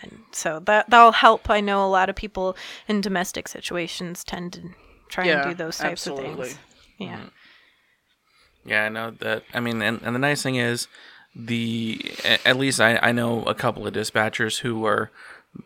And 0.03 0.23
so 0.33 0.61
that 0.67 0.91
that'll 0.91 1.13
help. 1.13 1.49
I 1.49 1.61
know 1.61 1.85
a 1.85 1.89
lot 1.89 2.09
of 2.09 2.17
people 2.17 2.57
in 2.89 3.01
domestic 3.01 3.47
situations 3.47 4.25
tend 4.25 4.53
to 4.55 4.63
try 5.09 5.25
Yeah, 5.27 5.43
and 5.43 5.51
do 5.51 5.65
those 5.65 5.79
types 5.79 6.07
of 6.07 6.19
things. 6.19 6.59
Yeah. 6.99 7.27
Yeah, 8.65 8.85
I 8.85 8.89
know 8.89 9.11
that. 9.13 9.45
I 9.55 9.61
mean, 9.61 9.81
and, 9.81 10.01
and 10.03 10.15
the 10.15 10.19
nice 10.19 10.43
thing 10.43 10.57
is, 10.57 10.89
the 11.35 12.01
at 12.45 12.57
least 12.57 12.81
I, 12.81 12.97
I 12.97 13.13
know 13.13 13.43
a 13.45 13.55
couple 13.55 13.87
of 13.87 13.93
dispatchers 13.95 14.61
who 14.61 14.85
are 14.87 15.11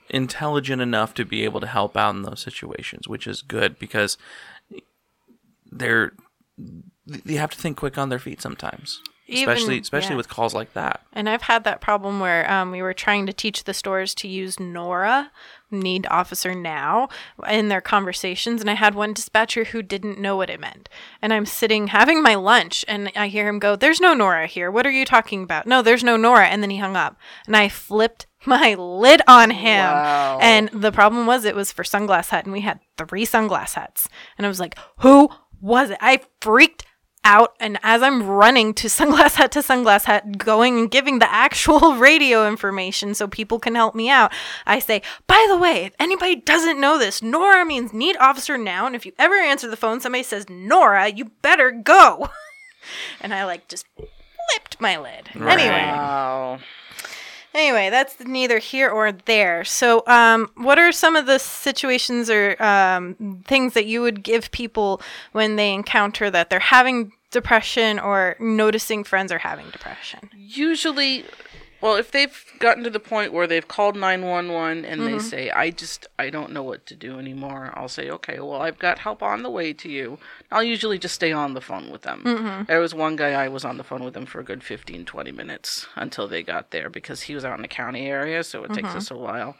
intelligent 0.09 0.83
enough 0.83 1.15
to 1.15 1.25
be 1.25 1.45
able 1.45 1.61
to 1.61 1.67
help 1.67 1.97
out 1.97 2.15
in 2.15 2.23
those 2.23 2.41
situations, 2.41 3.07
which 3.09 3.27
is 3.27 3.43
good 3.43 3.79
because 3.79 4.19
they're 5.71 6.13
they 7.07 7.35
have 7.35 7.51
to 7.51 7.59
think 7.59 7.77
quick 7.77 7.97
on 7.97 8.09
their 8.09 8.19
feet 8.19 8.43
sometimes, 8.43 9.01
Even- 9.29 9.49
especially 9.49 9.79
especially 9.79 10.11
yeah. 10.11 10.17
with 10.17 10.29
calls 10.29 10.55
like 10.55 10.73
that. 10.75 11.01
And 11.13 11.29
I've 11.29 11.43
had 11.43 11.65
that 11.65 11.81
problem 11.81 12.21
where 12.21 12.51
um, 12.51 12.71
we 12.73 12.83
were 12.83 12.95
trying 12.95 13.27
to 13.27 13.33
teach 13.33 13.65
the 13.65 13.75
stores 13.75 14.15
to 14.17 14.29
use 14.29 14.59
Nora, 14.59 15.31
need 15.71 16.07
officer 16.11 16.55
now, 16.55 17.09
in 17.49 17.69
their 17.69 17.81
conversations. 17.81 18.61
And 18.61 18.71
I 18.71 18.75
had 18.75 18.95
one 18.95 19.13
dispatcher 19.13 19.65
who 19.65 19.83
didn't 19.83 20.19
know 20.19 20.37
what 20.37 20.51
it 20.51 20.61
meant. 20.61 20.89
And 21.23 21.33
I'm 21.33 21.47
sitting 21.47 21.89
having 21.89 22.23
my 22.23 22.35
lunch 22.35 22.85
and 22.89 23.11
I 23.17 23.29
hear 23.29 23.49
him 23.49 23.59
go, 23.59 23.77
There's 23.77 24.01
no 24.01 24.15
Nora 24.15 24.47
here. 24.47 24.71
What 24.71 24.87
are 24.87 24.91
you 24.91 25.05
talking 25.05 25.43
about? 25.43 25.67
No, 25.67 25.83
there's 25.83 26.05
no 26.05 26.17
Nora. 26.17 26.47
And 26.47 26.63
then 26.63 26.71
he 26.71 26.79
hung 26.79 26.97
up. 26.97 27.17
And 27.47 27.57
I 27.57 27.69
flipped 27.69 28.27
my 28.47 28.75
lid 28.75 29.23
on 29.27 29.51
him. 29.51 29.85
Wow. 29.85 30.39
And 30.41 30.69
the 30.73 30.93
problem 30.93 31.27
was 31.27 31.45
it 31.45 31.57
was 31.57 31.73
for 31.73 31.83
Sunglass 31.83 32.31
Hut. 32.31 32.45
And 32.45 32.53
we 32.53 32.61
had 32.61 32.81
three 32.97 33.27
Sunglass 33.27 33.75
Huts. 33.75 34.09
And 34.39 34.47
I 34.47 34.49
was 34.49 34.61
like, 34.61 34.79
Who 34.99 35.31
was 35.61 35.91
it? 35.91 35.99
I 36.01 36.21
freaked 36.41 36.85
out 37.25 37.55
and 37.61 37.79
as 37.83 38.03
I'm 38.03 38.27
running 38.27 38.73
to 38.75 38.89
sunglass 38.89 39.35
hut 39.35 39.53
to 39.53 39.61
sunglass 39.61 40.05
hut 40.05 40.39
going 40.39 40.79
and 40.79 40.91
giving 40.91 41.19
the 41.19 41.31
actual 41.31 41.95
radio 41.97 42.49
information 42.49 43.15
so 43.15 43.29
people 43.29 43.59
can 43.59 43.75
help 43.75 43.95
me 43.95 44.09
out 44.09 44.33
I 44.67 44.79
say 44.79 45.03
by 45.27 45.47
the 45.49 45.59
way 45.59 45.85
if 45.85 45.95
anybody 45.99 46.37
doesn't 46.37 46.81
know 46.81 46.99
this 46.99 47.23
Nora 47.23 47.65
means 47.65 47.93
need 47.93 48.17
officer 48.17 48.57
now 48.57 48.87
and 48.87 48.97
if 48.97 49.05
you 49.05 49.13
ever 49.19 49.35
answer 49.35 49.69
the 49.69 49.77
phone 49.77 50.01
somebody 50.01 50.25
says 50.25 50.49
Nora 50.49 51.09
you 51.09 51.27
better 51.43 51.71
go 51.71 52.31
and 53.21 53.35
I 53.35 53.45
like 53.45 53.69
just 53.69 53.87
flipped 54.51 54.81
my 54.81 54.99
lid. 54.99 55.31
Anyway. 55.35 55.69
Wow. 55.69 56.59
Anyway, 57.53 57.91
that's 57.91 58.21
neither 58.21 58.59
here 58.59 58.89
or 58.89 59.11
there. 59.11 59.65
So, 59.65 60.05
um, 60.07 60.51
what 60.57 60.79
are 60.79 60.93
some 60.93 61.17
of 61.17 61.27
the 61.27 61.39
situations 61.39 62.31
or 62.31 62.61
um, 62.63 63.43
things 63.47 63.75
that 63.75 63.87
you 63.87 64.03
would 64.03 64.23
give 64.23 64.53
people 64.53 65.01
when 65.33 65.57
they 65.57 65.75
encounter 65.75 66.31
that 66.31 66.49
they're 66.49 66.61
having 66.61 67.13
depression 67.33 67.99
or 67.99 68.37
noticing 68.39 69.03
friends 69.03 69.33
are 69.33 69.39
having 69.39 69.69
depression? 69.71 70.31
Usually, 70.37 71.25
well, 71.81 71.97
if 71.97 72.11
they've 72.11 72.45
gotten 72.59 72.85
to 72.85 72.91
the 72.91 73.01
point 73.01 73.33
where 73.33 73.47
they've 73.47 73.67
called 73.67 73.97
911 73.97 74.85
and 74.85 75.01
they 75.01 75.13
mm-hmm. 75.13 75.19
say, 75.19 75.51
I 75.51 75.71
just, 75.71 76.07
I 76.19 76.29
don't 76.29 76.53
know 76.53 76.63
what 76.63 76.85
to 76.87 76.95
do 76.95 77.19
anymore, 77.19 77.73
I'll 77.75 77.89
say, 77.89 78.11
okay, 78.11 78.39
well, 78.39 78.61
I've 78.61 78.79
got 78.79 78.99
help 78.99 79.23
on 79.23 79.43
the 79.43 79.51
way 79.51 79.73
to 79.73 79.89
you. 79.89 80.19
I'll 80.51 80.63
usually 80.63 80.99
just 80.99 81.15
stay 81.15 81.33
on 81.33 81.55
the 81.55 81.61
phone 81.61 81.91
with 81.91 82.03
them. 82.03 82.23
Mm-hmm. 82.25 82.65
There 82.65 82.81
was 82.81 82.95
one 82.95 83.17
guy 83.17 83.33
I 83.33 83.49
was 83.49 83.65
on 83.65 83.79
the 83.79 83.85
phone 83.85 84.05
with 84.05 84.17
him 84.17 84.27
for 84.27 84.41
a 84.41 84.45
good 84.45 84.63
15, 84.63 85.05
20 85.05 85.33
minutes 85.33 85.87
until 85.97 86.29
they 86.29 86.43
got 86.43 86.71
there 86.71 86.91
because 86.91 87.23
he 87.23 87.35
was 87.35 87.45
out 87.45 87.57
in 87.57 87.63
the 87.63 87.69
county 87.69 88.07
area, 88.07 88.45
so 88.45 88.65
it 88.65 88.73
takes 88.73 88.89
mm-hmm. 88.89 88.99
us 88.99 89.11
a 89.11 89.17
while. 89.17 89.57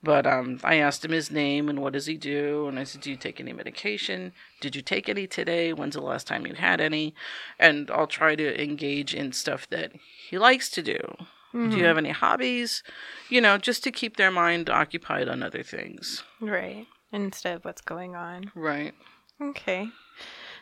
But 0.00 0.28
um, 0.28 0.60
I 0.62 0.76
asked 0.76 1.04
him 1.04 1.10
his 1.10 1.30
name 1.30 1.68
and 1.68 1.80
what 1.80 1.92
does 1.92 2.06
he 2.06 2.16
do, 2.16 2.68
and 2.68 2.78
I 2.78 2.84
said, 2.84 3.00
"Do 3.00 3.10
you 3.10 3.16
take 3.16 3.40
any 3.40 3.52
medication? 3.52 4.32
Did 4.60 4.76
you 4.76 4.82
take 4.82 5.08
any 5.08 5.26
today? 5.26 5.72
When's 5.72 5.94
the 5.94 6.00
last 6.00 6.28
time 6.28 6.46
you 6.46 6.54
had 6.54 6.80
any?" 6.80 7.14
And 7.58 7.90
I'll 7.90 8.06
try 8.06 8.36
to 8.36 8.62
engage 8.62 9.12
in 9.12 9.32
stuff 9.32 9.68
that 9.70 9.90
he 10.30 10.38
likes 10.38 10.70
to 10.70 10.82
do. 10.82 11.16
Do 11.52 11.76
you 11.76 11.84
have 11.84 11.98
any 11.98 12.10
hobbies? 12.10 12.82
You 13.30 13.40
know, 13.40 13.56
just 13.58 13.82
to 13.84 13.90
keep 13.90 14.16
their 14.16 14.30
mind 14.30 14.68
occupied 14.68 15.28
on 15.28 15.42
other 15.42 15.62
things. 15.62 16.22
Right. 16.40 16.86
Instead 17.10 17.56
of 17.56 17.64
what's 17.64 17.80
going 17.80 18.14
on. 18.14 18.52
Right. 18.54 18.94
Okay. 19.40 19.88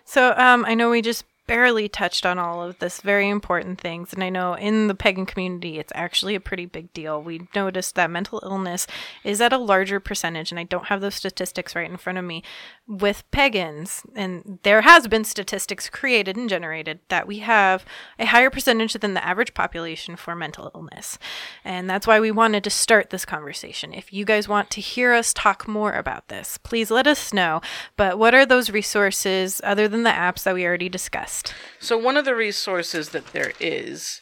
So 0.05 0.33
um, 0.37 0.65
I 0.65 0.75
know 0.75 0.91
we 0.91 1.03
just 1.03 1.25
barely 1.47 1.89
touched 1.89 2.27
on 2.27 2.39
all 2.39 2.63
of 2.63 2.79
this 2.79 3.01
very 3.01 3.29
important 3.29 3.81
things, 3.81 4.13
and 4.13 4.23
I 4.23 4.29
know 4.29 4.55
in 4.55 4.89
the 4.89 4.95
pagan 4.95 5.27
community 5.27 5.79
it's 5.79 5.93
actually 5.95 6.35
a 6.35 6.41
pretty 6.41 6.67
big 6.67 6.93
deal. 6.93 7.23
We 7.23 7.49
noticed 7.55 7.95
that 7.95 8.11
mental 8.11 8.41
illness 8.43 8.87
is 9.25 9.41
at 9.41 9.53
a 9.53 9.59
larger 9.59 10.01
percentage, 10.01 10.51
and 10.51 10.59
I 10.59 10.65
don't 10.65 10.87
have 10.87 11.01
those 11.01 11.15
statistics 11.15 11.77
right 11.77 11.91
in 11.91 11.97
front 11.97 12.19
of 12.19 12.25
me 12.25 12.43
with 12.89 13.29
pagans, 13.31 14.03
and 14.15 14.59
there 14.63 14.83
has 14.83 15.09
been 15.09 15.25
statistics 15.25 15.89
created 15.89 16.37
and 16.37 16.49
generated 16.49 17.01
that 17.09 17.27
we 17.27 17.41
have 17.41 17.85
a 18.19 18.27
higher 18.27 18.51
percentage 18.51 18.95
than 18.95 19.15
the 19.15 19.25
average 19.25 19.55
population 19.55 20.17
for 20.17 20.35
mental 20.35 20.71
illness. 20.75 21.19
And 21.65 21.89
that's 21.89 22.07
why 22.07 22.21
we 22.21 22.31
wanted 22.31 22.65
to 22.65 22.71
start 22.71 23.11
this 23.11 23.25
conversation. 23.25 23.93
If 23.93 24.13
you 24.13 24.25
guys 24.25 24.49
want 24.49 24.71
to 24.71 24.81
hear 24.81 25.13
us 25.13 25.35
talk 25.35 25.69
more 25.69 25.93
about 25.93 26.29
this, 26.29 26.59
please 26.59 26.91
let 26.91 27.07
us 27.07 27.33
know. 27.33 27.61
But 27.97 28.19
what 28.19 28.35
are 28.35 28.47
those 28.47 28.71
resources 28.71 29.61
other 29.65 29.89
than 29.89 30.03
the 30.03 30.11
apps 30.11 30.45
that 30.45 30.55
we 30.55 30.65
already 30.65 30.89
discussed? 30.89 31.36
So 31.79 31.97
one 31.99 32.17
of 32.17 32.25
the 32.25 32.35
resources 32.35 33.11
that 33.11 33.29
there 33.33 33.53
is, 33.61 34.21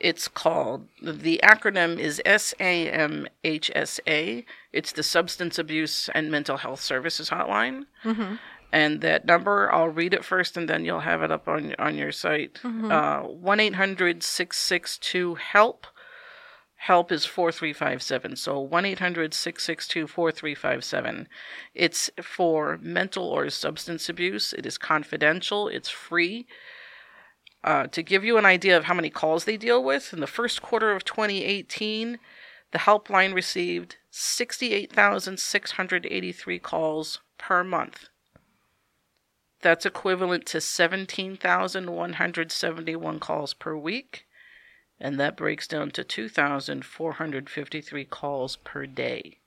it's 0.00 0.28
called 0.28 0.86
the 1.02 1.40
acronym 1.42 1.98
is 1.98 2.20
SAMHSA. 3.44 4.44
It's 4.72 4.92
the 4.92 5.02
Substance 5.02 5.58
Abuse 5.58 6.08
and 6.14 6.30
Mental 6.30 6.56
Health 6.58 6.80
Services 6.80 7.30
Hotline. 7.30 7.86
And 8.72 9.00
that 9.02 9.24
number, 9.24 9.72
I'll 9.72 9.88
read 9.88 10.14
it 10.14 10.24
first, 10.24 10.56
and 10.56 10.68
then 10.68 10.84
you'll 10.84 11.00
have 11.00 11.22
it 11.22 11.30
up 11.30 11.46
on 11.46 11.76
on 11.78 11.96
your 11.96 12.10
site. 12.10 12.58
Uh, 12.64 13.20
One 13.20 13.60
eight 13.60 13.76
hundred 13.76 14.24
six 14.24 14.56
six 14.58 14.98
two 14.98 15.36
help. 15.36 15.86
Help 16.84 17.10
is 17.10 17.24
four 17.24 17.50
three 17.50 17.72
five 17.72 18.02
seven. 18.02 18.36
So 18.36 18.60
one 18.60 18.84
4357 18.84 21.28
It's 21.74 22.10
for 22.20 22.78
mental 22.82 23.24
or 23.24 23.48
substance 23.48 24.10
abuse. 24.10 24.52
It 24.52 24.66
is 24.66 24.76
confidential. 24.76 25.68
It's 25.68 25.88
free. 25.88 26.46
Uh, 27.62 27.86
to 27.86 28.02
give 28.02 28.22
you 28.22 28.36
an 28.36 28.44
idea 28.44 28.76
of 28.76 28.84
how 28.84 28.92
many 28.92 29.08
calls 29.08 29.46
they 29.46 29.56
deal 29.56 29.82
with, 29.82 30.12
in 30.12 30.20
the 30.20 30.26
first 30.26 30.60
quarter 30.60 30.92
of 30.92 31.06
2018, 31.06 32.18
the 32.72 32.78
helpline 32.80 33.32
received 33.32 33.96
68,683 34.10 36.58
calls 36.58 37.20
per 37.38 37.64
month. 37.64 38.10
That's 39.62 39.86
equivalent 39.86 40.44
to 40.48 40.60
17,171 40.60 43.20
calls 43.20 43.54
per 43.54 43.74
week, 43.74 44.26
and 45.00 45.18
that 45.20 45.36
breaks 45.36 45.66
down 45.66 45.90
to 45.92 46.04
2,453 46.04 48.04
calls 48.04 48.56
per 48.56 48.86
day. 48.86 49.38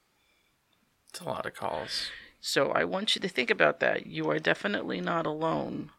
It's 1.10 1.22
a 1.22 1.26
lot 1.26 1.46
of 1.46 1.54
calls. 1.54 2.10
So 2.40 2.72
I 2.72 2.84
want 2.84 3.16
you 3.16 3.22
to 3.22 3.28
think 3.28 3.50
about 3.50 3.80
that. 3.80 4.06
You 4.06 4.30
are 4.30 4.40
definitely 4.40 5.02
not 5.02 5.26
alone. 5.26 5.90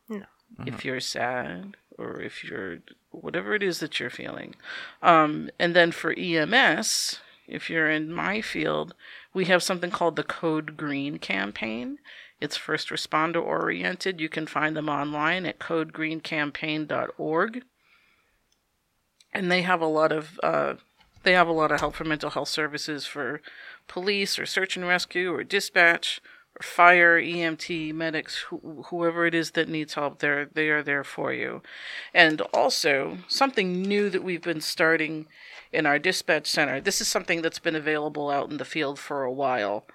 No. 0.57 0.65
If 0.67 0.85
you're 0.85 1.01
sad 1.01 1.77
or 1.99 2.23
if 2.23 2.45
you're 2.45 2.79
whatever 3.11 3.55
it 3.55 3.63
is 3.63 3.81
that 3.81 3.99
you're 3.99 4.11
feeling. 4.11 4.55
Um, 5.03 5.51
and 5.59 5.75
then 5.75 5.91
for 5.93 6.15
EMS, 6.17 7.21
if 7.47 7.69
you're 7.69 7.91
in 7.91 8.11
my 8.13 8.41
field, 8.41 8.95
we 9.35 9.45
have 9.47 9.63
something 9.63 9.91
called 9.91 10.17
the 10.17 10.23
Code 10.23 10.77
Green 10.77 11.19
campaign. 11.19 11.99
It's 12.41 12.57
first 12.57 12.91
responder 12.91 13.43
oriented. 13.43 14.21
You 14.21 14.29
can 14.29 14.47
find 14.47 14.77
them 14.77 14.89
online 14.89 15.45
at 15.47 15.59
codegreencampaign.org. 15.59 17.65
And 19.39 19.53
they 19.53 19.63
have 19.63 19.81
a 19.81 19.87
lot 19.87 20.11
of 20.11 20.41
uh, 20.43 20.75
they 21.23 21.33
have 21.33 21.47
a 21.47 21.53
lot 21.53 21.71
of 21.71 21.79
help 21.79 21.95
for 21.95 22.05
mental 22.05 22.31
health 22.31 22.49
services 22.49 23.07
for 23.07 23.41
police 23.87 24.37
or 24.37 24.47
search 24.47 24.77
and 24.77 24.87
rescue 24.87 25.33
or 25.33 25.45
dispatch 25.45 26.21
or 26.59 26.63
fire, 26.65 27.21
EMT, 27.21 27.95
medics, 27.95 28.47
wh- 28.51 28.87
whoever 28.87 29.27
it 29.27 29.35
is 29.35 29.53
that 29.53 29.69
needs 29.69 29.95
help, 29.95 30.19
they're, 30.19 30.47
they 30.47 30.71
are 30.71 30.83
there 30.83 31.05
for 31.05 31.33
you. 31.33 31.63
And 32.13 32.41
also, 32.53 33.19
something 33.29 33.83
new 33.83 34.11
that 34.11 34.25
we've 34.25 34.43
been 34.43 34.61
starting 34.61 35.29
in 35.73 35.87
our 35.87 36.01
dispatch 36.01 36.49
center, 36.49 36.81
this 36.81 37.01
is 37.01 37.07
something 37.07 37.43
that's 37.43 37.61
been 37.61 37.77
available 37.77 38.31
out 38.31 38.51
in 38.51 38.57
the 38.57 38.65
field 38.65 38.99
for 38.99 39.23
a 39.23 39.33
while. 39.33 39.87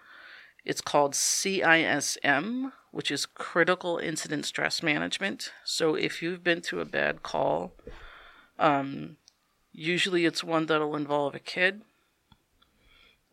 It's 0.64 0.82
called 0.82 1.14
CISM, 1.14 2.72
which 2.92 3.12
is 3.12 3.26
Critical 3.26 3.98
Incident 3.98 4.46
Stress 4.46 4.82
Management. 4.82 5.52
So 5.66 5.96
if 5.96 6.22
you've 6.22 6.44
been 6.44 6.62
to 6.62 6.80
a 6.80 6.86
bad 6.86 7.24
call, 7.24 7.74
um, 8.58 9.18
usually 9.74 10.26
it's 10.26 10.44
one 10.44 10.68
that'll 10.68 10.96
involve 10.96 11.36
a 11.36 11.40
kid. 11.40 11.82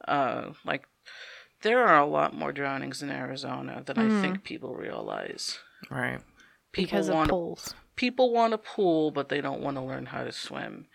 Uh, 0.08 0.52
like 0.64 0.86
there 1.62 1.86
are 1.86 2.00
a 2.00 2.06
lot 2.06 2.34
more 2.34 2.52
drownings 2.52 3.02
in 3.02 3.10
Arizona 3.10 3.82
than 3.84 3.98
I 3.98 4.20
think 4.22 4.44
people 4.44 4.74
realize. 4.74 5.58
Right. 5.90 6.20
People 6.72 6.86
because 6.86 7.08
of 7.08 7.14
pools. 7.14 7.28
polls. 7.28 7.74
people 7.96 8.32
want 8.32 8.54
a 8.54 8.58
pool, 8.58 9.10
but 9.10 9.28
they 9.28 9.40
don't 9.40 9.60
want 9.60 9.76
to 9.76 9.82
learn 9.82 10.06
how 10.06 10.24
to 10.24 10.32
swim. 10.32 10.86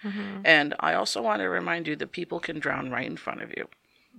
And 0.44 0.74
I 0.80 0.94
also 0.96 1.22
want 1.22 1.42
to 1.42 1.46
remind 1.50 1.88
you 1.88 1.96
that 1.98 2.12
people 2.12 2.40
can 2.40 2.60
drown 2.60 2.90
right 2.90 3.06
in 3.06 3.18
front 3.18 3.42
of 3.44 3.52
you, 3.56 3.68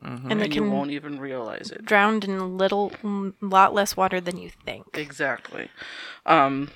And 0.02 0.40
they 0.40 0.44
and 0.44 0.54
you 0.54 0.70
won't 0.70 0.90
even 0.90 1.18
realize 1.18 1.70
it. 1.70 1.84
Drowned 1.84 2.24
in 2.24 2.36
a 2.36 2.46
little, 2.46 2.90
mm, 3.02 3.32
lot 3.40 3.74
less 3.74 3.96
water 3.96 4.20
than 4.20 4.36
you 4.36 4.50
think. 4.50 4.86
Exactly. 4.94 5.70
Um, 6.26 6.70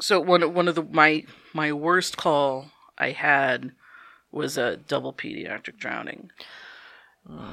so 0.00 0.20
one 0.20 0.52
one 0.52 0.66
of 0.68 0.74
the 0.74 0.82
my 0.82 1.24
my 1.52 1.72
worst 1.72 2.16
call 2.16 2.70
I 2.98 3.10
had 3.10 3.72
was 4.32 4.56
a 4.58 4.76
double 4.76 5.12
pediatric 5.12 5.78
drowning, 5.78 6.30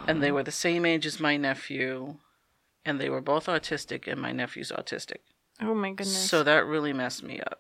and 0.08 0.22
they 0.22 0.32
were 0.32 0.44
the 0.44 0.52
same 0.52 0.86
age 0.86 1.06
as 1.06 1.20
my 1.20 1.38
nephew, 1.38 2.16
and 2.86 3.00
they 3.00 3.10
were 3.10 3.22
both 3.22 3.48
autistic, 3.48 4.08
and 4.12 4.22
my 4.22 4.32
nephew's 4.32 4.72
autistic. 4.72 5.18
Oh 5.62 5.74
my 5.76 5.89
goodness. 5.89 6.30
So 6.30 6.44
that 6.44 6.66
really 6.66 6.94
messed 6.94 7.24
me 7.24 7.39
up. 7.39 7.60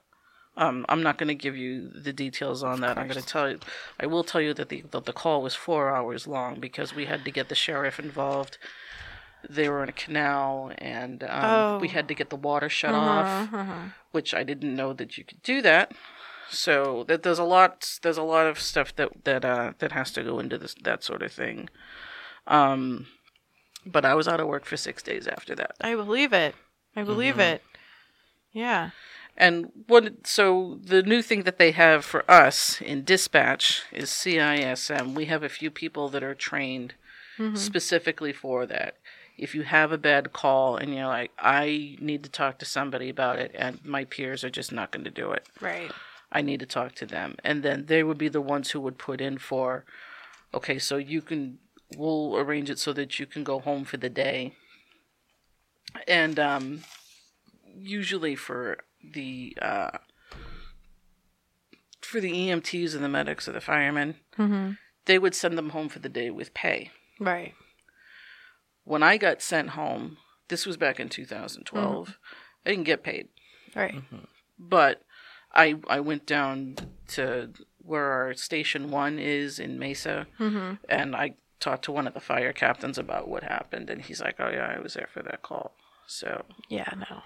Um, 0.55 0.85
I'm 0.87 1.01
not 1.01 1.17
going 1.17 1.29
to 1.29 1.35
give 1.35 1.57
you 1.57 1.89
the 1.89 2.13
details 2.13 2.63
on 2.63 2.81
that. 2.81 2.97
I'm 2.97 3.07
going 3.07 3.19
to 3.19 3.25
tell 3.25 3.49
you. 3.49 3.59
I 3.99 4.05
will 4.05 4.23
tell 4.23 4.41
you 4.41 4.53
that 4.53 4.69
the 4.69 4.83
that 4.91 5.05
the 5.05 5.13
call 5.13 5.41
was 5.41 5.55
four 5.55 5.89
hours 5.95 6.27
long 6.27 6.59
because 6.59 6.93
we 6.93 7.05
had 7.05 7.25
to 7.25 7.31
get 7.31 7.49
the 7.49 7.55
sheriff 7.55 7.99
involved. 7.99 8.57
They 9.49 9.67
were 9.67 9.81
in 9.83 9.89
a 9.89 9.93
canal, 9.93 10.71
and 10.77 11.23
um, 11.23 11.81
we 11.81 11.87
Oh. 11.87 11.91
had 11.91 12.07
to 12.07 12.13
get 12.15 12.29
the 12.29 12.35
water 12.35 12.69
shut 12.69 12.93
off, 12.93 13.49
which 14.11 14.33
I 14.33 14.43
didn't 14.43 14.75
know 14.75 14.93
that 14.93 15.17
you 15.17 15.23
could 15.23 15.41
do 15.43 15.61
that. 15.63 15.91
So 16.53 17.03
that 17.07 17.23
there's 17.23 17.39
a 17.39 17.43
lot 17.43 17.99
there's 18.01 18.17
a 18.17 18.23
lot 18.23 18.47
of 18.47 18.59
stuff 18.59 18.95
that 18.95 19.25
that 19.25 19.43
uh, 19.45 19.73
that 19.79 19.91
has 19.91 20.11
to 20.11 20.23
go 20.23 20.39
into 20.39 20.57
this 20.57 20.75
that 20.83 21.03
sort 21.03 21.21
of 21.21 21.31
thing. 21.31 21.69
Um, 22.47 23.07
but 23.85 24.05
I 24.05 24.13
was 24.13 24.27
out 24.27 24.39
of 24.39 24.47
work 24.47 24.65
for 24.65 24.77
six 24.77 25.03
days 25.03 25.27
after 25.27 25.55
that. 25.55 25.75
I 25.81 25.95
believe 25.95 26.33
it. 26.33 26.55
I 26.95 27.03
believe 27.03 27.39
it. 27.39 27.63
Yeah. 28.51 28.91
And 29.35 29.71
what 29.87 30.27
so 30.27 30.79
the 30.83 31.01
new 31.01 31.21
thing 31.23 31.43
that 31.43 31.57
they 31.57 31.71
have 31.71 32.05
for 32.05 32.29
us 32.29 32.79
in 32.81 33.03
dispatch 33.03 33.81
is 33.91 34.09
CISM. 34.09 35.15
We 35.15 35.25
have 35.25 35.41
a 35.43 35.49
few 35.49 35.71
people 35.71 36.07
that 36.09 36.23
are 36.23 36.35
trained 36.35 36.93
specifically 37.55 38.31
for 38.31 38.67
that. 38.67 38.97
If 39.39 39.55
you 39.55 39.63
have 39.63 39.91
a 39.91 39.97
bad 39.97 40.33
call 40.33 40.77
and 40.77 40.93
you're 40.93 41.07
like, 41.07 41.31
I 41.39 41.97
need 41.99 42.23
to 42.23 42.29
talk 42.29 42.59
to 42.59 42.65
somebody 42.65 43.09
about 43.09 43.39
it, 43.39 43.51
and 43.57 43.83
my 43.83 44.05
peers 44.05 44.43
are 44.43 44.51
just 44.51 44.71
not 44.71 44.91
going 44.91 45.03
to 45.05 45.09
do 45.09 45.31
it, 45.31 45.47
Right. 45.59 45.91
I 46.33 46.41
need 46.41 46.59
to 46.61 46.65
talk 46.65 46.95
to 46.95 47.05
them. 47.05 47.35
And 47.43 47.61
then 47.63 47.85
they 47.85 48.03
would 48.03 48.17
be 48.17 48.27
the 48.27 48.41
ones 48.41 48.71
who 48.71 48.81
would 48.81 48.97
put 48.97 49.21
in 49.21 49.37
for, 49.37 49.85
okay, 50.53 50.79
so 50.79 50.97
you 50.97 51.21
can, 51.21 51.59
we'll 51.95 52.35
arrange 52.37 52.69
it 52.69 52.79
so 52.79 52.91
that 52.93 53.19
you 53.19 53.25
can 53.27 53.43
go 53.43 53.59
home 53.59 53.85
for 53.85 53.97
the 53.97 54.09
day. 54.09 54.53
And 56.07 56.39
um, 56.39 56.81
usually 57.77 58.35
for 58.35 58.79
the, 59.03 59.55
uh, 59.61 59.97
for 62.01 62.19
the 62.19 62.31
EMTs 62.31 62.95
and 62.95 63.03
the 63.03 63.09
medics 63.09 63.47
or 63.47 63.51
the 63.53 63.61
firemen, 63.61 64.15
Mm-hmm. 64.37 64.71
they 65.05 65.19
would 65.19 65.35
send 65.35 65.57
them 65.57 65.69
home 65.69 65.89
for 65.89 65.99
the 65.99 66.09
day 66.09 66.31
with 66.31 66.53
pay. 66.55 66.89
Right. 67.19 67.53
When 68.83 69.03
I 69.03 69.17
got 69.17 69.41
sent 69.43 69.69
home, 69.71 70.17
this 70.47 70.65
was 70.65 70.75
back 70.77 70.99
in 70.99 71.07
2012, 71.09 72.17
I 72.65 72.69
didn't 72.69 72.85
get 72.85 73.03
paid. 73.03 73.27
Right. 73.75 73.95
But 74.57 75.03
I 75.53 75.75
I 75.87 75.99
went 75.99 76.25
down 76.25 76.75
to 77.09 77.49
where 77.79 78.11
our 78.11 78.33
station 78.33 78.89
one 78.91 79.19
is 79.19 79.59
in 79.59 79.77
Mesa, 79.79 80.27
Mm-hmm. 80.39 80.75
and 80.89 81.15
I 81.15 81.35
talked 81.59 81.85
to 81.85 81.91
one 81.91 82.07
of 82.07 82.13
the 82.13 82.19
fire 82.19 82.53
captains 82.53 82.97
about 82.97 83.27
what 83.27 83.43
happened, 83.43 83.89
and 83.89 84.01
he's 84.01 84.21
like, 84.21 84.35
"Oh 84.39 84.49
yeah, 84.49 84.73
I 84.75 84.79
was 84.81 84.93
there 84.95 85.09
for 85.13 85.21
that 85.23 85.41
call." 85.41 85.73
So 86.07 86.45
Yeah, 86.69 86.91
no. 86.97 87.21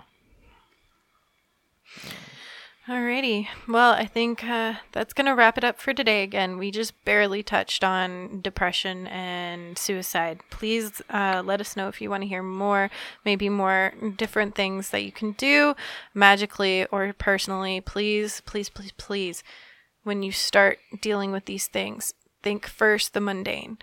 Alrighty. 2.88 3.48
Well, 3.68 3.92
I 3.92 4.06
think 4.06 4.46
uh, 4.46 4.76
that's 4.94 5.12
going 5.12 5.26
to 5.26 5.36
wrap 5.36 5.58
it 5.58 5.66
up 5.66 5.78
for 5.78 5.94
today. 5.94 6.24
Again, 6.24 6.58
we 6.58 6.72
just 6.72 7.04
barely 7.04 7.44
touched 7.44 7.84
on 7.84 8.40
depression 8.42 9.08
and 9.08 9.78
suicide. 9.78 10.40
Please 10.50 11.02
uh, 11.10 11.44
let 11.46 11.60
us 11.60 11.76
know 11.76 11.90
if 11.90 12.00
you 12.00 12.10
want 12.10 12.24
to 12.24 12.30
hear 12.30 12.42
more, 12.42 12.90
maybe 13.26 13.50
more 13.50 13.92
different 14.16 14.56
things 14.56 14.92
that 14.92 15.04
you 15.04 15.12
can 15.12 15.34
do 15.34 15.76
magically 16.14 16.86
or 16.86 17.12
personally. 17.12 17.82
Please, 17.82 18.42
please, 18.46 18.70
please, 18.70 18.94
please, 18.94 19.44
when 20.04 20.24
you 20.24 20.32
start 20.32 20.80
dealing 21.02 21.34
with 21.34 21.44
these 21.44 21.68
things, 21.68 22.14
think 22.42 22.66
first 22.68 23.14
the 23.14 23.20
mundane 23.20 23.78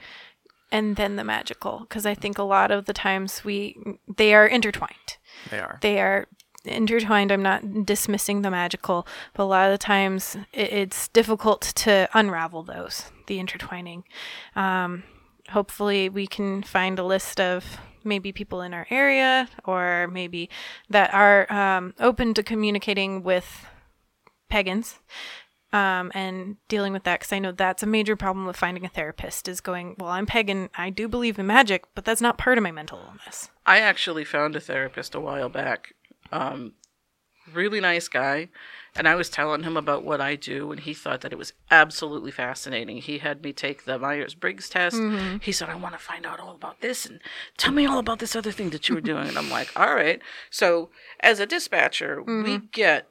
and 0.72 0.96
then 0.96 1.16
the 1.16 1.24
magical 1.24 1.80
because 1.80 2.06
i 2.06 2.14
think 2.14 2.38
a 2.38 2.42
lot 2.42 2.70
of 2.70 2.86
the 2.86 2.92
times 2.94 3.44
we 3.44 3.76
they 4.16 4.32
are 4.32 4.46
intertwined 4.46 5.18
They 5.50 5.58
are. 5.60 5.78
they 5.82 6.00
are 6.00 6.26
intertwined 6.64 7.30
i'm 7.30 7.42
not 7.42 7.84
dismissing 7.84 8.42
the 8.42 8.50
magical 8.50 9.06
but 9.34 9.42
a 9.42 9.46
lot 9.46 9.66
of 9.66 9.72
the 9.72 9.78
times 9.78 10.36
it, 10.52 10.72
it's 10.72 11.08
difficult 11.08 11.60
to 11.60 12.08
unravel 12.14 12.62
those 12.62 13.10
the 13.26 13.38
intertwining 13.38 14.04
um, 14.56 15.02
hopefully 15.50 16.08
we 16.08 16.26
can 16.26 16.62
find 16.62 16.98
a 16.98 17.04
list 17.04 17.40
of 17.40 17.78
maybe 18.04 18.32
people 18.32 18.60
in 18.60 18.74
our 18.74 18.86
area 18.90 19.48
or 19.64 20.08
maybe 20.12 20.48
that 20.90 21.12
are 21.14 21.50
um, 21.52 21.94
open 21.98 22.34
to 22.34 22.42
communicating 22.42 23.22
with 23.22 23.66
pagans 24.48 25.00
um, 25.74 26.12
and 26.14 26.56
dealing 26.68 26.92
with 26.92 27.02
that 27.02 27.18
because 27.18 27.32
I 27.32 27.40
know 27.40 27.50
that's 27.50 27.82
a 27.82 27.86
major 27.86 28.14
problem 28.14 28.46
with 28.46 28.56
finding 28.56 28.84
a 28.84 28.88
therapist 28.88 29.48
is 29.48 29.60
going, 29.60 29.96
well, 29.98 30.10
I'm 30.10 30.24
pagan, 30.24 30.70
I 30.78 30.90
do 30.90 31.08
believe 31.08 31.36
in 31.36 31.48
magic, 31.48 31.84
but 31.96 32.04
that's 32.04 32.20
not 32.20 32.38
part 32.38 32.58
of 32.58 32.62
my 32.62 32.70
mental 32.70 33.00
illness. 33.00 33.50
I 33.66 33.80
actually 33.80 34.24
found 34.24 34.54
a 34.54 34.60
therapist 34.60 35.16
a 35.16 35.20
while 35.20 35.48
back. 35.48 35.94
Um, 36.34 36.72
really 37.52 37.80
nice 37.80 38.08
guy. 38.08 38.48
And 38.96 39.08
I 39.08 39.16
was 39.16 39.28
telling 39.28 39.64
him 39.64 39.76
about 39.76 40.04
what 40.04 40.20
I 40.20 40.36
do, 40.36 40.70
and 40.70 40.80
he 40.80 40.94
thought 40.94 41.20
that 41.22 41.32
it 41.32 41.38
was 41.38 41.52
absolutely 41.70 42.30
fascinating. 42.30 42.98
He 42.98 43.18
had 43.18 43.42
me 43.42 43.52
take 43.52 43.84
the 43.84 43.98
Myers 43.98 44.34
Briggs 44.34 44.68
test. 44.68 44.96
He 45.42 45.50
said, 45.50 45.68
I 45.68 45.74
want 45.74 45.94
to 45.94 45.98
find 45.98 46.24
out 46.24 46.38
all 46.38 46.54
about 46.54 46.80
this 46.80 47.04
and 47.04 47.18
tell 47.56 47.72
me 47.72 47.86
all 47.86 47.98
about 47.98 48.20
this 48.20 48.36
other 48.36 48.52
thing 48.52 48.70
that 48.70 48.88
you 48.88 48.94
were 48.94 49.00
doing. 49.00 49.26
and 49.26 49.36
I'm 49.36 49.50
like, 49.50 49.68
all 49.76 49.94
right. 49.94 50.22
So, 50.48 50.90
as 51.20 51.40
a 51.40 51.46
dispatcher, 51.46 52.22
we 52.22 52.58
get 52.58 53.08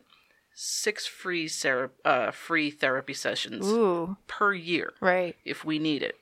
six 0.55 1.05
free, 1.05 1.47
ser- 1.49 1.91
uh, 2.05 2.31
free 2.31 2.71
therapy 2.71 3.13
sessions 3.13 3.67
Ooh, 3.67 4.15
per 4.27 4.53
year 4.53 4.93
right. 5.01 5.35
if 5.43 5.65
we 5.65 5.79
need 5.79 6.01
it. 6.01 6.15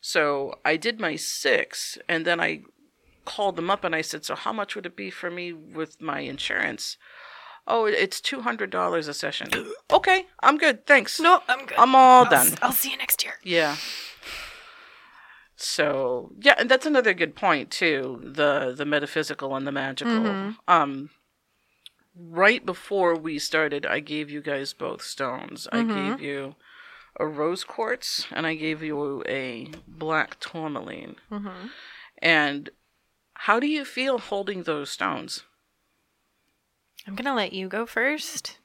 So 0.00 0.60
I 0.64 0.76
did 0.76 1.00
my 1.00 1.16
six, 1.16 1.98
and 2.08 2.24
then 2.24 2.40
I 2.40 2.62
called 3.26 3.56
them 3.56 3.70
up 3.70 3.84
and 3.84 3.94
I 3.94 4.00
said, 4.00 4.24
"So 4.24 4.34
how 4.34 4.52
much 4.52 4.74
would 4.74 4.86
it 4.86 4.96
be 4.96 5.10
for 5.10 5.30
me 5.30 5.52
with 5.52 6.00
my 6.00 6.20
insurance?" 6.20 6.96
Oh, 7.68 7.84
it's 7.84 8.20
two 8.20 8.42
hundred 8.42 8.70
dollars 8.70 9.08
a 9.08 9.14
session. 9.14 9.48
okay, 9.92 10.26
I'm 10.40 10.56
good. 10.56 10.86
Thanks. 10.86 11.20
No, 11.20 11.42
I'm 11.48 11.66
good. 11.66 11.78
I'm 11.78 11.94
all 11.94 12.24
I'll, 12.24 12.30
done. 12.30 12.46
s- 12.46 12.56
I'll 12.62 12.72
see 12.72 12.90
you 12.90 12.96
next 12.96 13.24
year. 13.24 13.34
Yeah. 13.42 13.76
So 15.56 16.32
yeah, 16.40 16.54
and 16.58 16.70
that's 16.70 16.86
another 16.86 17.14
good 17.14 17.34
point 17.34 17.70
too. 17.70 18.20
The 18.22 18.74
the 18.76 18.84
metaphysical 18.84 19.56
and 19.56 19.66
the 19.66 19.72
magical. 19.72 20.12
Mm-hmm. 20.12 20.50
Um 20.68 21.10
right 22.18 22.64
before 22.64 23.16
we 23.16 23.38
started, 23.38 23.84
I 23.84 24.00
gave 24.00 24.30
you 24.30 24.40
guys 24.40 24.72
both 24.72 25.02
stones. 25.02 25.66
I 25.72 25.78
mm-hmm. 25.78 26.10
gave 26.10 26.20
you 26.20 26.54
a 27.18 27.26
rose 27.26 27.64
quartz 27.64 28.26
and 28.30 28.46
I 28.46 28.54
gave 28.54 28.82
you 28.82 29.22
a 29.26 29.70
black 29.88 30.38
tourmaline. 30.40 31.16
Mm-hmm. 31.30 31.68
And 32.18 32.70
how 33.40 33.60
do 33.60 33.66
you 33.66 33.84
feel 33.84 34.18
holding 34.18 34.62
those 34.62 34.90
stones? 34.90 35.44
I'm 37.06 37.14
going 37.14 37.26
to 37.26 37.34
let 37.34 37.52
you 37.52 37.68
go 37.68 37.86
first. 37.86 38.58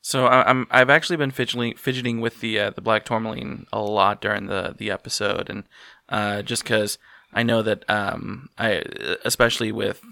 So 0.00 0.26
I, 0.26 0.48
I'm 0.48 0.66
I've 0.70 0.90
actually 0.90 1.16
been 1.16 1.30
fidgeting 1.30 1.76
fidgeting 1.76 2.20
with 2.20 2.40
the 2.40 2.60
uh, 2.60 2.70
the 2.70 2.82
black 2.82 3.06
tourmaline 3.06 3.66
a 3.72 3.80
lot 3.80 4.20
during 4.20 4.46
the 4.46 4.74
the 4.76 4.90
episode, 4.90 5.48
and 5.48 5.64
uh, 6.10 6.42
just 6.42 6.62
because 6.62 6.98
I 7.32 7.42
know 7.42 7.62
that 7.62 7.88
um, 7.88 8.50
I 8.58 8.82
especially 9.24 9.72
with 9.72 10.02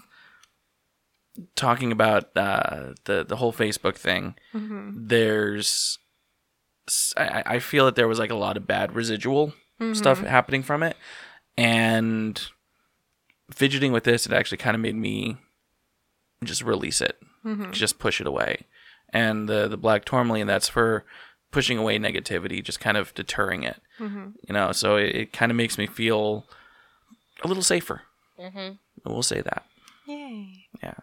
talking 1.55 1.93
about 1.93 2.35
uh, 2.37 2.95
the 3.05 3.23
the 3.23 3.37
whole 3.37 3.53
Facebook 3.53 3.97
thing, 3.97 4.35
there's 4.97 5.99
I 7.17 7.59
feel 7.59 7.85
that 7.85 7.95
there 7.95 8.09
was 8.09 8.19
like 8.19 8.31
a 8.31 8.35
lot 8.35 8.57
of 8.57 8.67
bad 8.67 8.95
residual 8.95 9.53
stuff 9.93 10.21
happening 10.21 10.63
from 10.63 10.83
it, 10.83 10.97
and 11.57 12.41
fidgeting 13.53 13.93
with 13.93 14.05
this, 14.05 14.27
it 14.27 14.33
actually 14.33 14.59
kind 14.59 14.75
of 14.75 14.81
made 14.81 14.97
me 14.97 15.37
just 16.45 16.63
release 16.63 17.01
it, 17.01 17.19
mm-hmm. 17.45 17.71
just 17.73 17.99
push 17.99 18.21
it 18.21 18.27
away 18.27 18.67
and 19.13 19.49
the 19.49 19.69
the 19.69 19.77
black 19.77 20.05
tourmaline 20.05 20.47
that's 20.47 20.69
for 20.69 21.05
pushing 21.51 21.77
away 21.77 21.99
negativity, 21.99 22.65
just 22.65 22.81
kind 22.81 22.97
of 22.97 23.13
deterring 23.15 23.63
it. 23.63 23.77
Mm-hmm. 24.01 24.31
You 24.49 24.55
know, 24.55 24.73
so 24.73 24.97
it, 24.97 25.15
it 25.15 25.33
kind 25.33 25.53
of 25.53 25.57
makes 25.57 25.77
me 25.77 25.87
feel 25.87 26.47
a 27.45 27.49
little 27.49 27.63
safer. 27.63 28.03
Mm-hmm. 28.41 28.75
We'll 29.05 29.23
say 29.23 29.43
that. 29.43 29.65
Yay. 30.07 30.67
Yeah, 30.83 30.95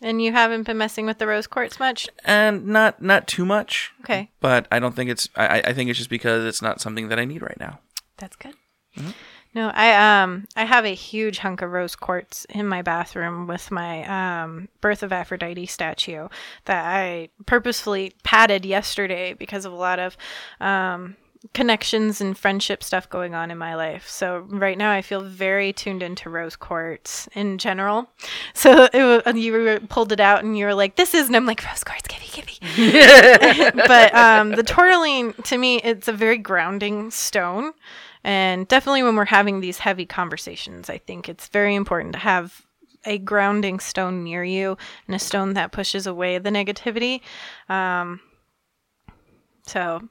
And 0.00 0.22
you 0.22 0.32
haven't 0.32 0.62
been 0.62 0.78
messing 0.78 1.04
with 1.06 1.18
the 1.18 1.26
rose 1.26 1.46
quartz 1.46 1.78
much? 1.80 2.08
and 2.24 2.66
not 2.68 3.02
not 3.02 3.26
too 3.26 3.44
much, 3.44 3.92
Okay. 4.02 4.30
but 4.40 4.66
I 4.70 4.78
don't 4.78 4.94
think 4.94 5.10
it's. 5.10 5.28
I 5.34 5.46
I- 5.58 5.62
I 5.66 5.72
think 5.72 5.90
it's 5.90 5.98
just 5.98 6.10
because 6.10 6.44
it's 6.44 6.62
not 6.62 6.80
something 6.80 7.08
that 7.08 7.18
I 7.18 7.24
need 7.24 7.42
right 7.42 7.58
now. 7.58 7.80
That's 8.16 8.36
good. 8.36 8.54
Mm-hmm. 8.96 9.10
No, 9.58 9.72
I 9.74 10.22
um 10.22 10.46
I 10.54 10.64
have 10.64 10.84
a 10.84 10.94
huge 10.94 11.38
hunk 11.38 11.62
of 11.62 11.72
rose 11.72 11.96
quartz 11.96 12.44
in 12.44 12.68
my 12.68 12.80
bathroom 12.80 13.48
with 13.48 13.72
my 13.72 14.04
um 14.42 14.68
Birth 14.80 15.02
of 15.02 15.12
Aphrodite 15.12 15.66
statue 15.66 16.28
that 16.66 16.84
I 16.84 17.30
purposefully 17.44 18.12
padded 18.22 18.64
yesterday 18.64 19.32
because 19.32 19.64
of 19.64 19.72
a 19.72 19.76
lot 19.76 19.98
of 19.98 20.16
um 20.60 21.16
connections 21.54 22.20
and 22.20 22.38
friendship 22.38 22.84
stuff 22.84 23.10
going 23.10 23.34
on 23.34 23.50
in 23.50 23.58
my 23.58 23.74
life. 23.74 24.08
So 24.08 24.46
right 24.48 24.78
now 24.78 24.92
I 24.92 25.02
feel 25.02 25.22
very 25.22 25.72
tuned 25.72 26.04
into 26.04 26.30
rose 26.30 26.54
quartz 26.54 27.28
in 27.34 27.58
general. 27.58 28.08
So 28.54 28.88
it, 28.92 29.36
you 29.36 29.52
were, 29.52 29.80
pulled 29.80 30.10
it 30.10 30.18
out 30.18 30.42
and 30.42 30.58
you 30.58 30.66
were 30.66 30.74
like, 30.74 30.96
"This 30.96 31.14
is," 31.14 31.28
and 31.28 31.36
I'm 31.36 31.46
like, 31.46 31.64
"Rose 31.64 31.84
quartz, 31.84 32.08
give 32.08 32.20
me, 32.20 32.28
give 32.32 32.46
me." 32.46 33.70
but 33.86 34.14
um, 34.14 34.50
the 34.50 34.64
tourmaline 34.64 35.32
to 35.44 35.58
me, 35.58 35.80
it's 35.82 36.08
a 36.08 36.12
very 36.12 36.38
grounding 36.38 37.10
stone. 37.12 37.72
And 38.28 38.68
definitely 38.68 39.02
when 39.02 39.16
we're 39.16 39.24
having 39.24 39.60
these 39.60 39.78
heavy 39.78 40.04
conversations, 40.04 40.90
I 40.90 40.98
think 40.98 41.30
it's 41.30 41.48
very 41.48 41.74
important 41.74 42.12
to 42.12 42.18
have 42.18 42.60
a 43.06 43.16
grounding 43.16 43.80
stone 43.80 44.22
near 44.22 44.44
you 44.44 44.76
and 45.06 45.16
a 45.16 45.18
stone 45.18 45.54
that 45.54 45.72
pushes 45.72 46.06
away 46.06 46.36
the 46.36 46.50
negativity. 46.50 47.22
Um, 47.70 48.20
so 49.62 50.02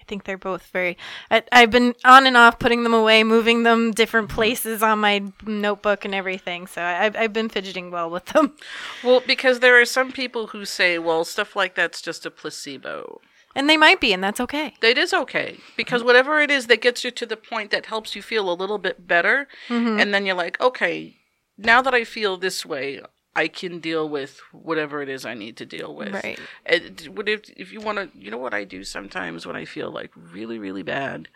I 0.00 0.02
think 0.08 0.24
they're 0.24 0.36
both 0.36 0.66
very. 0.72 0.98
I, 1.30 1.44
I've 1.52 1.70
been 1.70 1.94
on 2.04 2.26
and 2.26 2.36
off 2.36 2.58
putting 2.58 2.82
them 2.82 2.94
away, 2.94 3.22
moving 3.22 3.62
them 3.62 3.92
different 3.92 4.30
places 4.30 4.82
on 4.82 4.98
my 4.98 5.22
notebook 5.46 6.04
and 6.04 6.16
everything. 6.16 6.66
So 6.66 6.82
I, 6.82 7.04
I've 7.04 7.32
been 7.32 7.48
fidgeting 7.48 7.92
well 7.92 8.10
with 8.10 8.24
them. 8.26 8.56
Well, 9.04 9.22
because 9.24 9.60
there 9.60 9.80
are 9.80 9.84
some 9.84 10.10
people 10.10 10.48
who 10.48 10.64
say, 10.64 10.98
well, 10.98 11.24
stuff 11.24 11.54
like 11.54 11.76
that's 11.76 12.02
just 12.02 12.26
a 12.26 12.32
placebo. 12.32 13.20
And 13.54 13.68
they 13.68 13.76
might 13.76 14.00
be, 14.00 14.12
and 14.12 14.22
that's 14.22 14.40
okay. 14.40 14.74
It 14.82 14.98
is 14.98 15.12
okay 15.12 15.58
because 15.76 16.04
whatever 16.04 16.40
it 16.40 16.50
is 16.50 16.66
that 16.66 16.80
gets 16.82 17.02
you 17.02 17.10
to 17.10 17.26
the 17.26 17.36
point 17.36 17.70
that 17.70 17.86
helps 17.86 18.14
you 18.14 18.22
feel 18.22 18.50
a 18.50 18.54
little 18.54 18.78
bit 18.78 19.06
better, 19.06 19.48
and 19.68 20.12
then 20.14 20.26
you're 20.26 20.36
like, 20.36 20.60
okay, 20.60 21.16
now 21.56 21.82
that 21.82 21.94
I 21.94 22.04
feel 22.04 22.36
this 22.36 22.64
way, 22.64 23.00
I 23.34 23.48
can 23.48 23.78
deal 23.78 24.08
with 24.08 24.40
whatever 24.52 25.00
it 25.00 25.08
is 25.08 25.24
I 25.24 25.34
need 25.34 25.56
to 25.58 25.66
deal 25.66 25.94
with. 25.94 26.12
Right. 26.12 26.38
It, 26.66 27.08
what 27.08 27.28
if 27.28 27.48
if 27.56 27.72
you 27.72 27.80
want 27.80 27.98
to, 27.98 28.10
you 28.18 28.30
know 28.30 28.38
what 28.38 28.54
I 28.54 28.64
do 28.64 28.84
sometimes 28.84 29.46
when 29.46 29.56
I 29.56 29.64
feel 29.64 29.90
like 29.90 30.10
really 30.14 30.58
really 30.58 30.82
bad, 30.82 31.28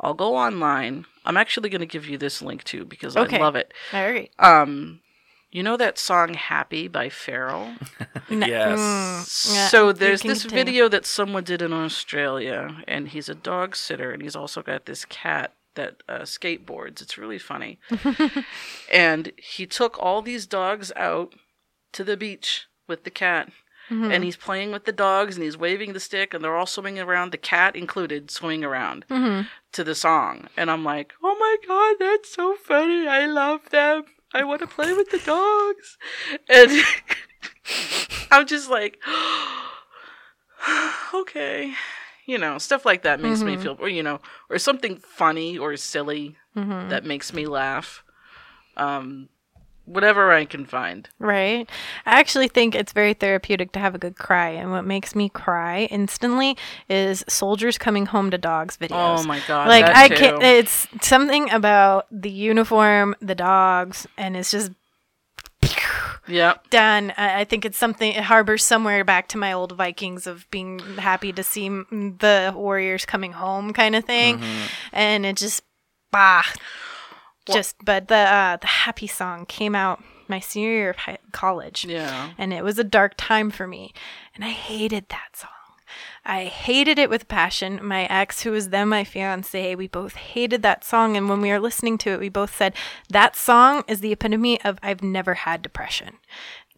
I'll 0.00 0.14
go 0.14 0.36
online. 0.36 1.04
I'm 1.24 1.36
actually 1.36 1.68
going 1.70 1.80
to 1.80 1.86
give 1.86 2.06
you 2.06 2.18
this 2.18 2.40
link 2.42 2.62
too 2.64 2.84
because 2.84 3.16
Okay. 3.16 3.38
I 3.38 3.40
love 3.40 3.56
it. 3.56 3.72
All 3.92 4.04
right. 4.04 4.30
Um, 4.38 5.00
you 5.50 5.62
know 5.62 5.76
that 5.76 5.98
song 5.98 6.34
"Happy" 6.34 6.88
by 6.88 7.08
Pharrell. 7.08 7.76
yes. 8.30 8.78
Mm, 8.78 9.54
yeah, 9.54 9.68
So 9.68 9.92
there's 9.92 10.22
this 10.22 10.42
continue. 10.42 10.64
video 10.64 10.88
that 10.88 11.06
someone 11.06 11.44
did 11.44 11.62
in 11.62 11.72
Australia, 11.72 12.82
and 12.86 13.08
he's 13.08 13.28
a 13.28 13.34
dog 13.34 13.76
sitter, 13.76 14.10
and 14.10 14.22
he's 14.22 14.36
also 14.36 14.62
got 14.62 14.86
this 14.86 15.04
cat 15.04 15.54
that 15.74 16.02
uh, 16.08 16.20
skateboards. 16.20 17.00
It's 17.02 17.18
really 17.18 17.38
funny. 17.38 17.78
and 18.92 19.32
he 19.36 19.66
took 19.66 19.98
all 19.98 20.22
these 20.22 20.46
dogs 20.46 20.92
out 20.96 21.34
to 21.92 22.04
the 22.04 22.16
beach 22.16 22.66
with 22.88 23.04
the 23.04 23.10
cat, 23.10 23.50
and 23.88 24.24
he's 24.24 24.36
playing 24.36 24.72
with 24.72 24.84
the 24.84 24.90
dogs 24.92 25.36
and 25.36 25.44
he's 25.44 25.56
waving 25.56 25.92
the 25.92 26.00
stick 26.00 26.34
and 26.34 26.42
they're 26.42 26.56
all 26.56 26.66
swimming 26.66 26.98
around, 26.98 27.30
the 27.30 27.36
cat 27.38 27.76
included, 27.76 28.32
swimming 28.32 28.64
around 28.64 29.04
to 29.72 29.84
the 29.84 29.94
song. 29.94 30.48
And 30.56 30.72
I'm 30.72 30.82
like, 30.82 31.12
oh 31.22 31.36
my 31.38 31.56
god, 31.68 31.94
that's 32.04 32.34
so 32.34 32.56
funny. 32.56 33.06
I 33.06 33.26
love 33.26 33.70
them. 33.70 34.02
I 34.34 34.44
want 34.44 34.60
to 34.60 34.66
play 34.66 34.92
with 34.92 35.10
the 35.10 35.18
dogs. 35.18 35.96
And 36.48 36.70
I'm 38.30 38.46
just 38.46 38.70
like, 38.70 38.98
okay. 41.14 41.72
You 42.26 42.38
know, 42.38 42.58
stuff 42.58 42.84
like 42.84 43.02
that 43.02 43.20
makes 43.20 43.42
me 43.42 43.56
feel, 43.56 43.76
or, 43.78 43.88
you 43.88 44.02
know, 44.02 44.20
or 44.50 44.58
something 44.58 44.96
funny 44.96 45.56
or 45.56 45.76
silly 45.76 46.36
that 46.88 47.04
makes 47.04 47.32
me 47.32 47.46
laugh. 47.46 48.02
Um, 48.76 49.28
whatever 49.86 50.32
I 50.32 50.44
can 50.44 50.66
find. 50.66 51.08
Right. 51.18 51.68
I 52.04 52.20
actually 52.20 52.48
think 52.48 52.74
it's 52.74 52.92
very 52.92 53.14
therapeutic 53.14 53.72
to 53.72 53.78
have 53.78 53.94
a 53.94 53.98
good 53.98 54.16
cry. 54.16 54.50
And 54.50 54.70
what 54.70 54.84
makes 54.84 55.14
me 55.14 55.28
cry 55.28 55.88
instantly 55.90 56.56
is 56.88 57.24
soldiers 57.28 57.78
coming 57.78 58.06
home 58.06 58.30
to 58.30 58.38
dogs 58.38 58.76
videos. 58.76 59.20
Oh 59.20 59.24
my 59.24 59.40
god! 59.48 59.68
like 59.68 59.84
I 59.86 60.08
too. 60.08 60.14
can't 60.16 60.42
it's 60.42 60.86
something 61.00 61.50
about 61.50 62.06
the 62.10 62.30
uniform, 62.30 63.14
the 63.20 63.34
dogs, 63.34 64.06
and 64.18 64.36
it's 64.36 64.50
just 64.50 64.72
Yep. 66.28 66.70
done. 66.70 67.12
I 67.16 67.40
I 67.40 67.44
think 67.44 67.64
it's 67.64 67.78
something 67.78 68.12
it 68.12 68.24
harbors 68.24 68.64
somewhere 68.64 69.04
back 69.04 69.28
to 69.28 69.38
my 69.38 69.52
old 69.52 69.72
Vikings 69.72 70.26
of 70.26 70.48
being 70.50 70.80
happy 70.98 71.32
to 71.32 71.42
see 71.42 71.66
m- 71.66 72.16
the 72.18 72.52
warriors 72.54 73.04
coming 73.06 73.32
home, 73.32 73.72
kind 73.72 73.94
of 73.94 74.04
thing, 74.04 74.38
mm-hmm. 74.38 74.66
and 74.92 75.24
it 75.24 75.36
just 75.36 75.62
bah, 76.10 76.42
just. 77.52 77.76
But 77.84 78.08
the 78.08 78.16
uh, 78.16 78.56
the 78.56 78.66
happy 78.66 79.06
song 79.06 79.46
came 79.46 79.74
out 79.74 80.02
my 80.28 80.40
senior 80.40 80.70
year 80.70 80.90
of 80.90 80.96
high- 80.96 81.18
college, 81.32 81.84
Yeah. 81.84 82.30
and 82.38 82.52
it 82.52 82.64
was 82.64 82.78
a 82.78 82.84
dark 82.84 83.14
time 83.16 83.50
for 83.50 83.66
me, 83.66 83.92
and 84.34 84.44
I 84.44 84.48
hated 84.50 85.08
that 85.10 85.36
song. 85.36 85.50
I 86.24 86.46
hated 86.46 86.98
it 86.98 87.08
with 87.08 87.28
passion. 87.28 87.78
My 87.80 88.06
ex, 88.06 88.42
who 88.42 88.50
was 88.50 88.70
then 88.70 88.88
my 88.88 89.04
fiance, 89.04 89.76
we 89.76 89.86
both 89.86 90.16
hated 90.16 90.60
that 90.62 90.84
song. 90.84 91.16
And 91.16 91.28
when 91.28 91.40
we 91.40 91.50
were 91.50 91.60
listening 91.60 91.96
to 91.98 92.10
it, 92.10 92.18
we 92.18 92.28
both 92.28 92.54
said, 92.56 92.74
That 93.08 93.36
song 93.36 93.84
is 93.86 94.00
the 94.00 94.10
epitome 94.10 94.60
of 94.64 94.80
I've 94.82 95.04
never 95.04 95.34
had 95.34 95.62
depression. 95.62 96.16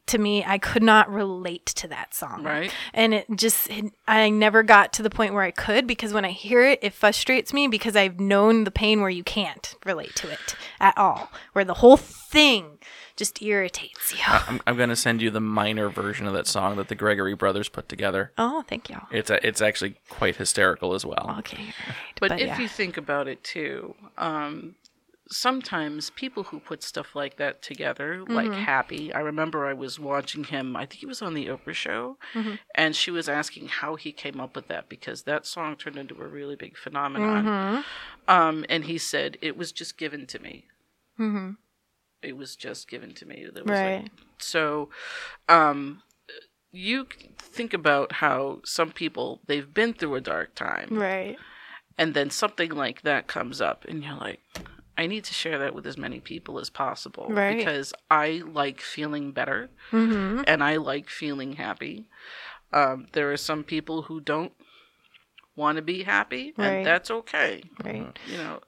To 0.09 0.19
me, 0.19 0.45
I 0.45 0.59
could 0.59 0.83
not 0.83 1.11
relate 1.11 1.67
to 1.67 1.89
that 1.89 2.15
song. 2.15 2.43
Right. 2.43 2.73
And 2.93 3.15
it 3.15 3.27
just, 3.35 3.69
it, 3.71 3.93
I 4.07 4.31
never 4.31 4.63
got 4.63 4.93
to 4.95 5.03
the 5.03 5.11
point 5.11 5.35
where 5.35 5.43
I 5.43 5.51
could 5.51 5.87
because 5.87 6.13
when 6.13 6.25
I 6.25 6.31
hear 6.31 6.65
it, 6.65 6.79
it 6.83 6.93
frustrates 6.93 7.53
me 7.53 7.69
because 7.69 7.97
I've 7.97 8.19
known 8.19 8.65
the 8.65 8.71
pain 8.71 9.01
where 9.01 9.11
you 9.11 9.23
can't 9.23 9.75
relate 9.85 10.15
to 10.17 10.31
it 10.31 10.57
at 10.81 10.97
all, 10.97 11.31
where 11.53 11.65
the 11.65 11.75
whole 11.75 11.97
thing 11.97 12.79
just 13.17 13.43
irritates 13.43 14.13
you. 14.13 14.21
I'm, 14.27 14.61
I'm 14.67 14.77
going 14.77 14.89
to 14.91 14.97
send 14.97 15.21
you 15.21 15.31
the 15.31 15.41
minor 15.41 15.89
version 15.89 16.27
of 16.27 16.35
that 16.35 16.47
song 16.47 16.77
that 16.77 16.89
the 16.89 16.95
Gregory 16.95 17.35
brothers 17.35 17.69
put 17.69 17.89
together. 17.89 18.33
Oh, 18.39 18.63
thank 18.67 18.89
you. 18.89 19.01
It's 19.11 19.29
a, 19.29 19.45
it's 19.47 19.61
actually 19.61 19.97
quite 20.09 20.37
hysterical 20.37 20.95
as 20.95 21.05
well. 21.05 21.35
Okay. 21.41 21.59
all 21.59 21.65
right. 21.89 21.97
But, 22.21 22.33
if 22.33 22.47
yeah. 22.47 22.59
you 22.59 22.69
think 22.69 22.97
about 22.97 23.29
it 23.29 23.43
too, 23.43 23.95
um, 24.17 24.77
sometimes 25.31 26.11
people 26.11 26.45
who 26.45 26.59
put 26.61 26.83
stuff 26.83 27.15
like 27.15 27.37
that 27.37 27.63
together, 27.63 28.23
like 28.29 28.49
Mm-hmm. 28.49 28.61
Happy, 28.63 29.13
I 29.13 29.21
remember 29.21 29.67
I 29.67 29.73
was 29.75 29.99
watching 30.01 30.45
him, 30.45 30.75
I 30.77 30.87
think 30.87 31.01
he 31.01 31.07
was 31.07 31.23
on 31.23 31.35
the 31.35 31.47
Oprah 31.47 31.75
show, 31.75 32.17
Mm-hmm. 32.35 32.55
and 32.75 32.97
she 32.97 33.11
was 33.11 33.29
asking 33.29 33.69
how 33.69 33.97
he 33.97 34.13
came 34.13 34.41
up 34.41 34.57
with 34.57 34.69
that 34.69 34.89
because 34.89 35.23
that 35.23 35.47
song 35.47 35.77
turned 35.77 35.97
into 35.97 36.21
a 36.21 36.27
really 36.27 36.57
big 36.57 36.77
phenomenon. 36.77 37.45
Mm-hmm. 37.45 37.81
Um, 38.33 38.65
and 38.69 38.85
he 38.85 38.99
said, 38.99 39.39
it 39.43 39.57
was 39.57 39.73
just 39.73 39.97
given 39.99 40.27
to 40.27 40.39
me. 40.39 40.65
Mm-hmm. 41.19 41.51
It 42.23 42.37
was 42.37 42.57
just 42.57 42.89
given 42.89 43.15
to 43.15 43.27
me. 43.27 43.47
Right. 43.65 44.03
like, 44.03 44.11
so, 44.39 44.89
um, 45.49 46.03
you 46.73 47.07
think 47.39 47.73
about 47.73 48.13
how 48.13 48.61
some 48.65 48.93
people 48.93 49.41
they've 49.47 49.73
been 49.73 49.95
through 49.95 50.15
a 50.17 50.21
dark 50.21 50.55
time 50.55 50.89
Right. 50.91 51.37
and 51.97 52.13
then 52.13 52.29
something 52.29 52.71
like 52.73 53.03
that 53.03 53.27
comes 53.27 53.61
up 53.63 53.87
and 53.89 54.05
you're 54.05 54.17
like 54.17 54.41
i 54.99 55.07
need 55.07 55.25
to 55.25 55.33
share 55.33 55.59
that 55.59 55.75
with 55.75 55.87
as 55.87 55.97
many 55.97 56.21
people 56.21 56.59
as 56.59 56.69
possible 56.71 57.27
Right. 57.31 57.57
because 57.57 57.95
i 58.11 58.43
like 58.47 58.81
feeling 58.81 59.33
better 59.33 59.71
Mm-hmm. 59.93 60.43
and 60.47 60.63
i 60.63 60.77
like 60.77 61.09
feeling 61.09 61.53
happy 61.55 62.09
um, 62.73 63.07
there 63.13 63.33
are 63.33 63.37
some 63.39 63.65
people 63.65 64.03
who 64.03 64.21
don't 64.21 64.53
want 65.57 65.77
to 65.77 65.83
be 65.83 66.03
happy 66.03 66.53
Right. 66.57 66.67
and 66.67 66.87
that's 66.87 67.11
okay 67.11 67.63
Right. 67.85 68.17
you 68.31 68.37
know 68.37 68.61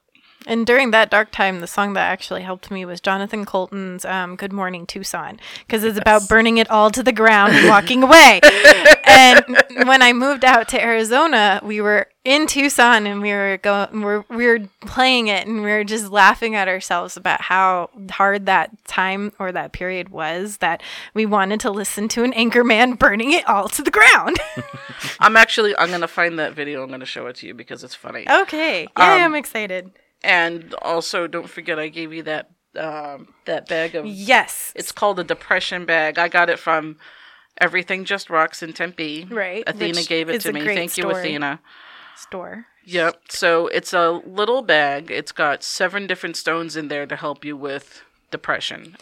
And 0.47 0.65
during 0.65 0.91
that 0.91 1.09
dark 1.11 1.31
time, 1.31 1.59
the 1.59 1.67
song 1.67 1.93
that 1.93 2.09
actually 2.11 2.41
helped 2.41 2.71
me 2.71 2.83
was 2.85 2.99
Jonathan 2.99 3.45
Coulton's 3.45 4.05
um, 4.05 4.35
"Good 4.35 4.51
Morning 4.51 4.85
Tucson" 4.85 5.39
because 5.65 5.83
it's 5.83 5.97
about 5.99 6.27
burning 6.27 6.57
it 6.57 6.69
all 6.69 6.89
to 6.91 7.03
the 7.03 7.11
ground 7.11 7.53
and 7.53 7.67
walking 7.75 8.03
away. 8.03 8.39
and 9.05 9.63
when 9.87 10.01
I 10.01 10.13
moved 10.13 10.43
out 10.43 10.67
to 10.69 10.83
Arizona, 10.83 11.59
we 11.63 11.79
were 11.81 12.07
in 12.23 12.45
Tucson 12.45 13.07
and 13.07 13.19
we 13.21 13.31
were 13.31 13.57
going, 13.61 14.01
we're, 14.01 14.23
we 14.29 14.45
were 14.45 14.59
playing 14.81 15.27
it, 15.27 15.47
and 15.47 15.63
we 15.63 15.69
were 15.71 15.83
just 15.83 16.09
laughing 16.11 16.55
at 16.55 16.67
ourselves 16.67 17.17
about 17.17 17.41
how 17.41 17.89
hard 18.11 18.45
that 18.45 18.71
time 18.85 19.33
or 19.39 19.51
that 19.51 19.71
period 19.71 20.09
was. 20.09 20.57
That 20.57 20.81
we 21.13 21.25
wanted 21.25 21.59
to 21.61 21.71
listen 21.71 22.07
to 22.09 22.23
an 22.23 22.33
anchor 22.33 22.63
man 22.63 22.93
burning 23.05 23.31
it 23.31 23.47
all 23.47 23.69
to 23.69 23.81
the 23.81 23.91
ground. 23.91 24.37
i'm 25.19 25.35
actually 25.35 25.75
i'm 25.77 25.89
gonna 25.89 26.07
find 26.07 26.37
that 26.39 26.53
video 26.53 26.83
i'm 26.83 26.89
gonna 26.89 27.05
show 27.05 27.25
it 27.27 27.35
to 27.35 27.47
you 27.47 27.53
because 27.53 27.83
it's 27.83 27.95
funny 27.95 28.25
okay, 28.29 28.87
yeah, 28.97 29.13
Um, 29.15 29.21
I'm 29.21 29.35
excited. 29.35 29.91
And 30.23 30.73
also 30.81 31.27
don't 31.27 31.49
forget 31.49 31.79
i 31.79 31.87
gave 31.87 32.13
you 32.13 32.23
that 32.23 32.51
um, 32.77 33.33
that 33.45 33.67
bag 33.67 33.95
of 33.95 34.05
Yes, 34.05 34.71
It's 34.75 34.91
called 34.91 35.19
a 35.19 35.23
depression 35.23 35.85
bag. 35.85 36.17
I 36.17 36.27
got 36.27 36.49
it 36.49 36.59
from 36.59 36.97
Everything 37.59 38.05
Just 38.05 38.29
Rocks 38.29 38.63
in 38.63 38.73
Tempe. 38.73 39.27
Right, 39.29 39.63
Athena 39.67 40.03
gave 40.03 40.29
it 40.29 40.41
to 40.41 40.53
me. 40.53 40.63
Thank 40.63 40.97
you. 40.97 41.09
Athena. 41.09 41.59
store. 42.15 42.67
Yep. 42.85 43.23
So 43.29 43.67
it's 43.67 43.93
a 43.93 44.21
little 44.25 44.61
bag. 44.61 45.11
It's 45.11 45.31
got 45.31 45.63
seven 45.63 46.07
different 46.07 46.35
stones 46.37 46.75
in 46.75 46.87
there 46.87 47.05
to 47.05 47.15
help 47.15 47.45
you 47.45 47.55
with 47.55 48.03
depression. 48.31 48.95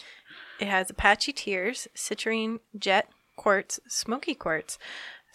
It 0.59 0.67
has 0.67 0.89
Apache 0.89 1.33
Tears, 1.33 1.87
Citrine, 1.95 2.59
Jet, 2.77 3.07
Quartz, 3.37 3.79
Smoky 3.87 4.35
Quartz, 4.35 4.77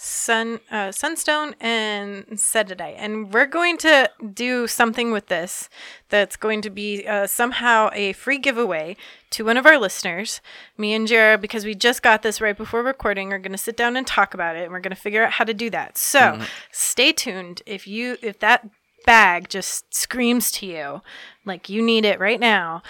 Sun, 0.04 0.60
uh, 0.70 0.92
Sunstone, 0.92 1.54
and 1.60 2.26
Sedidite. 2.32 2.96
And 2.98 3.32
we're 3.32 3.46
going 3.46 3.78
to 3.78 4.10
do 4.34 4.66
something 4.66 5.12
with 5.12 5.28
this 5.28 5.70
that's 6.10 6.36
going 6.36 6.60
to 6.60 6.68
be 6.68 7.06
uh, 7.06 7.26
somehow 7.26 7.88
a 7.94 8.12
free 8.12 8.36
giveaway 8.36 8.98
to 9.30 9.46
one 9.46 9.56
of 9.56 9.64
our 9.64 9.78
listeners. 9.78 10.42
Me 10.76 10.92
and 10.92 11.08
Jara, 11.08 11.38
because 11.38 11.64
we 11.64 11.74
just 11.74 12.02
got 12.02 12.20
this 12.20 12.42
right 12.42 12.56
before 12.56 12.82
recording, 12.82 13.32
are 13.32 13.38
going 13.38 13.52
to 13.52 13.58
sit 13.58 13.78
down 13.78 13.96
and 13.96 14.06
talk 14.06 14.34
about 14.34 14.56
it, 14.56 14.64
and 14.64 14.72
we're 14.72 14.80
going 14.80 14.94
to 14.94 15.00
figure 15.00 15.24
out 15.24 15.32
how 15.32 15.44
to 15.44 15.54
do 15.54 15.70
that. 15.70 15.96
So 15.96 16.38
stay 16.70 17.10
tuned. 17.12 17.62
If 17.64 17.86
you 17.86 18.18
if 18.20 18.38
that 18.40 18.68
bag 19.06 19.48
just 19.48 19.94
screams 19.94 20.52
to 20.52 20.66
you 20.66 21.00
like 21.46 21.70
you 21.70 21.80
need 21.80 22.04
it 22.04 22.20
right 22.20 22.40
now, 22.40 22.82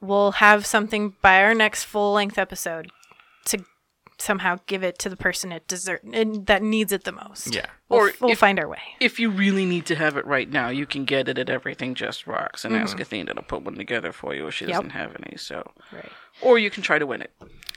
we'll 0.00 0.32
have 0.32 0.64
something 0.64 1.16
by 1.20 1.42
our 1.42 1.54
next 1.54 1.84
full 1.84 2.14
length 2.14 2.38
episode 2.38 2.90
somehow 4.18 4.58
give 4.66 4.82
it 4.82 4.98
to 5.00 5.08
the 5.08 5.16
person 5.16 5.52
it 5.52 5.66
deserve 5.68 6.00
and 6.12 6.46
that 6.46 6.62
needs 6.62 6.90
it 6.92 7.04
the 7.04 7.12
most. 7.12 7.54
Yeah. 7.54 7.66
We'll, 7.88 8.00
Or 8.00 8.12
we'll 8.20 8.30
if- 8.32 8.38
find 8.38 8.58
our 8.58 8.66
way. 8.68 8.80
If 9.00 9.20
you 9.20 9.30
really 9.30 9.64
need 9.66 9.86
to 9.86 9.94
have 9.94 10.16
it 10.16 10.24
right 10.26 10.48
now, 10.50 10.68
you 10.68 10.86
can 10.86 11.04
get 11.04 11.28
it 11.28 11.38
at 11.38 11.50
Everything 11.50 11.94
Just 11.94 12.26
Rocks 12.26 12.64
and 12.64 12.74
Mm-hmm. 12.74 12.82
ask 12.84 12.98
Athena 13.00 13.34
to 13.34 13.42
put 13.42 13.62
one 13.62 13.74
together 13.74 14.12
for 14.12 14.34
you 14.34 14.46
if 14.46 14.54
she 14.54 14.66
doesn't 14.66 14.90
have 14.90 15.14
any. 15.22 15.36
So, 15.36 15.70
Right. 15.92 16.10
or 16.40 16.58
you 16.58 16.70
can 16.70 16.82
try 16.82 16.98
to 16.98 17.06
win 17.06 17.20
it. 17.22 17.30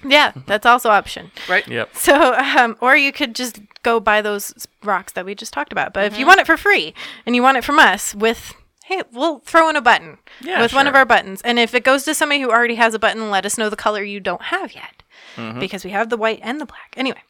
Yeah, 0.03 0.31
that's 0.47 0.65
also 0.65 0.89
option. 0.89 1.31
Right. 1.49 1.67
Yep. 1.67 1.95
So, 1.95 2.33
um, 2.33 2.77
or 2.79 2.95
you 2.95 3.11
could 3.11 3.35
just 3.35 3.59
go 3.83 3.99
buy 3.99 4.21
those 4.21 4.65
rocks 4.83 5.11
that 5.13 5.25
we 5.25 5.35
just 5.35 5.51
talked 5.51 5.73
about. 5.73 5.93
But 5.93 6.05
if 6.05 6.13
Mm-hmm. 6.13 6.19
you 6.21 6.25
want 6.25 6.39
it 6.39 6.45
for 6.45 6.55
free 6.57 6.93
and 7.25 7.35
you 7.35 7.43
want 7.43 7.57
it 7.57 7.65
from 7.65 7.79
us 7.79 8.15
with, 8.15 8.53
hey, 8.85 9.03
we'll 9.11 9.39
throw 9.39 9.69
in 9.69 9.75
a 9.75 9.81
button 9.81 10.17
Yeah, 10.39 10.61
with 10.61 10.73
one 10.73 10.87
of 10.87 10.95
our 10.95 11.05
buttons. 11.05 11.41
And 11.41 11.59
if 11.59 11.75
it 11.75 11.83
goes 11.83 12.05
to 12.05 12.13
somebody 12.15 12.39
who 12.41 12.49
already 12.49 12.75
has 12.75 12.93
a 12.93 12.99
button, 12.99 13.29
let 13.29 13.45
us 13.45 13.57
know 13.57 13.69
the 13.69 13.75
color 13.75 14.01
you 14.03 14.21
don't 14.21 14.43
have 14.43 14.73
yet 14.73 15.03
Mm-hmm. 15.39 15.59
because 15.59 15.85
we 15.85 15.91
have 15.91 16.09
the 16.09 16.17
white 16.17 16.39
and 16.43 16.59
the 16.59 16.65
black. 16.65 16.93
Anyway, 16.97 17.21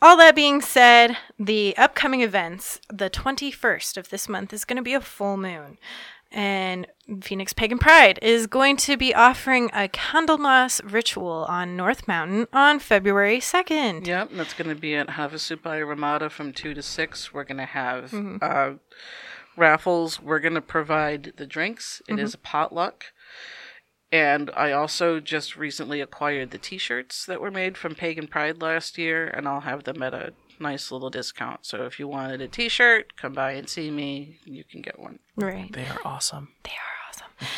all 0.00 0.16
that 0.16 0.34
being 0.34 0.60
said, 0.60 1.16
the 1.38 1.76
upcoming 1.76 2.20
events, 2.22 2.80
the 2.92 3.10
21st 3.10 3.96
of 3.96 4.10
this 4.10 4.28
month 4.28 4.52
is 4.52 4.64
going 4.64 4.76
to 4.76 4.82
be 4.82 4.94
a 4.94 5.00
full 5.00 5.36
moon. 5.36 5.78
And 6.30 6.86
Phoenix 7.22 7.54
Pagan 7.54 7.78
Pride 7.78 8.18
is 8.20 8.46
going 8.46 8.76
to 8.78 8.98
be 8.98 9.14
offering 9.14 9.70
a 9.72 9.88
Candlemas 9.88 10.80
ritual 10.84 11.46
on 11.48 11.74
North 11.74 12.06
Mountain 12.06 12.48
on 12.52 12.78
February 12.78 13.38
2nd. 13.38 14.06
Yep, 14.06 14.30
that's 14.34 14.52
going 14.52 14.68
to 14.68 14.74
be 14.74 14.94
at 14.94 15.08
Havasupai 15.08 15.86
Ramada 15.88 16.28
from 16.28 16.52
2 16.52 16.74
to 16.74 16.82
6. 16.82 17.32
We're 17.32 17.44
going 17.44 17.58
to 17.58 17.64
have 17.64 18.10
mm-hmm. 18.10 18.36
uh, 18.42 18.74
raffles. 19.56 20.20
We're 20.20 20.40
going 20.40 20.54
to 20.54 20.60
provide 20.60 21.32
the 21.36 21.46
drinks. 21.46 22.02
It 22.06 22.12
mm-hmm. 22.12 22.24
is 22.24 22.34
a 22.34 22.38
potluck. 22.38 23.06
And 24.10 24.50
I 24.56 24.72
also 24.72 25.20
just 25.20 25.56
recently 25.56 26.00
acquired 26.00 26.50
the 26.50 26.58
t 26.58 26.78
shirts 26.78 27.26
that 27.26 27.40
were 27.40 27.50
made 27.50 27.76
from 27.76 27.94
Pagan 27.94 28.26
Pride 28.26 28.62
last 28.62 28.96
year, 28.96 29.26
and 29.26 29.46
I'll 29.46 29.60
have 29.60 29.84
them 29.84 30.02
at 30.02 30.14
a 30.14 30.32
nice 30.58 30.90
little 30.90 31.10
discount. 31.10 31.66
So 31.66 31.84
if 31.84 31.98
you 31.98 32.08
wanted 32.08 32.40
a 32.40 32.48
t 32.48 32.68
shirt, 32.68 33.16
come 33.16 33.34
by 33.34 33.52
and 33.52 33.68
see 33.68 33.90
me. 33.90 34.38
You 34.44 34.64
can 34.64 34.80
get 34.80 34.98
one. 34.98 35.18
Right. 35.36 35.70
They 35.72 35.86
are 35.86 36.00
awesome. 36.04 36.48
They 36.64 36.70
are 36.70 37.08
awesome. 37.08 37.48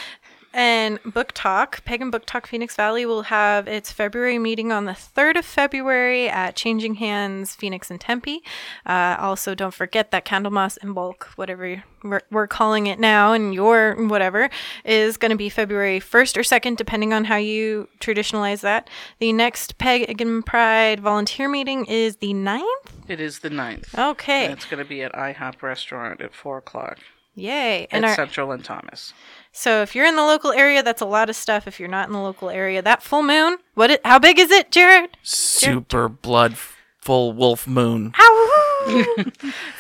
And 0.53 0.99
Book 1.05 1.31
Talk, 1.33 1.85
Pagan 1.85 2.11
Book 2.11 2.27
Talk 2.27 2.47
Phoenix 2.47 2.75
Valley 2.75 3.07
will 3.07 3.23
have 3.23 3.69
its 3.69 3.93
February 3.93 4.39
meeting 4.39 4.73
on 4.73 4.85
the 4.85 4.93
3rd 4.93 5.39
of 5.39 5.45
February 5.45 6.29
at 6.29 6.57
Changing 6.57 6.95
Hands 6.95 7.55
Phoenix 7.55 7.89
and 7.89 8.01
Tempe. 8.01 8.43
Uh, 8.85 9.17
also, 9.21 9.55
don't 9.55 9.73
forget 9.73 10.11
that 10.11 10.25
Candlemas 10.25 10.77
Imbolc, 10.83 11.25
whatever 11.37 11.85
we're, 12.03 12.23
we're 12.33 12.49
calling 12.49 12.89
it 12.89 12.99
now, 12.99 13.33
and 13.33 13.55
your 13.55 13.95
whatever, 14.09 14.51
is 14.85 15.17
going 15.17 15.31
to 15.31 15.37
be 15.37 15.49
February 15.49 16.01
1st 16.01 16.37
or 16.37 16.41
2nd, 16.41 16.77
depending 16.77 17.13
on 17.13 17.25
how 17.25 17.37
you 17.37 17.89
traditionalize 18.01 18.61
that. 18.63 18.91
The 19.21 19.33
next 19.33 19.79
Pagan 19.79 20.43
Pride 20.43 20.99
volunteer 20.99 21.49
meeting 21.49 21.85
is 21.85 22.17
the 22.17 22.35
9th. 22.35 22.65
It 23.07 23.21
is 23.21 23.39
the 23.39 23.51
9th. 23.51 23.97
Okay. 24.11 24.47
And 24.47 24.55
it's 24.55 24.65
going 24.65 24.83
to 24.83 24.89
be 24.89 25.03
at 25.03 25.13
IHOP 25.13 25.63
Restaurant 25.63 26.21
at 26.21 26.35
4 26.35 26.59
o'clock 26.59 26.99
Yay. 27.35 27.85
at 27.85 27.89
And 27.93 28.05
our, 28.05 28.15
Central 28.15 28.51
and 28.53 28.65
Thomas. 28.65 29.13
So 29.53 29.83
if 29.83 29.95
you're 29.95 30.07
in 30.07 30.17
the 30.17 30.23
local 30.25 30.53
area, 30.53 30.83
that's 30.83 31.03
a 31.03 31.07
lot 31.07 31.29
of 31.29 31.37
stuff. 31.37 31.67
If 31.67 31.81
you're 31.81 31.89
not 31.89 32.07
in 32.09 32.13
the 32.13 32.21
local 32.21 32.51
area, 32.51 32.83
that 32.83 33.03
full 33.03 33.23
moon, 33.23 33.59
what? 33.75 33.91
It, 33.91 34.01
how 34.07 34.19
big 34.19 34.39
is 34.39 34.51
it, 34.51 34.71
Jared? 34.71 35.17
Super 35.23 36.09
blood 36.09 36.57
full 36.99 37.33
wolf 37.33 37.67
moon. 37.67 38.15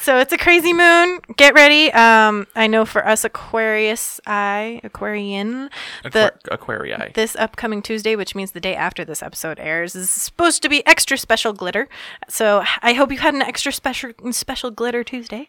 So 0.02 0.18
it's 0.18 0.32
a 0.32 0.36
crazy 0.36 0.74
moon. 0.74 1.20
Get 1.36 1.54
ready. 1.54 1.90
Um, 1.92 2.46
I 2.54 2.66
know 2.66 2.84
for 2.84 3.06
us 3.06 3.24
Aquarius, 3.24 4.20
I 4.26 4.80
Aquarian, 4.84 5.70
the 6.02 6.32
Aqua- 6.34 6.56
Aquarii. 6.58 7.14
this 7.14 7.34
upcoming 7.36 7.80
Tuesday, 7.80 8.14
which 8.14 8.34
means 8.34 8.50
the 8.52 8.60
day 8.60 8.74
after 8.74 9.02
this 9.04 9.22
episode 9.22 9.58
airs, 9.58 9.94
is 9.94 10.10
supposed 10.10 10.60
to 10.62 10.68
be 10.68 10.86
extra 10.86 11.16
special 11.16 11.54
glitter. 11.54 11.88
So 12.28 12.62
I 12.82 12.92
hope 12.92 13.10
you 13.10 13.18
had 13.18 13.32
an 13.34 13.40
extra 13.42 13.72
special 13.72 14.10
special 14.32 14.70
glitter 14.70 15.02
Tuesday. 15.02 15.48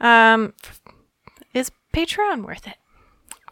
Um, 0.00 0.54
is 1.54 1.70
Patreon 1.92 2.44
worth 2.44 2.66
it? 2.66 2.76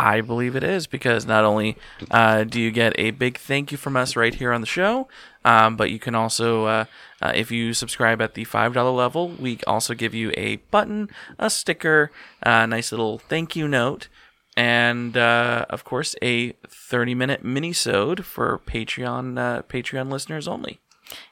I 0.01 0.21
believe 0.21 0.55
it 0.57 0.63
is 0.63 0.87
because 0.87 1.27
not 1.27 1.45
only 1.45 1.77
uh, 2.11 2.45
do 2.45 2.61
you 2.61 2.71
get 2.71 2.93
a 2.99 3.11
big 3.11 3.39
thank 3.39 3.73
you 3.73 3.79
from 3.79 3.97
us 3.97 4.17
right 4.17 4.35
here 4.35 4.53
on 4.53 4.61
the 4.61 4.67
show, 4.67 5.09
um, 5.45 5.77
but 5.77 5.91
you 5.91 5.99
can 5.99 6.15
also, 6.15 6.65
uh, 6.67 6.85
uh, 7.21 7.33
if 7.35 7.51
you 7.51 7.73
subscribe 7.75 8.21
at 8.21 8.35
the 8.35 8.45
$5 8.45 8.97
level, 8.97 9.29
we 9.29 9.59
also 9.67 9.95
give 9.95 10.15
you 10.15 10.33
a 10.37 10.57
button, 10.71 11.09
a 11.39 11.51
sticker, 11.51 12.11
a 12.43 12.67
nice 12.67 12.93
little 12.93 13.19
thank 13.19 13.57
you 13.57 13.67
note, 13.67 14.09
and 14.57 15.17
uh, 15.17 15.67
of 15.71 15.85
course 15.85 16.15
a 16.23 16.53
30 16.69 17.15
minute 17.15 17.45
mini-sode 17.45 18.25
for 18.25 18.61
Patreon 18.67 19.39
uh, 19.39 19.63
Patreon 19.63 20.11
listeners 20.11 20.47
only. 20.47 20.81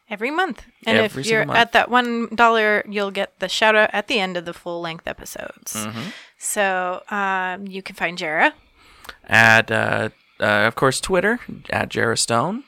Every 0.08 0.30
month. 0.30 0.64
And 0.86 0.98
Every 0.98 1.22
if 1.22 1.28
you're 1.28 1.44
month. 1.44 1.58
at 1.58 1.72
that 1.72 1.90
one 1.90 2.28
dollar, 2.34 2.84
you'll 2.88 3.10
get 3.10 3.38
the 3.40 3.48
shout 3.48 3.74
out 3.74 3.90
at 3.92 4.06
the 4.06 4.20
end 4.20 4.36
of 4.36 4.44
the 4.44 4.54
full 4.54 4.80
length 4.80 5.06
episodes. 5.08 5.74
Mm-hmm. 5.74 6.10
So 6.38 7.02
um, 7.10 7.66
you 7.66 7.82
can 7.82 7.96
find 7.96 8.18
Jarrah. 8.18 8.52
at 9.24 9.70
uh, 9.70 10.10
uh, 10.40 10.44
of 10.44 10.74
course 10.74 11.00
Twitter 11.00 11.40
at 11.70 11.88
Jarrah 11.88 12.18
Stone, 12.18 12.64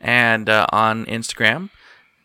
and 0.00 0.48
uh, 0.48 0.66
on 0.72 1.06
Instagram 1.06 1.70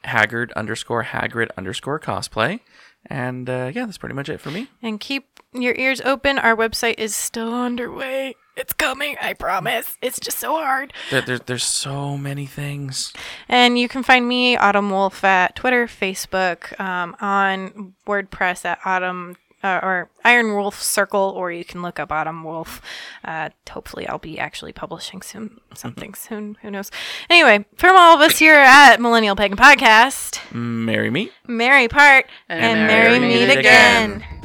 Haggard 0.03 0.51
underscore 0.53 1.03
Haggard 1.03 1.51
underscore 1.57 1.99
cosplay, 1.99 2.59
and 3.05 3.49
uh, 3.49 3.71
yeah, 3.73 3.85
that's 3.85 3.97
pretty 3.97 4.15
much 4.15 4.29
it 4.29 4.39
for 4.41 4.49
me. 4.51 4.69
And 4.81 4.99
keep 4.99 5.39
your 5.53 5.75
ears 5.75 6.01
open. 6.01 6.39
Our 6.39 6.55
website 6.55 6.95
is 6.97 7.15
still 7.15 7.53
underway. 7.53 8.35
It's 8.55 8.73
coming, 8.73 9.15
I 9.21 9.33
promise. 9.33 9.97
It's 10.01 10.19
just 10.19 10.37
so 10.37 10.53
hard. 10.55 10.91
There, 11.11 11.21
there, 11.21 11.39
there's 11.39 11.63
so 11.63 12.17
many 12.17 12.45
things. 12.45 13.13
And 13.47 13.79
you 13.79 13.87
can 13.87 14.03
find 14.03 14.27
me, 14.27 14.57
Autumn 14.57 14.89
Wolf, 14.89 15.23
at 15.23 15.55
Twitter, 15.55 15.87
Facebook, 15.87 16.77
um, 16.77 17.15
on 17.21 17.93
WordPress 18.05 18.65
at 18.65 18.79
Autumn 18.83 19.37
uh, 19.63 19.79
or 19.83 20.09
Iron 20.23 20.53
Wolf 20.55 20.81
Circle, 20.81 21.33
or 21.35 21.51
you 21.51 21.63
can 21.65 21.81
look 21.81 21.99
up 21.99 22.11
Autumn 22.11 22.43
Wolf. 22.43 22.81
Uh, 23.23 23.49
hopefully, 23.69 24.07
I'll 24.07 24.17
be 24.19 24.39
actually 24.39 24.71
publishing 24.73 25.21
soon, 25.21 25.59
something 25.73 26.13
soon. 26.13 26.57
Who 26.61 26.71
knows? 26.71 26.91
Anyway, 27.29 27.65
from 27.75 27.95
all 27.97 28.15
of 28.15 28.21
us 28.21 28.37
here 28.39 28.55
at 28.55 28.99
Millennial 29.01 29.35
Pagan 29.35 29.57
Podcast, 29.57 30.39
Marry 30.53 31.09
me. 31.09 31.31
merry 31.47 31.87
part 31.87 32.25
And 32.47 32.61
and, 32.63 32.87
merry 32.87 33.19
merry 33.19 33.19
meet 33.19 33.47
meet 33.47 33.57
again. 33.57 34.15
again. 34.17 34.38